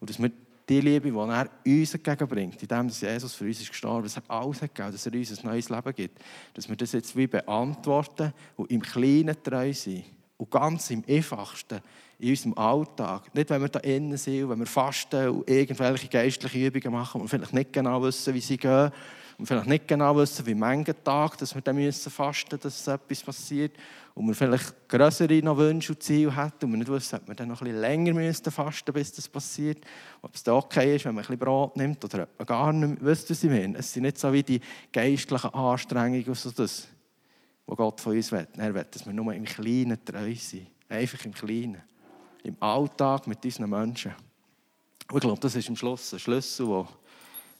Und 0.00 0.10
dass 0.10 0.20
wir 0.20 0.30
die 0.68 0.80
Liebe, 0.82 1.10
die 1.10 1.16
er 1.16 1.48
uns 1.66 1.94
entgegenbringt, 1.94 2.62
indem 2.62 2.88
Jesus 2.88 3.34
für 3.34 3.46
uns 3.46 3.60
ist 3.60 3.70
gestorben, 3.70 4.02
dass 4.02 4.18
er 4.18 4.22
alles 4.28 4.60
hat 4.60 4.74
gegeben, 4.74 4.92
dass 4.92 5.06
er 5.06 5.14
uns 5.14 5.38
ein 5.38 5.46
neues 5.46 5.68
Leben 5.70 5.94
gibt, 5.94 6.20
dass 6.52 6.68
wir 6.68 6.76
das 6.76 6.92
jetzt 6.92 7.16
wie 7.16 7.26
beantworten 7.26 8.34
und 8.56 8.70
im 8.70 8.82
Kleinen 8.82 9.42
treu 9.42 9.72
sind. 9.72 10.04
Und 10.36 10.50
ganz 10.50 10.90
im 10.90 11.02
Einfachsten 11.08 11.80
in 12.18 12.30
unserem 12.30 12.54
Alltag. 12.54 13.34
Nicht, 13.34 13.50
wenn 13.50 13.62
wir 13.62 13.68
da 13.68 13.80
innen 13.80 14.16
sind, 14.16 14.48
wenn 14.48 14.58
wir 14.58 14.66
fasten 14.66 15.28
und 15.30 15.48
irgendwelche 15.48 16.08
geistliche 16.08 16.66
Übungen 16.66 16.92
machen 16.92 17.20
und 17.20 17.28
vielleicht 17.28 17.54
nicht 17.54 17.72
genau 17.72 18.02
wissen, 18.02 18.34
wie 18.34 18.40
sie 18.40 18.58
gehen 18.58 18.90
und 19.40 19.46
vielleicht 19.46 19.68
nicht 19.68 19.88
genau 19.88 20.14
wissen, 20.16 20.44
wie 20.44 20.54
viele 20.54 21.02
Tag 21.02 21.38
dass 21.38 21.54
wir 21.54 21.62
dann 21.62 21.76
müssen 21.76 22.10
fasten 22.10 22.56
müssen, 22.56 22.62
dass 22.62 22.86
etwas 22.86 23.22
passiert. 23.22 23.72
Und 24.14 24.26
wir 24.26 24.34
vielleicht 24.34 24.86
größere 24.86 25.40
noch 25.42 25.56
Wünsche 25.56 25.94
und 25.94 26.02
Ziele 26.02 26.36
hätten 26.36 26.66
und 26.66 26.72
wir 26.72 26.78
nicht 26.78 26.90
wissen, 26.90 27.16
ob 27.16 27.26
wir 27.26 27.34
dann 27.34 27.48
noch 27.48 27.62
ein 27.62 27.64
bisschen 27.64 27.80
länger 27.80 28.12
müssen 28.12 28.50
fasten 28.50 28.92
bis 28.92 29.12
das 29.12 29.26
passiert. 29.26 29.78
Ob 30.20 30.34
es 30.34 30.42
dann 30.42 30.56
okay 30.56 30.94
ist, 30.94 31.06
wenn 31.06 31.14
man 31.14 31.24
ein 31.24 31.26
bisschen 31.26 31.38
Brot 31.38 31.74
nimmt 31.74 32.04
oder 32.04 32.24
ob 32.24 32.38
man 32.38 32.46
gar 32.46 32.70
nicht 32.70 33.02
wisst, 33.02 33.30
was 33.30 33.42
ich 33.42 33.48
meine. 33.48 33.78
Es 33.78 33.90
sind 33.90 34.02
nicht 34.02 34.18
so 34.18 34.30
wie 34.30 34.42
die 34.42 34.60
geistlichen 34.92 35.54
Anstrengungen 35.54 36.26
und 36.26 36.36
so 36.36 36.50
das, 36.50 36.88
was 37.64 37.76
Gott 37.78 37.98
von 37.98 38.14
uns 38.14 38.30
will. 38.32 38.46
Er 38.58 38.74
will, 38.74 38.86
dass 38.90 39.06
wir 39.06 39.14
nur 39.14 39.32
im 39.32 39.46
Kleinen 39.46 40.04
treu 40.04 40.34
sind. 40.34 40.66
Einfach 40.86 41.24
im 41.24 41.32
Kleinen. 41.32 41.80
Im 42.42 42.56
Alltag 42.60 43.26
mit 43.26 43.42
unseren 43.42 43.70
Menschen. 43.70 44.12
Und 45.10 45.16
ich 45.16 45.22
glaube, 45.22 45.40
das 45.40 45.56
ist 45.56 45.68
am 45.70 45.76
Schluss 45.76 46.12
ein 46.12 46.18
Schlüssel, 46.18 46.66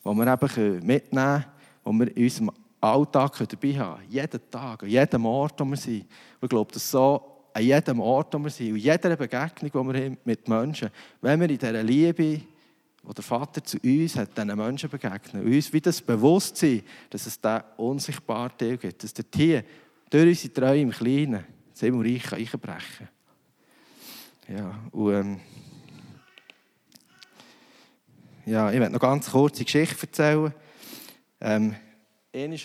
den 0.05 0.15
wir 0.15 0.31
eben 0.31 0.85
mitnehmen 0.85 1.41
können 1.41 1.60
die 1.85 1.91
wir 1.91 2.15
in 2.15 2.23
unserem 2.23 2.51
Alltag 2.79 3.37
dabei 3.37 3.79
haben. 3.79 4.01
Jeden 4.09 4.41
Tag, 4.49 4.83
an 4.83 4.89
jedem 4.89 5.25
Ort, 5.25 5.59
wo 5.59 5.65
wir 5.65 5.77
sind. 5.77 6.05
Ich 6.41 6.49
glaube, 6.49 6.71
dass 6.73 6.89
so 6.89 7.21
an 7.53 7.63
jedem 7.63 7.99
Ort, 7.99 8.33
wo 8.33 8.39
wir 8.39 8.49
sind, 8.49 8.73
und 8.73 8.77
jeder 8.77 9.15
Begegnung, 9.15 9.71
die 9.71 9.93
wir 9.93 10.05
haben 10.05 10.17
mit 10.25 10.47
Menschen, 10.47 10.89
wenn 11.21 11.39
wir 11.39 11.49
in 11.49 11.57
dieser 11.57 11.83
Liebe, 11.83 12.41
die 13.03 13.13
der 13.15 13.23
Vater 13.23 13.63
zu 13.63 13.77
uns 13.83 14.15
hat, 14.15 14.37
diesen 14.37 14.55
Menschen 14.55 14.89
begegnen, 14.89 15.45
uns 15.45 15.73
wie 15.73 15.81
das 15.81 16.01
Bewusstsein, 16.01 16.83
dass 17.09 17.25
es 17.25 17.39
diesen 17.39 17.61
unsichtbaren 17.77 18.57
Teil 18.57 18.77
gibt, 18.77 19.03
dass 19.03 19.13
der 19.13 19.29
Tier 19.29 19.63
durch 20.09 20.27
unsere 20.27 20.53
Treue 20.53 20.81
im 20.81 20.91
Kleinen 20.91 21.45
das 21.71 21.81
Himmelreich 21.81 22.31
einbrechen 22.33 23.07
kann. 24.47 24.57
Ja, 24.57 24.79
und, 24.91 25.13
ähm, 25.13 25.39
ja, 28.45 28.71
ich 28.71 28.79
werde 28.79 28.93
noch 28.93 28.99
ganz 28.99 29.31
kurz 29.31 29.57
eine 29.57 29.65
Geschichte 29.65 30.07
erzählen. 30.07 30.53
Ähm, 31.41 31.75
einmal 32.33 32.59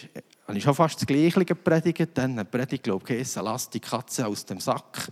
habe 0.46 0.58
ich 0.58 0.62
schon 0.62 0.74
fast 0.74 0.96
das 0.96 1.06
Gleiche 1.06 1.44
gepredigt. 1.44 2.10
Dann 2.14 2.32
eine 2.32 2.44
Predigt, 2.44 2.84
glaube 2.84 3.14
ich, 3.14 3.34
lass 3.34 3.70
die 3.70 3.80
Katze 3.80 4.26
aus 4.26 4.44
dem 4.44 4.60
Sack. 4.60 5.08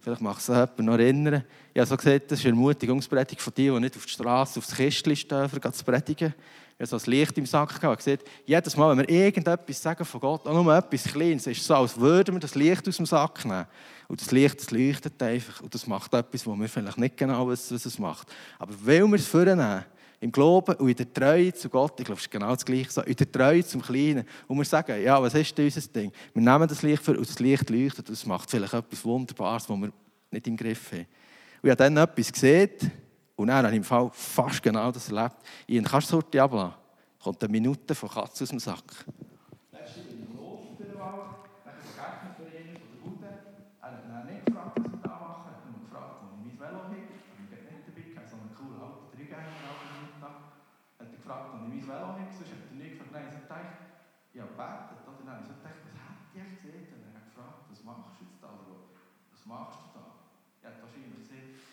Vielleicht 0.00 0.20
mag 0.20 0.36
es 0.36 0.48
jemand 0.48 0.78
noch 0.80 0.98
erinnern. 0.98 1.44
Ich 1.72 1.78
habe 1.78 1.86
so 1.86 1.96
gesagt, 1.96 2.30
das 2.30 2.40
ist 2.40 2.44
eine 2.44 2.56
Ermutigungspredigt 2.56 3.40
von 3.40 3.54
dir, 3.54 3.72
die 3.74 3.80
nicht 3.80 3.96
auf 3.96 4.04
die 4.04 4.10
Straße, 4.10 4.58
aufs 4.58 4.74
Kistchen 4.74 5.16
stehen, 5.16 5.48
um 5.50 5.72
zu 5.72 5.84
predigen. 5.84 6.34
Ich 6.72 6.80
habe 6.80 6.86
so 6.86 6.96
das 6.96 7.06
Licht 7.06 7.38
im 7.38 7.46
Sack 7.46 7.80
gehabt. 7.80 8.04
gesagt, 8.04 8.28
jedes 8.44 8.76
Mal, 8.76 8.90
wenn 8.90 9.06
wir 9.06 9.08
irgendetwas 9.08 9.80
sagen 9.80 10.04
von 10.04 10.20
Gott, 10.20 10.46
auch 10.46 10.64
nur 10.64 10.76
etwas 10.76 11.04
Kleines, 11.04 11.46
ist 11.46 11.60
es 11.60 11.66
so, 11.66 11.76
als 11.76 11.96
würden 11.96 12.34
wir 12.34 12.40
das 12.40 12.56
Licht 12.56 12.86
aus 12.88 12.96
dem 12.96 13.06
Sack 13.06 13.44
nehmen. 13.44 13.66
Und 14.08 14.20
das 14.20 14.32
Licht, 14.32 14.60
das 14.60 14.70
leuchtet 14.72 15.22
einfach. 15.22 15.60
Und 15.60 15.72
das 15.72 15.86
macht 15.86 16.12
etwas, 16.12 16.44
wo 16.44 16.56
wir 16.56 16.68
vielleicht 16.68 16.98
nicht 16.98 17.16
genau 17.16 17.48
wissen, 17.48 17.76
was 17.76 17.86
es 17.86 17.98
macht. 17.98 18.26
Aber 18.58 18.74
weil 18.84 19.06
wir 19.06 19.14
es 19.14 19.28
vornehmen, 19.28 19.84
im 20.22 20.30
Glauben 20.30 20.76
und 20.76 20.88
in 20.88 20.94
der 20.94 21.12
Treue 21.12 21.52
zu 21.52 21.68
Gott, 21.68 21.98
ich 21.98 22.04
glaube, 22.04 22.18
es 22.18 22.26
ist 22.26 22.30
genau 22.30 22.52
das 22.52 22.64
Gleiche, 22.64 23.00
in 23.00 23.16
der 23.16 23.32
Treue 23.32 23.64
zum 23.64 23.82
Kleinen. 23.82 24.24
Und 24.46 24.56
wir 24.56 24.64
sagen, 24.64 25.02
ja, 25.02 25.20
was 25.20 25.34
ist 25.34 25.58
denn 25.58 25.64
unser 25.64 25.80
Ding? 25.80 26.12
Wir 26.32 26.42
nehmen 26.42 26.68
das 26.68 26.80
Licht 26.82 27.02
für 27.02 27.18
und 27.18 27.28
das 27.28 27.40
Licht 27.40 27.68
leuchtet 27.68 28.08
und 28.08 28.14
es 28.14 28.24
macht 28.24 28.48
vielleicht 28.48 28.72
etwas 28.72 29.04
Wunderbares, 29.04 29.68
was 29.68 29.76
wir 29.76 29.92
nicht 30.30 30.46
im 30.46 30.56
Griff 30.56 30.92
haben. 30.92 31.00
Und 31.00 31.08
ich 31.64 31.70
habe 31.70 31.76
dann 31.76 31.96
etwas 31.96 32.32
gesehen 32.32 32.70
und 33.34 33.48
dann 33.48 33.66
habe 33.66 33.70
ich 33.70 33.78
im 33.78 33.84
Fall 33.84 34.10
fast 34.12 34.62
genau 34.62 34.92
das 34.92 35.10
erlebt. 35.10 35.36
Ich 35.66 35.82
kannst 35.82 36.12
du 36.12 36.20
ablassen? 36.38 36.74
Kommt 37.20 37.42
eine 37.42 37.50
Minute 37.50 37.92
von 37.92 38.08
Katze 38.08 38.44
aus 38.44 38.50
dem 38.50 38.60
Sack. 38.60 39.04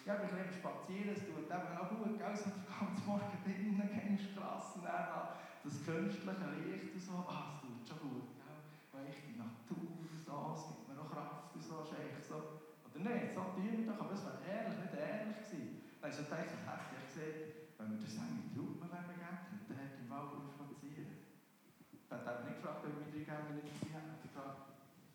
Ja, 0.10 0.18
wir 0.18 0.42
gehen 0.42 0.50
spazieren, 0.50 1.14
es 1.14 1.22
tut 1.22 1.46
eben 1.46 1.78
auch 1.78 1.94
gut, 1.94 2.18
gell? 2.18 2.34
so 2.34 2.50
den 2.50 2.66
ganzen 2.66 3.06
Morgen 3.06 3.38
drinnen, 3.46 3.90
kennst 3.94 4.34
Strassen, 4.34 4.82
das 4.82 5.86
künstliche 5.86 6.50
Licht 6.66 6.98
und 6.98 7.04
so, 7.06 7.30
ah, 7.30 7.54
es 7.54 7.62
tut 7.62 7.86
schon 7.86 8.10
gut, 8.10 8.34
gell? 8.42 8.58
weil 8.90 9.06
ich 9.14 9.22
die 9.30 9.38
Natur 9.38 10.02
so, 10.10 10.58
es 10.58 10.66
gibt 10.66 10.90
mir 10.90 10.98
auch 10.98 11.14
Kraft 11.14 11.54
und 11.54 11.62
so, 11.62 11.86
ist 11.86 12.26
so. 12.26 12.66
Oder 12.90 13.00
nicht? 13.06 13.38
So 13.38 13.54
tun 13.54 13.70
wir 13.70 13.86
doch, 13.86 14.02
aber 14.02 14.18
es 14.18 14.26
war 14.26 14.42
ehrlich, 14.42 14.82
nicht 14.82 14.98
ehrlich 14.98 15.38
gewesen. 15.46 15.94
Dann 16.02 16.10
ist 16.10 16.26
er 16.26 16.26
gedacht, 16.26 16.90
hätte 16.90 16.98
ich 16.98 17.14
gesehen, 17.14 17.38
wenn 17.78 17.94
wir 17.94 18.02
das 18.02 18.10
sagen, 18.18 18.34
mit 18.34 18.58
Rupen 18.58 18.90
begegnet, 18.90 19.62
dann 19.70 19.78
hätte 19.78 20.02
im 20.02 20.10
Wald 20.10 20.42
spazieren. 20.50 21.22
Dann 22.10 22.19
hat 22.30 22.46
nicht 22.46 22.62
gefragt, 22.62 22.86
ob 22.86 22.94
wir 22.94 23.10
drei 23.10 23.26
Gänge 23.26 23.58
nicht 23.58 23.74
gesehen 23.74 23.98
haben. 23.98 24.14
Hat 24.14 24.22
gefragt, 24.22 24.62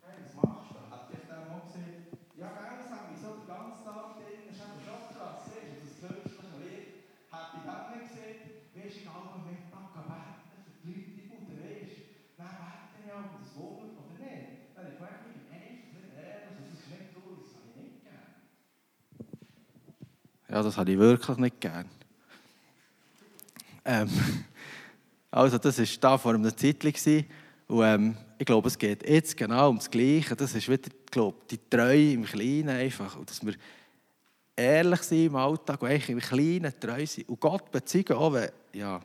hey, 0.03 0.18
was 0.27 0.35
machst 0.35 0.74
du? 0.74 0.83
Hat 0.90 1.07
ich 1.14 1.22
dann 1.31 1.46
mal 1.46 1.62
gesehen, 1.62 2.11
ja, 2.35 2.48
geil, 2.50 2.83
Sammy, 2.90 3.14
so 3.22 3.38
den 3.38 3.46
ganzen 3.46 3.87
Tag 3.87 4.18
drin, 4.18 4.50
ist 4.50 4.59
eben 4.59 4.83
schon 4.83 5.03
krass, 5.14 5.46
siehst 5.46 5.62
du, 5.62 5.79
das 5.79 5.94
künstliche 6.03 6.59
Lied. 6.59 7.07
Hat 7.31 7.55
ich 7.55 7.62
auch 7.70 7.87
nicht 7.94 8.11
gesehen, 8.11 8.66
wirst 8.74 9.07
du 9.07 9.11
halb 9.14 9.31
am 9.31 9.46
Mittag 9.46 9.87
beten 9.94 10.42
für 10.59 10.74
die 10.83 10.90
Leute, 10.90 11.11
die 11.14 11.27
Gute 11.31 11.55
weißt. 11.55 12.03
Dann 12.35 12.50
beten 12.59 13.07
ja, 13.07 13.14
ob 13.22 13.31
das 13.38 13.50
wohnt 13.55 13.94
oder 13.94 14.14
nicht. 14.18 14.74
Dann 14.74 14.90
ich 14.90 14.98
gemerkt, 14.98 15.22
ich 15.31 15.46
bin 15.46 16.03
einfach 16.03 16.18
ehrlich, 16.18 16.50
das 16.59 16.66
ist 16.74 16.90
nicht 16.90 17.14
cool, 17.14 17.38
das 17.38 17.55
habe 17.55 17.70
ich 17.70 17.79
nicht 17.79 18.03
gern. 18.03 18.35
Ja, 20.50 20.59
das 20.66 20.74
habe 20.74 20.90
ich 20.90 20.98
wirklich 20.98 21.38
nicht 21.38 21.62
gern. 21.62 21.87
Ähm, 23.87 24.11
also, 25.35 25.59
das 25.59 25.79
war 25.79 25.87
da 26.01 26.16
vor 26.18 26.35
einer 26.35 26.57
Zeit. 26.57 26.85
Und 26.85 27.83
ähm, 27.83 28.16
ich 28.38 28.47
glaube, 28.47 28.68
es 28.68 28.79
geht 28.79 29.09
jetzt 29.09 29.37
genau 29.37 29.70
um 29.70 29.79
das 29.79 29.90
Gleiche. 29.90 30.37
Das 30.37 30.55
ist 30.55 30.68
wieder, 30.68 30.90
glaube 31.11 31.38
die 31.51 31.59
Treue 31.68 32.12
im 32.12 32.25
Kleinen 32.25 32.68
einfach. 32.68 33.16
Und 33.16 33.29
dass 33.29 33.44
wir 33.44 33.55
ehrlich 34.55 35.03
sind 35.03 35.27
im 35.27 35.35
Alltag 35.35 35.83
und 35.83 35.88
eigentlich 35.88 36.11
im 36.11 36.20
Kleinen 36.20 36.73
treu 36.79 37.05
sind. 37.05 37.29
Und 37.29 37.40
Gott 37.40 37.68
bezeugen 37.73 38.16
auch, 38.16 38.33
wenn, 38.33 38.49
ja. 38.75 39.01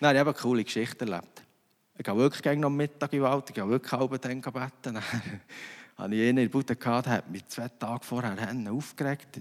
Habe 0.00 0.14
ich 0.14 0.20
eben 0.20 0.28
eine 0.28 0.34
coole 0.34 0.64
Geschichte 0.64 1.04
erlebt. 1.04 1.42
Ich 1.96 2.04
gehe 2.04 2.16
wirklich 2.16 2.42
gerne 2.42 2.66
am 2.66 2.76
Mittag 2.76 3.12
in 3.12 3.20
den 3.20 3.24
Wald, 3.24 3.44
ich 3.50 3.54
gehe 3.54 3.68
wirklich 3.68 3.92
halb 3.92 4.10
dann 4.22 4.40
beten. 4.40 4.70
Dann 4.82 4.96
hatte 4.96 6.14
ich 6.14 6.20
einen 6.20 6.28
in 6.28 6.36
der 6.36 6.48
Bude, 6.48 6.74
der 6.74 6.94
hat 6.94 7.30
mich 7.30 7.46
zwei 7.46 7.68
Tage 7.68 8.04
vorher 8.04 8.36
aufgeregt. 8.70 9.38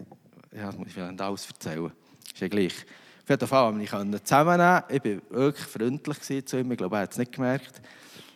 Ja, 0.51 0.67
das 0.67 0.77
muss 0.77 0.89
ich 0.89 0.93
vielleicht 0.93 1.21
alles 1.21 1.47
erzählen. 1.47 1.91
Ist 2.31 2.39
ja 2.39 2.47
gleich. 2.49 2.85
Auf 3.29 3.33
jeden 3.33 3.47
Fall 3.47 3.71
konnte 3.71 3.83
ich 3.83 3.93
ihn 3.93 4.25
zusammennehmen. 4.25 4.83
Ich 4.89 5.03
war 5.03 5.39
wirklich 5.39 5.65
freundlich 5.67 6.45
zu 6.47 6.57
ihm. 6.57 6.71
Ich 6.71 6.77
glaube, 6.79 6.95
er 6.95 7.03
hat 7.03 7.11
es 7.11 7.17
nicht 7.19 7.31
gemerkt. 7.31 7.79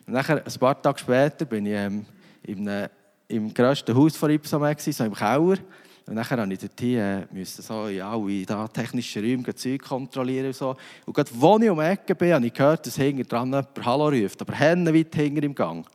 Und 0.05 0.13
nachher, 0.13 0.45
ein 0.45 0.59
paar 0.59 0.79
Tage 0.79 0.99
später 0.99 1.45
bin 1.45 1.65
ich 1.65 1.73
ähm, 1.73 2.05
im, 2.43 2.87
im 3.27 3.51
grössten 3.51 3.95
Haus 3.95 4.15
von 4.15 4.29
Ipsomed, 4.29 4.79
so 4.79 5.03
im 5.03 5.15
Keller. 5.15 5.57
Und 6.05 6.13
nachher 6.13 6.45
musste 6.45 6.53
ich 6.53 6.59
dort 6.59 6.79
hier, 6.79 7.27
äh, 7.33 7.43
so 7.43 7.87
in 7.87 8.01
alle 8.01 8.45
da 8.45 8.67
technischen 8.67 9.23
Räume 9.23 9.55
Zeug 9.55 9.81
kontrollieren 9.81 10.45
und 10.47 10.55
so. 10.55 10.75
Und 11.07 11.13
gerade 11.15 11.31
als 11.31 11.63
ich 11.63 11.69
um 11.71 11.79
die 11.79 11.85
Ecke 11.85 12.13
bin, 12.13 12.33
habe 12.33 12.45
ich 12.45 12.53
gehört, 12.53 12.85
dass 12.85 12.95
hinter 12.95 13.23
dran 13.23 13.47
jemand 13.47 13.69
Hallo 13.83 14.09
ruft, 14.09 14.41
aber 14.41 14.53
Hände 14.53 14.93
weit 14.93 15.15
hinter 15.15 15.41
im 15.41 15.55
Gang. 15.55 15.87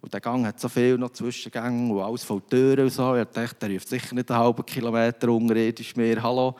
Und 0.00 0.12
der 0.12 0.20
Gang 0.20 0.44
hat 0.44 0.58
so 0.58 0.68
viel 0.68 0.98
noch 0.98 1.10
Zwischengänge 1.10 1.92
und 1.92 2.02
alles 2.02 2.24
voll 2.24 2.42
Türen 2.50 2.80
und 2.80 2.92
so. 2.92 3.14
Ich 3.14 3.28
dachte, 3.28 3.54
der 3.60 3.74
ruft 3.76 3.88
sicher 3.88 4.12
nicht 4.12 4.28
einen 4.28 4.40
halben 4.40 4.66
Kilometer 4.66 5.28
unterirdisch 5.28 5.94
mehr 5.94 6.20
Hallo. 6.20 6.56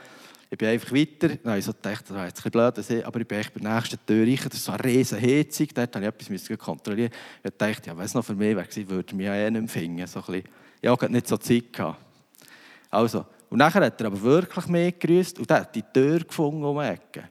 Ich 0.53 0.59
bin 0.59 0.69
einfach 0.69 0.93
weiter. 0.93 1.37
Dann 1.37 1.59
ich 1.59 1.65
so 1.65 1.73
gedacht, 1.73 2.05
das 2.09 2.17
war 2.17 2.27
jetzt 2.27 2.45
ein 2.45 2.51
bisschen 2.51 2.97
blöd, 2.97 3.05
aber 3.07 3.21
ich 3.21 3.29
bin 3.29 3.39
echt 3.39 3.55
bei 3.55 3.61
der 3.61 3.75
nächsten 3.75 3.99
Tür 4.05 4.27
rein. 4.27 4.39
Das 4.45 4.55
ist 4.55 4.65
so 4.65 4.73
eine 4.73 4.85
riesen 4.85 5.21
Heizung. 5.21 5.69
Dort 5.73 5.95
musste 5.95 6.35
ich 6.35 6.51
etwas 6.51 6.59
kontrollieren. 6.59 7.13
Ich 7.45 7.53
dachte, 7.57 7.91
ja, 7.91 8.03
es 8.03 8.15
noch 8.15 8.25
für 8.25 8.35
mich 8.35 8.57
wäre, 8.57 8.89
würde 8.89 9.07
ich 9.07 9.15
mich 9.15 9.27
ja 9.27 9.35
eh 9.35 9.51
nicht 9.51 9.71
finden. 9.71 10.05
So. 10.09 10.23
Ich 10.29 10.91
hatte 10.91 11.09
nicht 11.09 11.29
so 11.29 11.37
Zeit. 11.37 11.73
Gehabt. 11.73 12.01
Also, 12.91 13.25
und 13.49 13.59
nachher 13.59 13.85
hat 13.85 14.01
er 14.01 14.09
aber 14.09 14.21
wirklich 14.21 14.67
mehr 14.67 14.91
gegrüßt 14.91 15.39
und 15.39 15.51
er 15.51 15.61
hat 15.61 15.75
die 15.75 15.83
Tür 15.83 16.19
gefunden 16.19 16.65
um 16.65 16.79
die 16.79 16.87
Ecke. 16.87 17.29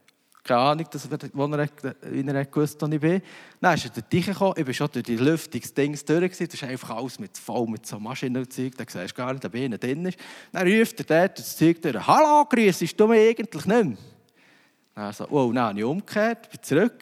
Keine 0.50 0.62
Ahnung, 0.62 0.88
dass 0.90 1.06
er, 1.06 1.20
wo 1.34 1.46
er, 1.46 1.70
wie 2.10 2.28
er 2.28 2.46
gewusst 2.46 2.82
wo 2.82 2.88
ich 2.88 3.00
bin. 3.00 3.22
Dann 3.62 3.76
ist 3.76 3.86
er 3.86 3.92
dort 3.92 4.12
reingekommen, 4.12 4.54
ich 4.58 4.66
bin 4.66 4.74
schon 4.74 4.90
durch 4.92 5.06
die 5.06 5.16
Lüftungsdings 5.16 6.04
durch. 6.04 6.30
Das 6.32 6.42
ist 6.42 6.64
einfach 6.64 6.90
alles 6.90 7.20
mit, 7.20 7.38
voll 7.38 7.68
mit 7.68 7.86
so 7.86 8.00
Maschinen 8.00 8.38
und 8.38 8.52
Zeug. 8.52 8.74
Da 8.76 8.84
siehst 8.88 9.12
du 9.12 9.16
gar 9.16 9.32
nicht, 9.32 9.46
ob 9.46 9.54
einer 9.54 9.78
drin 9.78 10.08
ist. 10.08 10.18
Dann 10.52 10.68
ruft 10.68 11.00
er 11.02 11.06
dort 11.06 11.38
das 11.38 11.56
Zeug 11.56 11.80
durch. 11.84 12.08
«Hallo, 12.08 12.46
grüßest 12.46 13.00
du 13.00 13.08
mich 13.08 13.30
eigentlich 13.30 13.66
nicht 13.68 13.68
mehr?» 13.68 13.98
Dann 14.96 15.14
so, 15.14 15.28
oh, 15.30 15.52
dann 15.54 15.66
habe 15.66 15.78
ich 15.78 15.86
umgekehrt, 15.86 16.50
bin 16.50 16.64
zurück. 16.64 17.00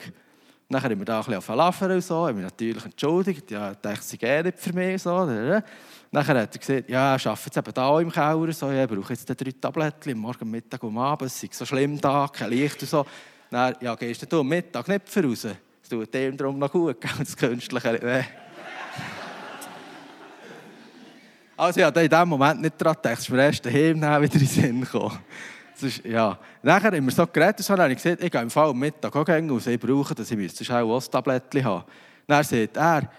Dann 0.70 0.84
haben 0.84 1.00
wir 1.00 1.06
da 1.06 1.20
ein 1.20 1.26
bisschen 1.26 1.42
verlaufen 1.42 1.90
und 1.90 2.02
so. 2.02 2.16
Ich 2.16 2.28
habe 2.28 2.34
mich 2.34 2.44
natürlich 2.44 2.84
entschuldigt. 2.84 3.50
Ja, 3.50 3.72
ich 3.72 3.78
dachte, 3.78 4.04
sie 4.04 4.18
gehen 4.18 4.46
nicht 4.46 4.60
für 4.60 4.74
mich. 4.74 5.02
So. 5.02 5.26
Dann 5.26 5.64
hat 6.12 6.28
er 6.28 6.48
gesagt, 6.48 6.90
ja, 6.90 7.16
ich 7.16 7.26
arbeite 7.26 7.46
jetzt 7.46 7.58
eben 7.58 7.74
da 7.74 8.00
im 8.02 8.12
Keller. 8.12 8.52
So. 8.52 8.70
Ich 8.70 8.88
brauche 8.90 9.14
jetzt 9.14 9.30
drei 9.30 9.52
Tabletten, 9.52 10.18
morgen, 10.18 10.52
Mittag 10.52 10.84
und 10.84 10.98
Abend. 10.98 11.32
Es 11.32 11.42
ist 11.42 11.54
so 11.54 11.66
schlimm 11.66 12.02
da, 12.02 12.28
kein 12.28 12.50
Licht 12.50 12.82
und 12.82 12.90
so. 12.90 13.06
Dann, 13.50 13.76
ja, 13.82 13.96
gehst 13.96 14.32
du 14.32 14.40
am 14.40 14.48
Mittag 14.48 14.88
nicht 14.88 15.18
raus? 15.18 15.48
Es 15.82 15.90
tut 15.90 16.14
dem 16.14 16.36
darum 16.36 16.60
noch 16.60 16.72
gut, 16.72 16.98
das 17.20 17.36
Künstliche. 17.36 18.00
Nee. 18.04 18.26
Also 21.56 21.82
habe 21.82 22.04
in 22.04 22.10
diesem 22.10 22.30
Moment 22.30 22.62
nicht 22.62 22.74
daran 22.78 22.96
gedacht, 22.96 23.14
es 23.14 23.20
ist 23.22 23.30
mir 23.32 23.44
erst 23.44 23.66
daheim 23.66 23.98
wieder 23.98 24.24
in 24.24 24.30
den 24.30 24.48
Sinn 24.48 24.82
gekommen. 24.82 25.18
Ist, 25.82 26.06
ja. 26.06 26.38
Nachher 26.62 26.92
haben 26.92 27.06
wir 27.06 27.12
so 27.12 27.26
geredet, 27.26 27.60
so 27.60 27.76
habe 27.76 27.92
ich 27.92 28.02
gesagt, 28.02 28.24
ich 28.24 28.32
gehe 28.32 28.42
im 28.42 28.50
Fall 28.50 28.70
am 28.70 28.78
Mittag 28.78 29.16
auch 29.16 29.28
und 29.28 29.68
ich 29.68 29.80
brauche 29.80 30.14
das, 30.14 30.30
ich 30.30 30.38
müsste 30.38 30.84
auch 30.84 31.04
ein 31.04 31.12
Tablettchen 31.12 31.64
haben. 31.64 31.84
Dann 32.28 32.44
sagt 32.44 32.78
er, 32.78 33.10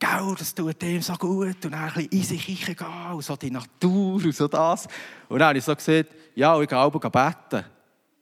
Gell, 0.00 0.34
das 0.38 0.54
tut 0.54 0.80
ihm 0.84 1.02
so 1.02 1.14
gut 1.14 1.64
und 1.64 1.72
dann 1.72 1.74
ein 1.74 1.92
bisschen 1.92 2.10
in 2.10 2.22
sich 2.22 2.46
gehen 2.46 2.86
und 3.12 3.24
so 3.24 3.34
die 3.34 3.50
Natur 3.50 4.14
und 4.14 4.34
so 4.34 4.46
das. 4.46 4.86
Und 5.28 5.40
dann 5.40 5.48
habe 5.48 5.58
ich 5.58 5.64
so 5.64 5.74
gesagt, 5.74 6.14
ja, 6.36 6.60
ich 6.60 6.68
gehe 6.68 6.78
auch 6.78 6.92
beten. 6.92 7.64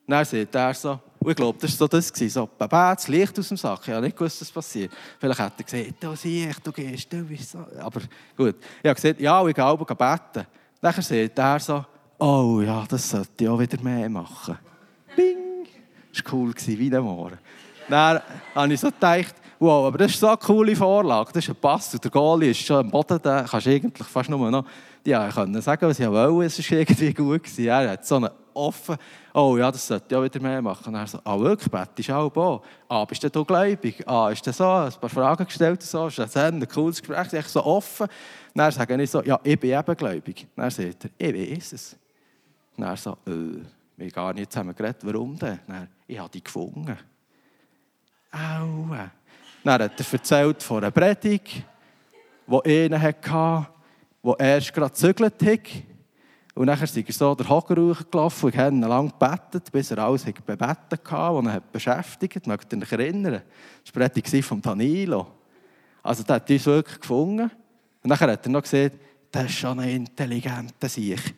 Dann 0.07 0.25
sagt 0.25 0.55
er 0.55 0.73
so, 0.73 0.99
und 1.19 1.31
ich 1.31 1.37
glaube, 1.37 1.59
das 1.61 1.71
war 1.73 1.89
so 1.89 1.89
das, 1.89 2.09
so, 2.09 2.49
das 2.59 3.09
Licht 3.09 3.39
aus 3.39 3.49
dem 3.49 3.57
Sack. 3.57 3.81
Ich 3.85 3.91
habe 3.93 4.03
nicht 4.05 4.17
gewusst, 4.17 4.41
was 4.41 4.51
passiert. 4.51 4.93
Vielleicht 5.19 5.41
hätte 5.41 5.55
er 5.59 5.65
gesagt, 5.65 6.05
du 6.05 6.15
siehst, 6.15 6.67
du 6.67 6.73
gehst, 6.73 7.13
du 7.13 7.25
bist 7.25 7.51
so. 7.51 7.59
Aber 7.81 8.01
gut. 8.37 8.57
Ich 8.83 8.89
habe 8.89 8.95
gesagt, 8.95 9.21
ja, 9.21 9.47
ich 9.47 9.55
gehe 9.55 9.65
auch 9.65 9.77
beten. 9.77 10.47
Dann 10.81 10.93
sagt 10.93 11.39
er 11.39 11.59
so, 11.59 11.85
oh 12.19 12.61
ja, 12.61 12.85
das 12.89 13.11
sollte 13.11 13.45
ich 13.45 13.49
auch 13.49 13.59
wieder 13.59 13.81
mehr 13.83 14.09
machen. 14.09 14.59
Bing! 15.17 15.67
Das 16.13 16.25
war 16.25 16.35
cool, 16.35 16.55
wie 16.65 16.91
der 16.91 17.03
Morgen. 17.03 17.39
Dann 17.89 18.21
habe 18.55 18.73
ich 18.73 18.81
so 18.81 18.91
gedacht, 18.91 19.35
wow, 19.59 19.87
aber 19.87 19.99
das 19.99 20.13
ist 20.13 20.21
so 20.21 20.29
eine 20.29 20.37
coole 20.37 20.77
Vorlage. 20.77 21.33
Das 21.33 21.45
ist 21.45 21.51
ein 21.51 21.57
Pass 21.57 21.95
und 21.95 22.05
der 22.05 22.11
Goalie 22.11 22.51
ist 22.51 22.61
schon 22.61 22.77
am 22.77 22.91
Boden, 22.91 23.19
da 23.23 23.43
kannst 23.43 23.67
du 23.67 23.71
eigentlich 23.71 24.07
fast 24.07 24.29
nur 24.29 24.51
noch 24.51 24.65
ja, 25.07 25.29
ich 25.29 25.35
kann 25.35 25.61
sagen, 25.63 25.89
was 25.89 25.99
ich 25.99 26.09
wollte, 26.09 26.47
es 26.47 26.71
war 26.71 26.79
irgendwie 26.79 27.15
gut. 27.15 27.45
Gewesen. 27.45 27.67
Er 27.67 27.91
hat 27.91 28.07
so 28.07 28.17
einen 28.17 28.31
offen, 28.53 28.97
oh 29.35 29.57
ja, 29.57 29.71
das 29.71 29.87
sollte 29.87 30.07
ich 30.09 30.17
auch 30.17 30.25
wieder 30.25 30.41
mehr 30.41 30.63
machen. 30.63 30.95
Und 30.95 31.01
er 31.01 31.07
so, 31.07 31.19
ah 31.23 31.39
wirklich, 31.39 31.71
bettest 31.71 32.11
auch 32.11 32.35
auch? 32.37 32.63
Ah, 32.89 33.05
bist 33.05 33.23
du 33.23 33.45
gläubig? 33.45 34.03
Ah, 34.09 34.31
ist 34.31 34.47
das 34.47 34.57
so? 34.57 34.69
Ein 34.69 34.93
paar 34.93 35.11
Fragen 35.11 35.45
gestellt 35.45 35.81
und 35.81 35.83
so, 35.83 36.07
ist 36.09 36.19
das 36.19 36.37
ein 36.37 36.67
cooles 36.69 37.01
Gespräch, 37.01 37.33
echt 37.33 37.49
so 37.49 37.65
offen. 37.65 38.05
Und 38.05 38.11
dann 38.55 38.73
sage 38.73 39.01
ich 39.01 39.11
so, 39.11 39.23
ja, 39.23 39.39
ich 39.43 39.61
bin 39.61 39.79
eben 39.79 39.97
gläubig. 39.97 40.47
Und 40.57 40.63
dann 40.63 40.71
sagt 40.71 41.11
er, 41.19 41.35
ich 41.35 41.57
weiß 41.57 41.73
es. 41.75 41.97
Und 42.77 42.85
er 42.85 42.97
so, 42.97 43.13
äh, 43.27 43.61
wir 43.97 44.07
haben 44.07 44.13
gar 44.13 44.33
nicht 44.33 44.53
zusammen 44.53 44.75
geredet, 44.75 44.99
warum 45.03 45.39
denn? 45.39 45.61
Dann, 45.67 45.89
ich 46.07 46.19
habe 46.19 46.31
dich 46.31 46.45
gefunden. 46.45 46.97
Aua. 48.33 49.11
Dann 49.65 49.83
hat 49.83 50.01
er 50.01 50.13
erzählt 50.13 50.63
von 50.63 50.79
einer 50.79 50.91
Predigt, 50.91 51.63
die 52.47 52.85
einen 52.85 53.01
hatte, 53.01 53.67
der 54.27 54.55
erst 54.55 54.73
gerade 54.73 54.91
gezügelt 54.93 55.43
hat. 55.43 55.61
Und 56.55 56.67
dann 56.69 56.83
ist 56.83 56.97
er 56.97 57.13
so 57.13 57.35
der 57.35 57.49
Hocker 57.49 57.77
hochgelaufen 57.77 58.51
und 58.51 58.57
hat 58.57 58.73
lang 58.73 59.11
gebetet, 59.11 59.71
bis 59.71 59.91
er 59.91 59.99
alles 59.99 60.25
bebetet 60.25 60.61
hatte, 60.63 60.99
was 61.05 61.47
er 61.47 61.61
beschäftigt. 61.61 62.47
Mögt 62.47 62.73
ihr 62.73 62.81
euch 62.81 62.93
erinnern? 62.93 63.43
Das 63.85 63.95
war 63.95 64.09
die 64.09 64.43
von 64.43 64.63
Danilo. 64.63 65.27
Also 66.03 66.23
der 66.23 66.37
hat 66.37 66.51
uns 66.51 66.65
wirklich 66.65 67.01
gefunden. 67.01 67.51
Und 68.03 68.11
dann 68.11 68.19
hat 68.19 68.47
er 68.47 68.51
noch 68.51 68.63
gesagt, 68.63 68.97
das 69.31 69.45
ist 69.45 69.59
schon 69.59 69.81
ein 69.81 69.89
intelligenter 69.91 70.89
Sieg. 70.89 71.21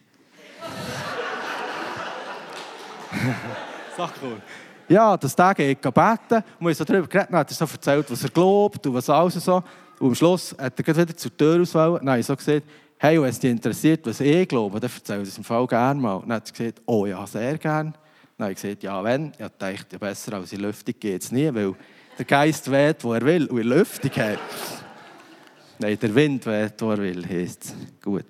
Sag 3.97 4.13
cool. 4.23 4.41
Ja, 4.89 5.17
dass 5.17 5.35
der 5.35 5.55
geht 5.55 5.83
beten. 5.83 5.95
Und 5.99 6.61
wir 6.61 6.69
haben 6.69 6.75
so 6.75 6.85
darüber 6.85 7.09
geredet, 7.09 7.31
dann 7.31 7.41
hat 7.41 7.51
er 7.51 7.55
so 7.55 7.65
erzählt, 7.65 8.11
was 8.11 8.23
er 8.23 8.31
glaubt 8.31 8.87
und 8.87 8.95
was 8.95 9.11
alles 9.11 9.35
so. 9.45 9.63
Und 9.99 10.09
am 10.09 10.15
Schluss 10.15 10.55
hat 10.59 10.79
er 10.79 10.97
wieder 10.97 11.17
zur 11.17 11.37
Tür 11.37 11.61
auswählen. 11.61 12.21
Ich 12.21 12.27
so 12.27 12.37
gesagt, 12.37 12.63
hey, 12.99 13.21
wenn 13.21 13.29
es 13.29 13.39
dich 13.39 13.51
interessiert, 13.51 14.07
was 14.07 14.21
ich 14.21 14.49
glaube, 14.49 14.81
dann 14.81 14.91
erzähl 14.95 15.21
das 15.21 15.39
im 15.39 15.45
Fall 15.45 15.67
gerne 15.67 16.01
mal. 16.01 16.21
dann 16.21 16.33
hat 16.35 16.49
er 16.49 16.53
gesagt, 16.53 16.83
oh 16.87 17.07
ja, 17.07 17.27
sehr 17.27 17.59
gerne. 17.59 17.93
Dann 18.37 18.45
habe 18.45 18.53
ich 18.53 18.61
gesagt, 18.61 18.83
ja, 18.83 19.03
wenn? 19.03 19.33
Ich 19.33 19.39
dachte, 19.39 19.87
ja, 19.93 19.99
besser 19.99 20.35
als 20.35 20.53
in 20.53 20.61
Lüftung 20.61 20.95
geht 20.99 21.23
es 21.23 21.33
nie, 21.33 21.53
weil 21.53 21.75
der 22.17 22.25
Geist 22.25 22.71
weht, 22.71 23.03
wo 23.03 23.15
er 23.15 23.23
will. 23.23 23.47
Und 23.47 23.59
in 23.59 23.69
Lüftung 23.69 24.11
hat... 24.11 24.39
Nein, 25.81 25.99
der 26.01 26.15
Wind 26.15 26.45
weht, 26.47 26.75
wo 26.79 26.91
er 26.91 26.99
will, 26.99 27.25
heisst 27.29 27.65
es. 27.67 27.75
Gut. 28.03 28.25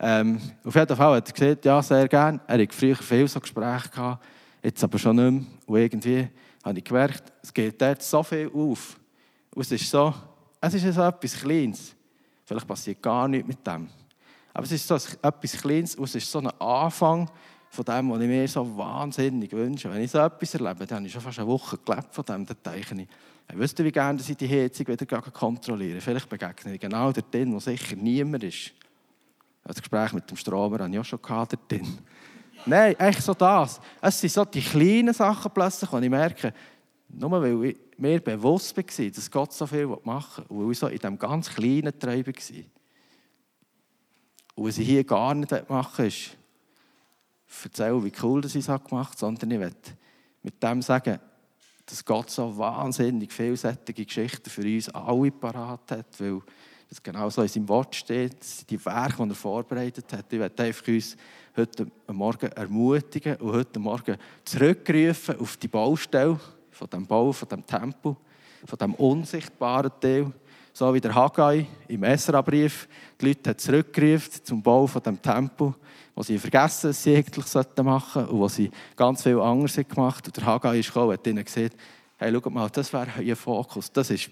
Ähm, 0.00 0.40
auf 0.64 0.74
jeden 0.74 0.96
Fall 0.96 1.16
hat 1.16 1.28
er 1.28 1.32
gesagt, 1.32 1.64
ja, 1.64 1.82
sehr 1.82 2.08
gerne. 2.08 2.40
Er 2.46 2.58
hatte 2.58 2.74
früher 2.74 2.96
viele 2.96 3.28
so 3.28 3.40
Gespräche 3.40 3.88
gehabt, 3.88 4.24
jetzt 4.62 4.82
aber 4.82 4.98
schon 4.98 5.16
nicht 5.16 5.30
mehr. 5.30 5.42
Und 5.66 5.76
irgendwie 5.76 6.28
habe 6.62 6.78
ich 6.78 6.84
gemerkt, 6.84 7.32
es 7.42 7.52
geht 7.52 7.80
dort 7.80 8.02
so 8.02 8.22
viel 8.22 8.50
auf. 8.54 8.98
Und 9.54 9.62
es 9.62 9.72
ist 9.72 9.90
so, 9.90 10.12
es 10.66 10.74
ist 10.74 10.94
so 10.94 11.02
etwas 11.02 11.34
Kleines. 11.34 11.94
Vielleicht 12.44 12.66
passiert 12.66 13.02
gar 13.02 13.28
nichts 13.28 13.48
mit 13.48 13.66
dem. 13.66 13.88
Aber 14.52 14.64
es 14.64 14.72
ist 14.72 14.86
so 14.86 14.94
etwas 14.94 15.52
Kleines 15.52 15.96
und 15.96 16.04
es 16.04 16.14
ist 16.14 16.30
so 16.30 16.38
ein 16.38 16.48
Anfang 16.60 17.28
von 17.70 17.84
dem, 17.84 18.10
was 18.10 18.20
ich 18.20 18.28
mir 18.28 18.48
so 18.48 18.76
wahnsinnig 18.76 19.52
wünsche. 19.52 19.90
Wenn 19.90 20.02
ich 20.02 20.10
so 20.10 20.18
etwas 20.18 20.54
erlebe, 20.54 20.86
dann 20.86 20.98
habe 20.98 21.06
ich 21.06 21.12
schon 21.12 21.22
fast 21.22 21.38
eine 21.38 21.48
Woche 21.48 21.78
gelebt 21.78 22.14
von 22.14 22.24
dem, 22.24 22.46
dann 22.46 22.56
denke 22.64 23.02
ich, 23.02 23.08
ich 23.50 23.58
wüsste, 23.58 23.84
wie 23.84 23.92
gerne 23.92 24.20
ich 24.20 24.36
die 24.36 24.48
Heizung 24.48 24.86
wieder 24.86 25.06
kontrollieren 25.06 26.00
Vielleicht 26.00 26.28
begegne 26.28 26.74
ich 26.74 26.80
genau 26.80 27.12
dort, 27.12 27.34
wo 27.34 27.60
sicher 27.60 27.96
niemand 27.96 28.44
ist. 28.44 28.72
Das 29.64 29.76
Gespräch 29.76 30.12
mit 30.12 30.30
dem 30.30 30.36
Stromer 30.36 30.78
hatte 30.78 30.92
ich 30.92 30.98
auch 30.98 31.04
schon 31.04 31.18
dort 31.26 31.70
drin. 31.70 31.98
Nein, 32.66 32.94
echt 32.98 33.22
so 33.22 33.34
das. 33.34 33.80
Es 34.00 34.20
sind 34.20 34.32
so 34.32 34.44
die 34.44 34.62
kleinen 34.62 35.12
Sachen 35.12 35.50
plötzlich, 35.52 35.90
die 35.90 36.04
ich 36.04 36.10
merke, 36.10 36.54
nur 37.08 37.30
weil 37.30 37.64
ich 37.64 37.76
mir 37.98 38.20
bewusst 38.20 38.76
war, 38.76 39.10
dass 39.10 39.30
Gott 39.30 39.52
so 39.52 39.66
viel 39.66 39.86
machen 40.04 40.44
will, 40.48 40.66
weil 40.66 40.72
ich 40.72 40.78
so 40.78 40.86
in 40.86 40.98
diesem 40.98 41.18
ganz 41.18 41.50
kleinen 41.50 41.98
Treiben 41.98 42.34
war. 42.34 42.64
Und 44.56 44.68
was 44.68 44.78
ich 44.78 44.86
hier 44.86 45.04
gar 45.04 45.34
nicht 45.34 45.68
machen 45.68 46.06
ist, 46.06 46.36
erzählen, 47.62 48.04
wie 48.04 48.12
cool 48.22 48.40
das 48.40 48.54
ich 48.54 48.66
es 48.68 48.84
gemacht 48.84 48.92
habe, 48.92 49.16
sondern 49.16 49.50
ich 49.50 49.60
will 49.60 49.72
mit 50.42 50.62
dem 50.62 50.82
sagen, 50.82 51.18
dass 51.86 52.04
Gott 52.04 52.30
so 52.30 52.56
wahnsinnig 52.56 53.32
vielseitige 53.32 54.04
Geschichten 54.04 54.48
für 54.50 54.62
uns 54.62 54.88
alle 54.90 55.30
parat 55.30 55.90
hat, 55.90 56.20
weil 56.20 56.40
das 56.88 57.02
genau 57.02 57.28
so 57.30 57.42
in 57.42 57.48
seinem 57.48 57.68
Wort 57.68 57.94
steht, 57.94 58.70
die 58.70 58.84
Werke, 58.84 59.22
die 59.22 59.30
er 59.30 59.34
vorbereitet 59.34 60.12
hat. 60.12 60.32
Ich 60.32 60.38
werde 60.38 60.62
einfach 60.62 60.88
uns 60.88 61.16
heute 61.56 61.86
Morgen 62.08 62.52
ermutigen 62.52 63.36
und 63.36 63.52
heute 63.52 63.78
Morgen 63.78 64.16
zurückrufen 64.44 65.38
auf 65.38 65.56
die 65.56 65.68
Baustelle 65.68 66.38
von 66.74 66.90
dem 66.90 67.06
Bau, 67.06 67.32
von 67.32 67.48
dem 67.48 67.64
Tempel, 67.64 68.16
von 68.66 68.78
dem 68.78 68.94
unsichtbaren 68.94 69.92
Teil, 70.00 70.32
so 70.72 70.92
wie 70.92 71.00
der 71.00 71.14
Haggai 71.14 71.66
im 71.86 72.02
Esra-Brief 72.02 72.88
die 73.20 73.28
Leute 73.28 73.56
zurückgerufen 73.56 74.44
zum 74.44 74.62
Bau 74.62 74.86
von 74.86 75.02
dem 75.02 75.22
Tempel, 75.22 75.72
wo 76.14 76.22
sie 76.22 76.38
vergessen, 76.38 76.90
was 76.90 77.02
sie 77.02 77.16
eigentlich 77.16 77.36
machen 77.36 78.24
sollten 78.24 78.34
und 78.34 78.40
wo 78.40 78.48
sie 78.48 78.70
ganz 78.96 79.22
viel 79.22 79.38
anderes 79.38 79.76
gemacht 79.76 80.24
haben. 80.24 80.26
Und 80.26 80.36
der 80.36 80.46
Haggai 80.46 80.78
ist 80.80 80.88
gekommen 80.88 81.10
und 81.10 81.12
hat 81.14 81.26
ihnen 81.26 81.44
gesagt, 81.44 81.76
hey, 82.16 82.32
schaut 82.32 82.52
mal, 82.52 82.68
das 82.70 82.92
wäre 82.92 83.22
ihr 83.22 83.36
Fokus. 83.36 83.92
Das 83.92 84.10
ist, 84.10 84.30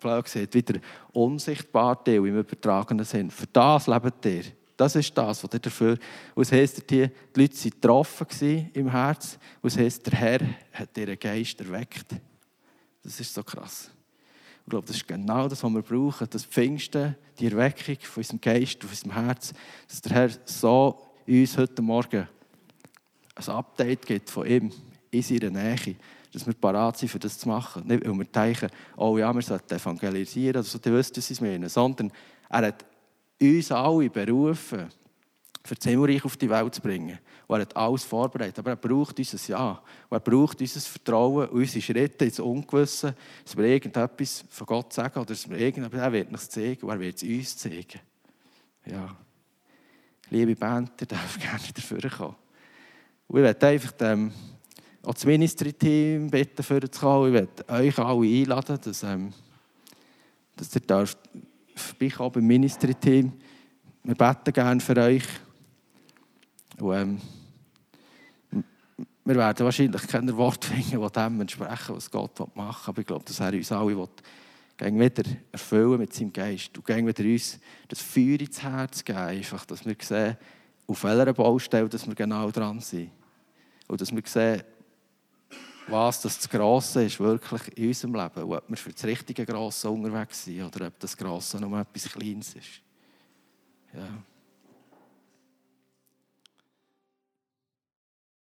blöd 0.00 0.24
gesagt, 0.24 0.54
wieder 0.54 0.80
unsichtbar 1.12 2.02
Teil 2.02 2.16
im 2.16 2.38
übertragenen 2.38 3.04
Sinn. 3.04 3.30
Für 3.30 3.46
das 3.46 3.86
lebt 3.86 4.24
ihr. 4.26 4.44
Das 4.76 4.94
ist 4.94 5.16
das, 5.16 5.42
was 5.42 5.52
ihr 5.52 5.58
dafür... 5.58 5.98
Und 6.34 6.42
es 6.42 6.52
heisst 6.52 6.90
die 6.90 7.08
Leute 7.34 7.54
waren 7.56 7.70
getroffen 7.70 8.70
im 8.74 8.90
Herz. 8.90 9.38
Und 9.62 9.68
es 9.68 9.78
heisst, 9.78 10.06
der 10.06 10.18
Herr 10.18 10.40
hat 10.72 10.96
ihren 10.98 11.18
Geist 11.18 11.60
erweckt. 11.60 12.14
Das 13.02 13.18
ist 13.18 13.32
so 13.32 13.42
krass. 13.42 13.90
Ich 14.64 14.70
glaube, 14.70 14.86
das 14.86 14.96
ist 14.96 15.08
genau 15.08 15.48
das, 15.48 15.62
was 15.62 15.72
wir 15.72 15.82
brauchen. 15.82 16.26
Das 16.28 16.44
Pfingsten, 16.44 17.16
die 17.38 17.46
Erweckung 17.46 17.96
von 18.00 18.20
unserem 18.20 18.40
Geist, 18.40 18.80
von 18.82 18.90
unserem 18.90 19.12
Herz. 19.12 19.54
Dass 19.88 20.02
der 20.02 20.12
Herr 20.12 20.30
so 20.44 21.00
uns 21.26 21.56
heute 21.56 21.80
Morgen 21.82 22.28
ein 23.34 23.48
Update 23.48 24.04
gibt 24.04 24.28
von 24.28 24.46
ihm 24.46 24.72
in 25.10 25.22
seiner 25.22 25.50
Nähe. 25.50 25.96
Dass 26.32 26.46
wir 26.46 26.54
parat 26.54 26.98
sind, 26.98 27.08
für 27.08 27.18
das 27.18 27.38
zu 27.38 27.48
machen. 27.48 27.86
Nicht, 27.86 28.06
weil 28.06 28.18
wir 28.18 28.24
denken, 28.24 28.68
oh 28.96 29.16
ja, 29.16 29.32
wir 29.32 29.40
sollten 29.40 29.74
evangelisieren, 29.74 30.56
oder 30.56 30.64
so, 30.64 30.78
die 30.78 30.92
wissen, 30.92 31.16
was 31.16 31.30
ich 31.30 31.40
meine. 31.40 31.68
Sondern 31.70 32.12
er 32.50 32.66
hat 32.66 32.84
uns 33.40 33.72
alle 33.72 34.10
berufen, 34.10 34.88
für 35.66 35.74
das 35.74 35.84
Himmelreich 35.84 36.24
auf 36.24 36.36
die 36.36 36.48
Welt 36.48 36.74
zu 36.74 36.80
bringen. 36.80 37.18
Und 37.46 37.56
er 37.56 37.62
hat 37.62 37.76
alles 37.76 38.04
vorbereitet. 38.04 38.58
Aber 38.58 38.70
er 38.70 38.76
braucht 38.76 39.18
unser 39.18 39.48
Ja. 39.48 39.82
Und 40.08 40.16
er 40.16 40.20
braucht 40.20 40.60
unser 40.60 40.80
Vertrauen, 40.80 41.48
unsere 41.48 41.82
Schritte 41.82 42.24
ins 42.24 42.40
Ungewisse, 42.40 43.14
dass 43.44 43.56
wir 43.56 43.64
irgendetwas 43.64 44.44
von 44.48 44.66
Gott 44.66 44.92
sagen 44.92 45.18
oder 45.18 45.26
dass 45.26 45.48
wir 45.48 45.58
irgendetwas, 45.58 46.00
er 46.00 46.12
wird 46.12 46.30
uns 46.30 46.48
zeigen 46.48 46.88
er 46.88 47.00
wird 47.00 47.16
es 47.16 47.22
uns 47.22 47.56
zeigen. 47.56 48.00
Ja. 48.86 49.16
Liebe 50.30 50.56
Band, 50.56 50.92
ihr 51.00 51.06
dürft 51.06 51.40
gerne 51.40 51.60
dafür 51.74 52.10
kommen. 52.10 52.36
Und 53.28 53.38
ich 53.38 53.42
möchte 53.44 53.66
einfach 53.66 53.92
dem, 53.92 54.32
auch 55.02 55.14
das 55.14 55.24
Ministry-Team 55.24 56.30
bitten, 56.30 56.62
für 56.62 56.90
zu 56.90 57.00
kommen. 57.00 57.34
Ich 57.34 57.40
möchte 57.40 57.68
euch 57.68 57.98
alle 57.98 58.26
einladen, 58.26 58.78
dass, 58.82 59.02
ähm, 59.02 59.32
dass 60.56 60.74
ihr 60.74 60.80
dürft 60.80 61.18
vorbeikommen 61.76 62.32
beim 62.32 62.46
Ministry-Team. 62.46 63.32
Wir 64.02 64.14
beten 64.14 64.52
gerne 64.52 64.80
für 64.80 64.96
euch. 64.96 65.24
Und, 66.78 66.94
ähm, 66.94 67.20
wir 69.24 69.34
werden 69.34 69.64
wahrscheinlich 69.64 70.06
keine 70.06 70.36
Worte 70.36 70.68
finden, 70.68 71.02
die 71.02 71.12
dem 71.12 71.40
entsprechen, 71.40 71.96
was 71.96 72.10
Gott 72.10 72.38
machen 72.54 72.86
will. 72.86 72.90
Aber 72.90 73.00
ich 73.00 73.06
glaube, 73.06 73.24
dass 73.24 73.40
er 73.40 73.52
uns 73.52 73.72
alle 73.72 73.96
will, 73.96 74.08
wieder 75.00 75.24
erfüllen 75.50 75.98
mit 75.98 76.12
seinem 76.12 76.32
Geist. 76.32 76.76
Und 76.78 76.86
wieder 77.06 77.24
uns 77.24 77.58
das 77.88 78.00
Feuer 78.00 78.40
ins 78.40 78.62
Herz 78.62 79.04
geben. 79.04 79.18
Einfach, 79.18 79.64
dass 79.64 79.84
wir 79.84 79.96
sehen, 80.00 80.36
auf 80.86 81.02
welcher 81.02 81.32
Baustelle 81.32 81.88
dass 81.88 82.06
wir 82.06 82.14
genau 82.14 82.50
dran 82.52 82.80
sind. 82.80 83.10
Und 83.88 84.00
dass 84.00 84.14
wir 84.14 84.22
sehen, 84.24 84.62
was 85.88 86.20
das 86.20 86.48
Grosse 86.48 87.04
ist 87.04 87.20
wirklich 87.20 87.76
in 87.78 87.88
unserem 87.88 88.14
Leben. 88.14 88.42
Und 88.42 88.56
ob 88.56 88.68
wir 88.68 88.76
für 88.76 88.92
das 88.92 89.04
richtige 89.04 89.46
Grosse 89.46 89.90
unterwegs 89.90 90.44
sind 90.44 90.64
oder 90.64 90.88
ob 90.88 90.98
das 90.98 91.16
Grosse 91.16 91.60
nur 91.60 91.78
etwas 91.78 92.04
Kleines 92.10 92.54
ist. 92.54 92.80
Ja. 93.94 94.08